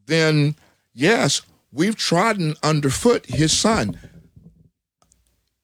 then 0.07 0.55
yes, 0.95 1.43
we've 1.71 1.95
trodden 1.95 2.55
underfoot 2.63 3.27
his 3.27 3.55
son. 3.55 3.97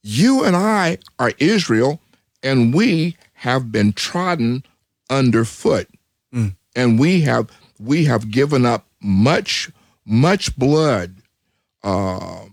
You 0.04 0.44
and 0.44 0.56
I 0.56 1.00
are 1.18 1.34
Israel, 1.40 2.00
and 2.44 2.72
we 2.72 3.18
have 3.34 3.72
been 3.72 3.94
trodden 3.94 4.64
underfoot, 5.10 5.90
mm. 6.32 6.56
and 6.76 7.00
we 7.00 7.22
have 7.22 7.50
we 7.80 8.06
have 8.06 8.30
given 8.30 8.64
up 8.64 8.86
much 9.02 9.72
much 10.06 10.56
blood 10.56 11.17
uh, 11.84 12.46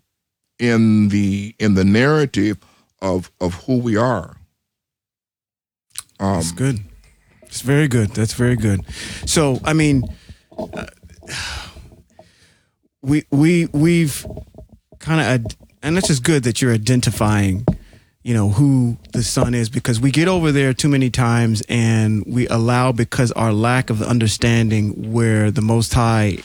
in 0.59 1.09
the 1.09 1.55
in 1.59 1.75
the 1.75 1.85
narrative 1.85 2.59
of 3.01 3.31
of 3.41 3.55
who 3.65 3.79
we 3.79 3.97
are. 3.97 4.37
Um, 6.21 6.35
That's 6.35 6.53
good. 6.53 6.81
It's 7.43 7.61
very 7.61 7.87
good. 7.87 8.11
That's 8.11 8.35
very 8.35 8.57
good. 8.57 8.85
So, 9.27 9.61
I 9.65 9.75
mean, 9.75 10.03
uh, 10.59 10.87
we 13.03 13.25
we 13.31 13.67
we've 13.67 14.27
kind 14.99 15.21
of, 15.45 15.57
and 15.83 15.97
that's 15.97 16.09
just 16.09 16.25
good 16.25 16.43
that 16.45 16.61
you're 16.61 16.73
identifying, 16.73 17.65
you 18.23 18.35
know, 18.35 18.49
who 18.49 18.97
the 19.13 19.23
son 19.23 19.55
is 19.55 19.69
because 19.69 20.01
we 20.01 20.11
get 20.11 20.27
over 20.27 20.51
there 20.51 20.73
too 20.73 20.89
many 20.89 21.11
times 21.11 21.63
and 21.69 22.25
we 22.27 22.49
allow 22.49 22.91
because 22.91 23.31
our 23.33 23.53
lack 23.53 23.91
of 23.91 24.03
understanding 24.03 25.13
where 25.13 25.51
the 25.51 25.61
Most 25.63 25.95
High 25.95 26.39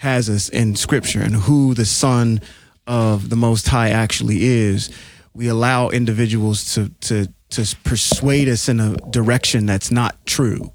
has 0.00 0.30
us 0.30 0.48
in 0.48 0.74
Scripture 0.76 1.20
and 1.20 1.34
who 1.34 1.74
the 1.74 1.84
Son 1.84 2.40
of 2.86 3.28
the 3.28 3.36
Most 3.36 3.68
High 3.68 3.90
actually 3.90 4.44
is, 4.44 4.90
we 5.34 5.46
allow 5.46 5.90
individuals 5.90 6.74
to 6.74 6.88
to 7.00 7.28
to 7.50 7.76
persuade 7.84 8.48
us 8.48 8.68
in 8.68 8.80
a 8.80 8.96
direction 9.10 9.66
that's 9.66 9.90
not 9.90 10.24
true. 10.24 10.72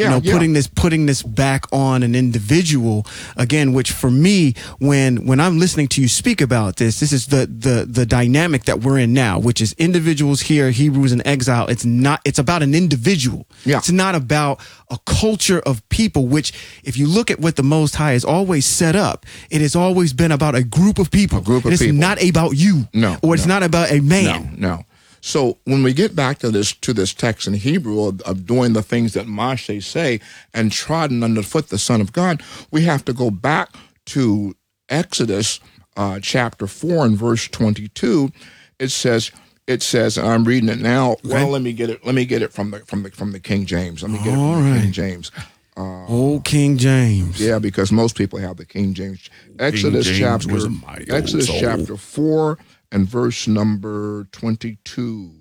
Yeah, 0.00 0.06
you 0.06 0.10
know, 0.10 0.20
yeah. 0.22 0.32
putting 0.32 0.52
this 0.54 0.66
putting 0.66 1.06
this 1.06 1.22
back 1.22 1.66
on 1.72 2.02
an 2.02 2.14
individual 2.14 3.06
again, 3.36 3.74
which 3.74 3.92
for 3.92 4.10
me, 4.10 4.54
when 4.78 5.26
when 5.26 5.40
I'm 5.40 5.58
listening 5.58 5.88
to 5.88 6.00
you 6.00 6.08
speak 6.08 6.40
about 6.40 6.76
this, 6.76 7.00
this 7.00 7.12
is 7.12 7.26
the 7.26 7.46
the 7.46 7.86
the 7.88 8.06
dynamic 8.06 8.64
that 8.64 8.80
we're 8.80 8.98
in 8.98 9.12
now, 9.12 9.38
which 9.38 9.60
is 9.60 9.74
individuals 9.74 10.40
here, 10.40 10.70
Hebrews 10.70 11.12
in 11.12 11.26
exile. 11.26 11.68
It's 11.68 11.84
not. 11.84 12.20
It's 12.24 12.38
about 12.38 12.62
an 12.62 12.74
individual. 12.74 13.46
Yeah. 13.64 13.76
It's 13.78 13.90
not 13.90 14.14
about 14.14 14.60
a 14.90 14.98
culture 15.04 15.60
of 15.60 15.86
people. 15.90 16.26
Which, 16.26 16.52
if 16.82 16.96
you 16.96 17.06
look 17.06 17.30
at 17.30 17.38
what 17.38 17.56
the 17.56 17.62
Most 17.62 17.96
High 17.96 18.12
has 18.12 18.24
always 18.24 18.64
set 18.64 18.96
up, 18.96 19.26
it 19.50 19.60
has 19.60 19.76
always 19.76 20.14
been 20.14 20.32
about 20.32 20.54
a 20.54 20.64
group 20.64 20.98
of 20.98 21.10
people. 21.10 21.38
A 21.38 21.42
group 21.42 21.66
of 21.66 21.72
it's 21.72 21.82
people. 21.82 21.98
not 21.98 22.22
about 22.22 22.56
you. 22.56 22.88
No, 22.94 23.18
or 23.22 23.34
it's 23.34 23.46
no. 23.46 23.54
not 23.54 23.62
about 23.62 23.92
a 23.92 24.00
man. 24.00 24.56
No, 24.56 24.76
no. 24.76 24.84
So 25.20 25.58
when 25.64 25.82
we 25.82 25.92
get 25.92 26.16
back 26.16 26.38
to 26.38 26.50
this 26.50 26.72
to 26.72 26.92
this 26.92 27.12
text 27.12 27.46
in 27.46 27.54
Hebrew 27.54 28.04
of, 28.04 28.20
of 28.22 28.46
doing 28.46 28.72
the 28.72 28.82
things 28.82 29.12
that 29.14 29.26
Moshe 29.26 29.82
say 29.82 30.20
and 30.54 30.72
trodden 30.72 31.22
underfoot 31.22 31.68
the 31.68 31.78
Son 31.78 32.00
of 32.00 32.12
God, 32.12 32.42
we 32.70 32.82
have 32.82 33.04
to 33.04 33.12
go 33.12 33.30
back 33.30 33.70
to 34.06 34.54
Exodus 34.88 35.60
uh, 35.96 36.20
chapter 36.20 36.66
four 36.66 37.04
and 37.04 37.16
verse 37.16 37.48
twenty 37.48 37.88
two. 37.88 38.30
It 38.78 38.88
says. 38.90 39.30
It 39.66 39.84
says, 39.84 40.18
and 40.18 40.26
I'm 40.26 40.42
reading 40.42 40.68
it 40.68 40.80
now. 40.80 41.14
Well, 41.22 41.50
let 41.50 41.62
me 41.62 41.72
get 41.72 41.90
it. 41.90 42.04
Let 42.04 42.16
me 42.16 42.24
get 42.24 42.42
it 42.42 42.52
from 42.52 42.72
the 42.72 42.80
from 42.80 43.04
the 43.04 43.10
from 43.12 43.30
the 43.30 43.38
King 43.38 43.66
James. 43.66 44.02
Let 44.02 44.10
me 44.10 44.18
get 44.18 44.28
it 44.28 44.36
All 44.36 44.54
from 44.54 44.64
the 44.64 44.70
right. 44.72 44.82
King 44.82 44.92
James. 44.92 45.30
Old 45.76 46.44
King 46.44 46.76
James. 46.76 47.40
Yeah, 47.40 47.60
because 47.60 47.92
most 47.92 48.16
people 48.16 48.40
have 48.40 48.56
the 48.56 48.64
King 48.64 48.94
James. 48.94 49.30
Exodus 49.60 50.06
James 50.06 50.18
chapter 50.18 50.56
Exodus 51.14 51.46
soul. 51.46 51.60
chapter 51.60 51.96
four 51.96 52.58
and 52.92 53.06
verse 53.06 53.46
number 53.46 54.24
twenty-two. 54.32 55.34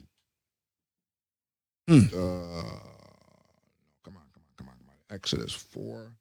Hmm. 1.88 2.00
Uh, 2.14 2.80
come 4.04 4.16
on, 4.16 4.26
come 4.34 4.36
on, 4.36 4.45
come 4.58 4.68
on, 4.68 4.76
come 4.78 4.89
on. 4.89 4.95
Exodus 5.10 5.54
four 5.54 6.14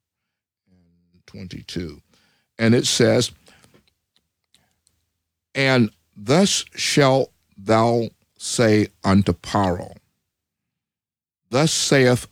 and 0.69 1.25
twenty-two, 1.27 2.01
and 2.57 2.73
it 2.73 2.87
says, 2.87 3.31
"And 5.53 5.91
thus 6.15 6.65
shalt 6.75 7.31
thou 7.57 8.09
say 8.37 8.87
unto 9.03 9.33
Paro, 9.33 9.95
Thus 11.49 11.71
saith 11.71 12.27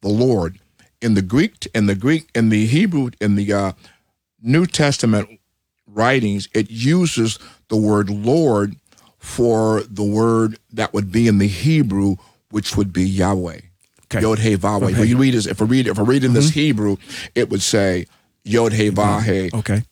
the 0.00 0.08
Lord." 0.08 0.60
In 1.00 1.14
the 1.14 1.22
Greek, 1.22 1.68
in 1.76 1.86
the 1.86 1.94
Greek, 1.94 2.28
in 2.34 2.48
the 2.48 2.66
Hebrew, 2.66 3.10
in 3.20 3.36
the 3.36 3.52
uh, 3.52 3.72
New 4.42 4.66
Testament 4.66 5.38
writings, 5.86 6.48
it 6.52 6.72
uses 6.72 7.38
the 7.68 7.76
word 7.76 8.10
Lord 8.10 8.76
for 9.18 9.82
the 9.82 10.04
word 10.04 10.58
that 10.72 10.92
would 10.94 11.10
be 11.12 11.28
in 11.28 11.38
the 11.38 11.48
Hebrew, 11.48 12.16
which 12.50 12.76
would 12.76 12.92
be 12.92 13.04
Yahweh. 13.04 13.60
Okay. 14.04 14.22
Yod 14.22 14.38
He 14.38 14.54
Vah 14.54 14.76
Okay. 14.76 15.02
If 15.02 15.08
you 15.08 15.18
read 15.18 15.34
this, 15.34 15.46
if 15.46 15.60
I 15.60 15.66
read 15.66 15.86
if 15.86 15.98
I 15.98 16.02
read 16.02 16.24
in 16.24 16.32
this 16.32 16.50
Hebrew, 16.50 16.96
it 17.34 17.50
would 17.50 17.62
say 17.62 18.06
Yod 18.44 18.72
He 18.72 18.88
Vah 18.88 19.20
He 19.20 19.50
Okay. 19.52 19.82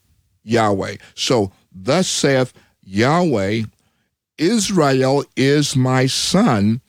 Yahweh. 0.42 0.96
So 1.14 1.52
thus 1.72 2.08
saith 2.08 2.52
Yahweh, 2.82 3.62
Israel 4.38 5.24
is 5.36 5.76
my 5.76 6.06
son, 6.06 6.80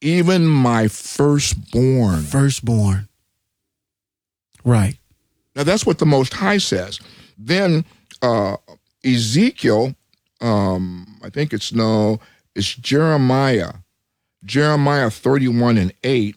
even 0.00 0.46
my 0.46 0.86
firstborn. 0.86 2.22
Firstborn. 2.22 3.08
Right. 4.64 4.98
Now 5.56 5.64
that's 5.64 5.86
what 5.86 5.98
the 5.98 6.06
Most 6.06 6.34
High 6.34 6.58
says. 6.58 7.00
Then 7.38 7.84
uh, 8.22 8.56
Ezekiel, 9.04 9.94
um, 10.40 11.18
I 11.22 11.30
think 11.30 11.52
it's 11.52 11.72
no, 11.72 12.20
it's 12.54 12.74
Jeremiah, 12.74 13.72
Jeremiah 14.44 15.10
thirty-one 15.10 15.78
and 15.78 15.92
eight. 16.02 16.36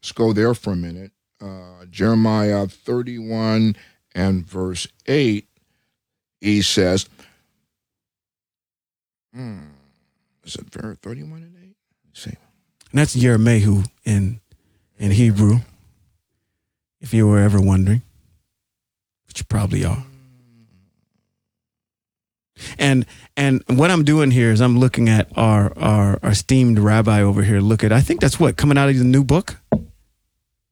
Let's 0.00 0.12
go 0.12 0.32
there 0.32 0.54
for 0.54 0.72
a 0.72 0.76
minute. 0.76 1.12
Uh, 1.40 1.84
Jeremiah 1.90 2.66
thirty-one 2.66 3.76
and 4.14 4.46
verse 4.46 4.86
eight. 5.06 5.48
He 6.40 6.62
says, 6.62 7.08
hmm, 9.34 9.58
"Is 10.44 10.56
it 10.56 10.72
ver- 10.72 10.94
thirty-one 10.94 11.42
and 11.42 11.56
eight? 11.62 11.76
Let's 12.06 12.22
see. 12.22 12.36
And 12.90 12.98
that's 13.00 13.16
Yermehu 13.16 13.88
in 14.04 14.40
in 14.98 15.10
Hebrew. 15.10 15.58
If 17.00 17.14
you 17.14 17.28
were 17.28 17.38
ever 17.38 17.60
wondering. 17.60 18.02
Which 19.28 19.40
you 19.40 19.44
probably 19.44 19.84
are. 19.84 20.04
And 22.78 23.06
and 23.36 23.62
what 23.68 23.90
I'm 23.90 24.04
doing 24.04 24.30
here 24.30 24.50
is 24.50 24.60
I'm 24.60 24.78
looking 24.78 25.08
at 25.08 25.28
our 25.36 25.72
our, 25.76 26.18
our 26.22 26.30
esteemed 26.30 26.78
rabbi 26.78 27.22
over 27.22 27.42
here. 27.42 27.60
Look 27.60 27.84
at 27.84 27.92
I 27.92 28.00
think 28.00 28.20
that's 28.20 28.38
what 28.38 28.56
coming 28.56 28.78
out 28.78 28.88
of 28.88 28.98
the 28.98 29.04
new 29.04 29.24
book. 29.24 29.56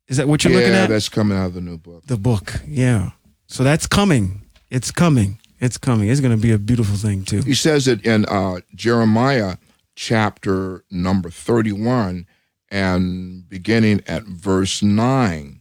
Is 0.09 0.19
that 0.19 0.29
what 0.29 0.45
you're 0.45 0.53
yeah, 0.53 0.59
looking 0.61 0.75
at? 0.75 0.81
Yeah, 0.83 0.87
that's 0.87 1.09
coming 1.09 1.37
out 1.37 1.47
of 1.47 1.55
the 1.55 1.61
new 1.61 1.79
book. 1.79 2.07
the 2.07 2.17
book. 2.17 2.61
Yeah. 2.67 3.11
So 3.49 3.65
that's 3.65 3.87
coming. 3.87 4.43
It's 4.71 4.91
coming. 4.91 5.39
It's 5.61 5.79
coming. 5.79 6.09
It's 6.09 6.21
going 6.21 6.37
to 6.37 6.41
be 6.41 6.53
a 6.53 6.59
beautiful 6.59 6.97
thing 6.97 7.25
too. 7.25 7.43
He 7.43 7.55
says 7.55 7.89
it 7.89 8.05
in 8.05 8.25
uh, 8.27 8.61
Jeremiah 8.75 9.57
chapter 9.95 10.85
number 10.91 11.31
31 11.31 12.27
and 12.69 13.49
beginning 13.49 14.03
at 14.07 14.25
verse 14.25 14.83
9. 14.83 15.61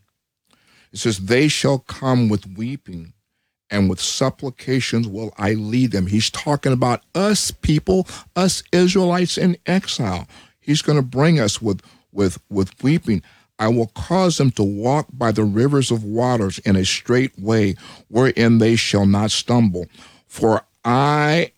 It 0.91 0.99
says, 0.99 1.19
They 1.19 1.47
shall 1.47 1.79
come 1.79 2.29
with 2.29 2.45
weeping 2.45 3.13
and 3.69 3.89
with 3.89 3.99
supplications 3.99 5.07
will 5.07 5.33
I 5.37 5.53
lead 5.53 5.91
them. 5.91 6.07
He's 6.07 6.29
talking 6.29 6.71
about 6.71 7.03
us 7.13 7.51
people, 7.51 8.07
us 8.35 8.63
Israelites 8.71 9.37
in 9.37 9.57
exile. 9.65 10.27
He's 10.59 10.81
going 10.81 10.97
to 10.97 11.03
bring 11.03 11.39
us 11.39 11.61
with, 11.61 11.81
with, 12.11 12.39
with 12.49 12.71
weeping. 12.83 13.21
I 13.57 13.69
will 13.69 13.87
cause 13.87 14.37
them 14.37 14.51
to 14.51 14.63
walk 14.63 15.07
by 15.13 15.31
the 15.31 15.43
rivers 15.43 15.91
of 15.91 16.03
waters 16.03 16.59
in 16.59 16.75
a 16.75 16.85
straight 16.85 17.37
way 17.39 17.75
wherein 18.09 18.57
they 18.57 18.75
shall 18.75 19.05
not 19.05 19.31
stumble. 19.31 19.87
For 20.27 20.61
I 20.83 21.51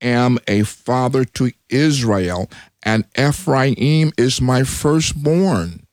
am 0.00 0.38
a 0.46 0.62
father 0.64 1.24
to 1.24 1.52
Israel, 1.68 2.50
and 2.82 3.04
Ephraim 3.16 4.12
is 4.18 4.40
my 4.40 4.64
firstborn. 4.64 5.86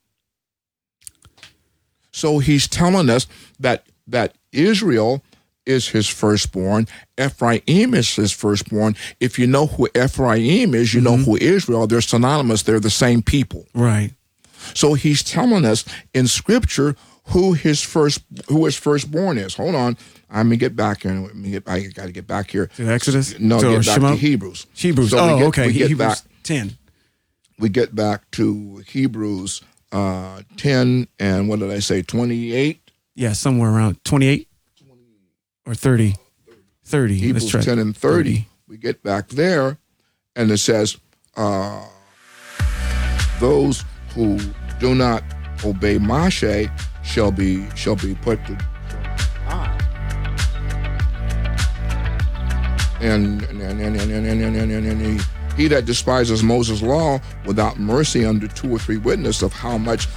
So 2.10 2.38
he's 2.38 2.68
telling 2.68 3.10
us 3.10 3.26
that 3.58 3.86
that 4.06 4.36
Israel 4.52 5.23
is 5.66 5.88
his 5.88 6.08
firstborn, 6.08 6.86
Ephraim 7.18 7.94
is 7.94 8.14
his 8.14 8.32
firstborn. 8.32 8.96
If 9.20 9.38
you 9.38 9.46
know 9.46 9.66
who 9.66 9.88
Ephraim 9.94 10.74
is, 10.74 10.94
you 10.94 11.00
know 11.00 11.16
who 11.16 11.36
Israel. 11.36 11.86
They're 11.86 12.00
synonymous. 12.00 12.62
They're 12.62 12.80
the 12.80 12.90
same 12.90 13.22
people. 13.22 13.66
Right. 13.74 14.12
So 14.74 14.94
he's 14.94 15.22
telling 15.22 15.64
us 15.64 15.84
in 16.14 16.26
Scripture 16.26 16.96
who 17.28 17.52
his 17.52 17.82
first 17.82 18.22
who 18.48 18.64
his 18.64 18.76
firstborn 18.76 19.38
is. 19.38 19.54
Hold 19.54 19.74
on, 19.74 19.96
I'm 20.30 20.46
gonna 20.46 20.56
get 20.56 20.76
back 20.76 21.02
here. 21.02 21.28
Get. 21.42 21.62
I 21.66 21.80
got 21.86 22.06
to 22.06 22.12
get 22.12 22.26
back 22.26 22.50
here. 22.50 22.66
To 22.76 22.88
Exodus? 22.88 23.38
No, 23.38 23.60
To 23.60 23.70
get 23.70 23.86
back 23.86 23.94
Shema? 23.96 24.10
to 24.10 24.16
Hebrews. 24.16 24.66
Hebrews. 24.74 25.10
So 25.10 25.24
we 25.24 25.32
oh, 25.32 25.38
get- 25.38 25.46
okay. 25.48 25.66
We 25.68 25.72
get 25.72 25.88
Hebrews 25.88 26.20
back. 26.20 26.30
10. 26.42 26.78
We 27.58 27.68
get 27.68 27.94
back 27.94 28.30
to 28.32 28.82
Hebrews 28.88 29.62
uh, 29.92 30.42
ten 30.56 31.06
and 31.18 31.48
what 31.48 31.60
did 31.60 31.70
I 31.70 31.78
say? 31.78 32.02
Twenty 32.02 32.52
eight. 32.52 32.90
Yeah, 33.14 33.32
somewhere 33.32 33.70
around 33.70 34.04
28 34.04 34.48
or 35.66 35.74
30. 35.74 36.14
30. 36.84 37.14
Hebrews 37.14 37.54
Let's 37.54 37.66
try 37.66 37.74
10 37.74 37.78
and 37.78 37.96
30. 37.96 38.46
We 38.68 38.76
get 38.76 39.02
back 39.02 39.28
there, 39.28 39.78
and 40.36 40.50
it 40.50 40.58
says, 40.58 40.96
uh, 41.36 41.86
"Those 43.40 43.84
who 44.14 44.38
do 44.80 44.94
not 44.94 45.22
obey 45.64 45.98
Moshe 45.98 46.70
shall 47.04 47.30
be 47.30 47.68
shall 47.74 47.96
be 47.96 48.14
put 48.16 48.44
to 48.46 48.58
and 53.00 53.42
and 53.42 53.60
and 53.60 53.80
and 53.80 53.96
and 53.96 54.10
and, 54.12 54.26
and, 54.26 54.56
and, 54.56 54.72
and, 54.72 54.86
and 54.86 55.20
he, 55.20 55.24
he 55.56 55.68
that 55.68 55.84
despises 55.84 56.42
Moses' 56.42 56.82
law 56.82 57.20
without 57.44 57.78
mercy 57.78 58.24
under 58.24 58.48
two 58.48 58.74
or 58.74 58.78
three 58.78 58.96
witnesses 58.96 59.42
of 59.42 59.52
how 59.52 59.76
much 59.78 60.08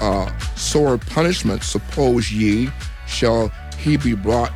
uh, 0.00 0.36
sore 0.56 0.98
punishment 0.98 1.62
suppose 1.62 2.32
ye 2.32 2.68
shall 3.06 3.48
he 3.78 3.96
be 3.96 4.14
brought 4.14 4.52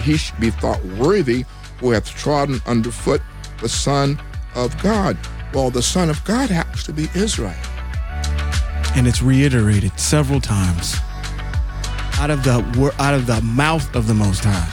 he 0.00 0.16
should 0.16 0.40
be 0.40 0.50
thought 0.50 0.84
worthy 0.84 1.44
who 1.80 1.90
hath 1.92 2.08
trodden 2.10 2.60
underfoot 2.66 3.22
the 3.60 3.68
Son 3.68 4.20
of 4.54 4.80
God. 4.82 5.16
Well, 5.54 5.70
the 5.70 5.82
Son 5.82 6.10
of 6.10 6.22
God 6.24 6.50
happens 6.50 6.84
to 6.84 6.92
be 6.92 7.08
Israel. 7.14 7.54
And 8.96 9.06
it's 9.06 9.22
reiterated 9.22 9.98
several 9.98 10.40
times 10.40 10.96
out 12.18 12.30
of 12.30 12.44
the 12.44 12.58
out 12.98 13.14
of 13.14 13.26
the 13.26 13.40
mouth 13.42 13.94
of 13.94 14.06
the 14.06 14.14
Most 14.14 14.44
High. 14.44 14.68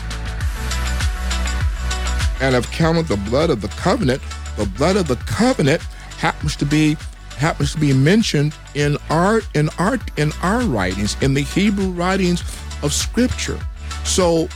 and 2.41 2.55
have 2.55 2.69
counted 2.71 3.07
the 3.07 3.17
blood 3.17 3.49
of 3.49 3.61
the 3.61 3.67
covenant. 3.69 4.21
The 4.57 4.65
blood 4.65 4.97
of 4.97 5.07
the 5.07 5.15
covenant 5.17 5.81
happens 6.17 6.55
to 6.57 6.65
be 6.65 6.97
happens 7.37 7.73
to 7.73 7.79
be 7.79 7.93
mentioned 7.93 8.55
in 8.75 8.97
our 9.09 9.41
in 9.53 9.69
our 9.79 9.99
in 10.17 10.31
our 10.41 10.61
writings, 10.61 11.17
in 11.21 11.33
the 11.33 11.41
Hebrew 11.41 11.89
writings 11.91 12.41
of 12.83 12.93
Scripture. 12.93 13.59
So, 14.03 14.47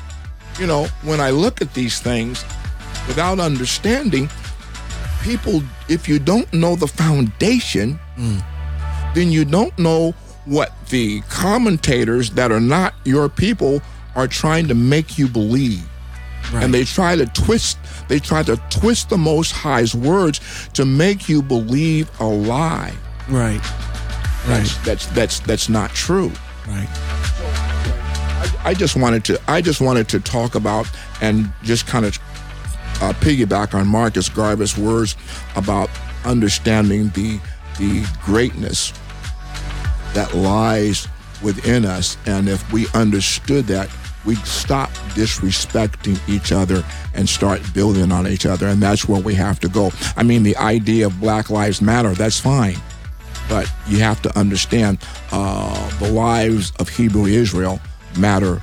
you 0.60 0.68
know, 0.68 0.86
when 1.04 1.20
I 1.20 1.30
look 1.30 1.62
at 1.62 1.74
these 1.74 2.00
things 2.00 2.44
without 3.08 3.40
understanding, 3.40 4.30
people, 5.24 5.64
if 5.88 6.08
you 6.08 6.20
don't 6.20 6.52
know 6.54 6.76
the 6.76 6.88
foundation, 6.88 8.00
then 9.16 9.32
you 9.32 9.46
don't 9.46 9.78
know 9.80 10.12
what 10.46 10.72
the 10.90 11.22
commentators 11.30 12.32
that 12.32 12.52
are 12.52 12.60
not 12.60 12.94
your 13.06 13.30
people 13.30 13.82
are 14.16 14.28
trying 14.28 14.68
to 14.68 14.74
make 14.76 15.18
you 15.18 15.28
believe 15.28 15.84
Right. 16.54 16.64
and 16.64 16.74
they 16.74 16.84
try 16.84 17.16
to 17.16 17.26
twist 17.28 17.78
they 18.08 18.18
try 18.18 18.42
to 18.44 18.56
twist 18.72 19.10
the 19.10 19.18
most 19.18 19.52
high's 19.52 19.94
words 19.94 20.40
to 20.74 20.84
make 20.86 21.30
you 21.30 21.44
believe 21.44 22.10
a 22.20 22.26
lie 22.26 22.94
right. 23.28 23.62
that's 24.48 24.48
Right. 24.48 24.80
that's 24.86 25.06
that's 25.08 25.40
that's 25.42 25.70
not 25.70 25.92
true 25.92 26.32
Right. 26.68 26.88
I, 28.64 28.74
just 28.74 28.96
wanted 28.96 29.24
to 29.26 29.42
i 29.48 29.62
just 29.62 29.82
wanted 29.82 30.08
to 30.10 30.20
talk 30.20 30.56
about 30.56 30.90
and 31.22 31.52
just 31.64 31.88
kind 31.88 32.06
of 32.06 32.18
uh, 33.02 33.14
piggyback 33.20 33.74
on 33.74 33.88
marcus 33.88 34.30
garvey's 34.30 34.78
words 34.78 35.16
about 35.56 35.90
understanding 36.26 37.10
the 37.10 37.40
the 37.78 38.06
greatness 38.24 38.94
that 40.14 40.34
lies 40.36 41.08
within 41.42 41.86
us. 41.86 42.18
And 42.26 42.50
if 42.50 42.72
we 42.72 42.88
understood 42.94 43.66
that 43.68 43.90
we 44.26 44.36
stop 44.36 44.90
disrespecting 45.16 46.20
each 46.28 46.52
other 46.52 46.84
and 47.14 47.28
start 47.28 47.62
building 47.74 48.12
on 48.12 48.28
each 48.28 48.46
other. 48.46 48.68
And 48.68 48.82
that's 48.82 49.08
where 49.08 49.22
we 49.22 49.34
have 49.36 49.60
to 49.62 49.70
go. 49.70 49.92
I 50.18 50.24
mean 50.24 50.44
the 50.44 50.58
idea 50.58 51.08
of 51.08 51.20
black 51.22 51.50
lives 51.50 51.82
matter 51.82 52.14
that's 52.14 52.40
fine. 52.40 52.76
But 53.48 53.72
you 53.88 54.00
have 54.00 54.22
to 54.24 54.38
understand 54.38 55.00
uh, 55.32 55.90
the 56.00 56.12
lives 56.12 56.72
of 56.80 56.90
hebrew 56.90 57.26
israel 57.26 57.80
matter 58.18 58.62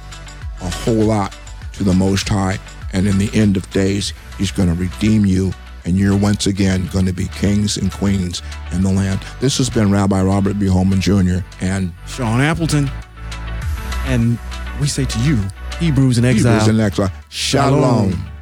a 0.63 0.71
whole 0.71 0.95
lot 0.95 1.37
to 1.73 1.85
the 1.85 1.93
most 1.93 2.29
high 2.29 2.59
and 2.93 3.07
in 3.07 3.19
the 3.19 3.31
end 3.35 3.57
of 3.57 3.69
days 3.71 4.13
he's 4.39 4.51
going 4.51 4.69
to 4.69 4.75
redeem 4.75 5.27
you 5.27 5.53
and 5.85 5.97
you're 5.97 6.17
once 6.17 6.47
again 6.47 6.89
going 6.93 7.07
to 7.07 7.13
be 7.13 7.27
kings 7.29 7.77
and 7.77 7.93
queens 7.93 8.43
in 8.73 8.83
the 8.83 8.91
land 8.91 9.21
this 9.41 9.59
has 9.59 9.69
been 9.71 9.91
rabbi 9.91 10.23
robert 10.23 10.59
b 10.59 10.67
holman 10.67 11.01
jr 11.01 11.39
and 11.61 11.93
Sean 12.07 12.41
Appleton. 12.41 12.91
And 14.07 14.39
we 14.81 14.87
say 14.87 15.05
to 15.05 15.19
you, 15.21 15.39
Hebrews 15.81 16.17
in 16.19 16.25
exile. 16.25 16.53
hebrews 16.61 16.69
in 16.69 16.81
exile 16.81 17.13
Shalom. 17.29 18.11
shalom. 18.13 18.36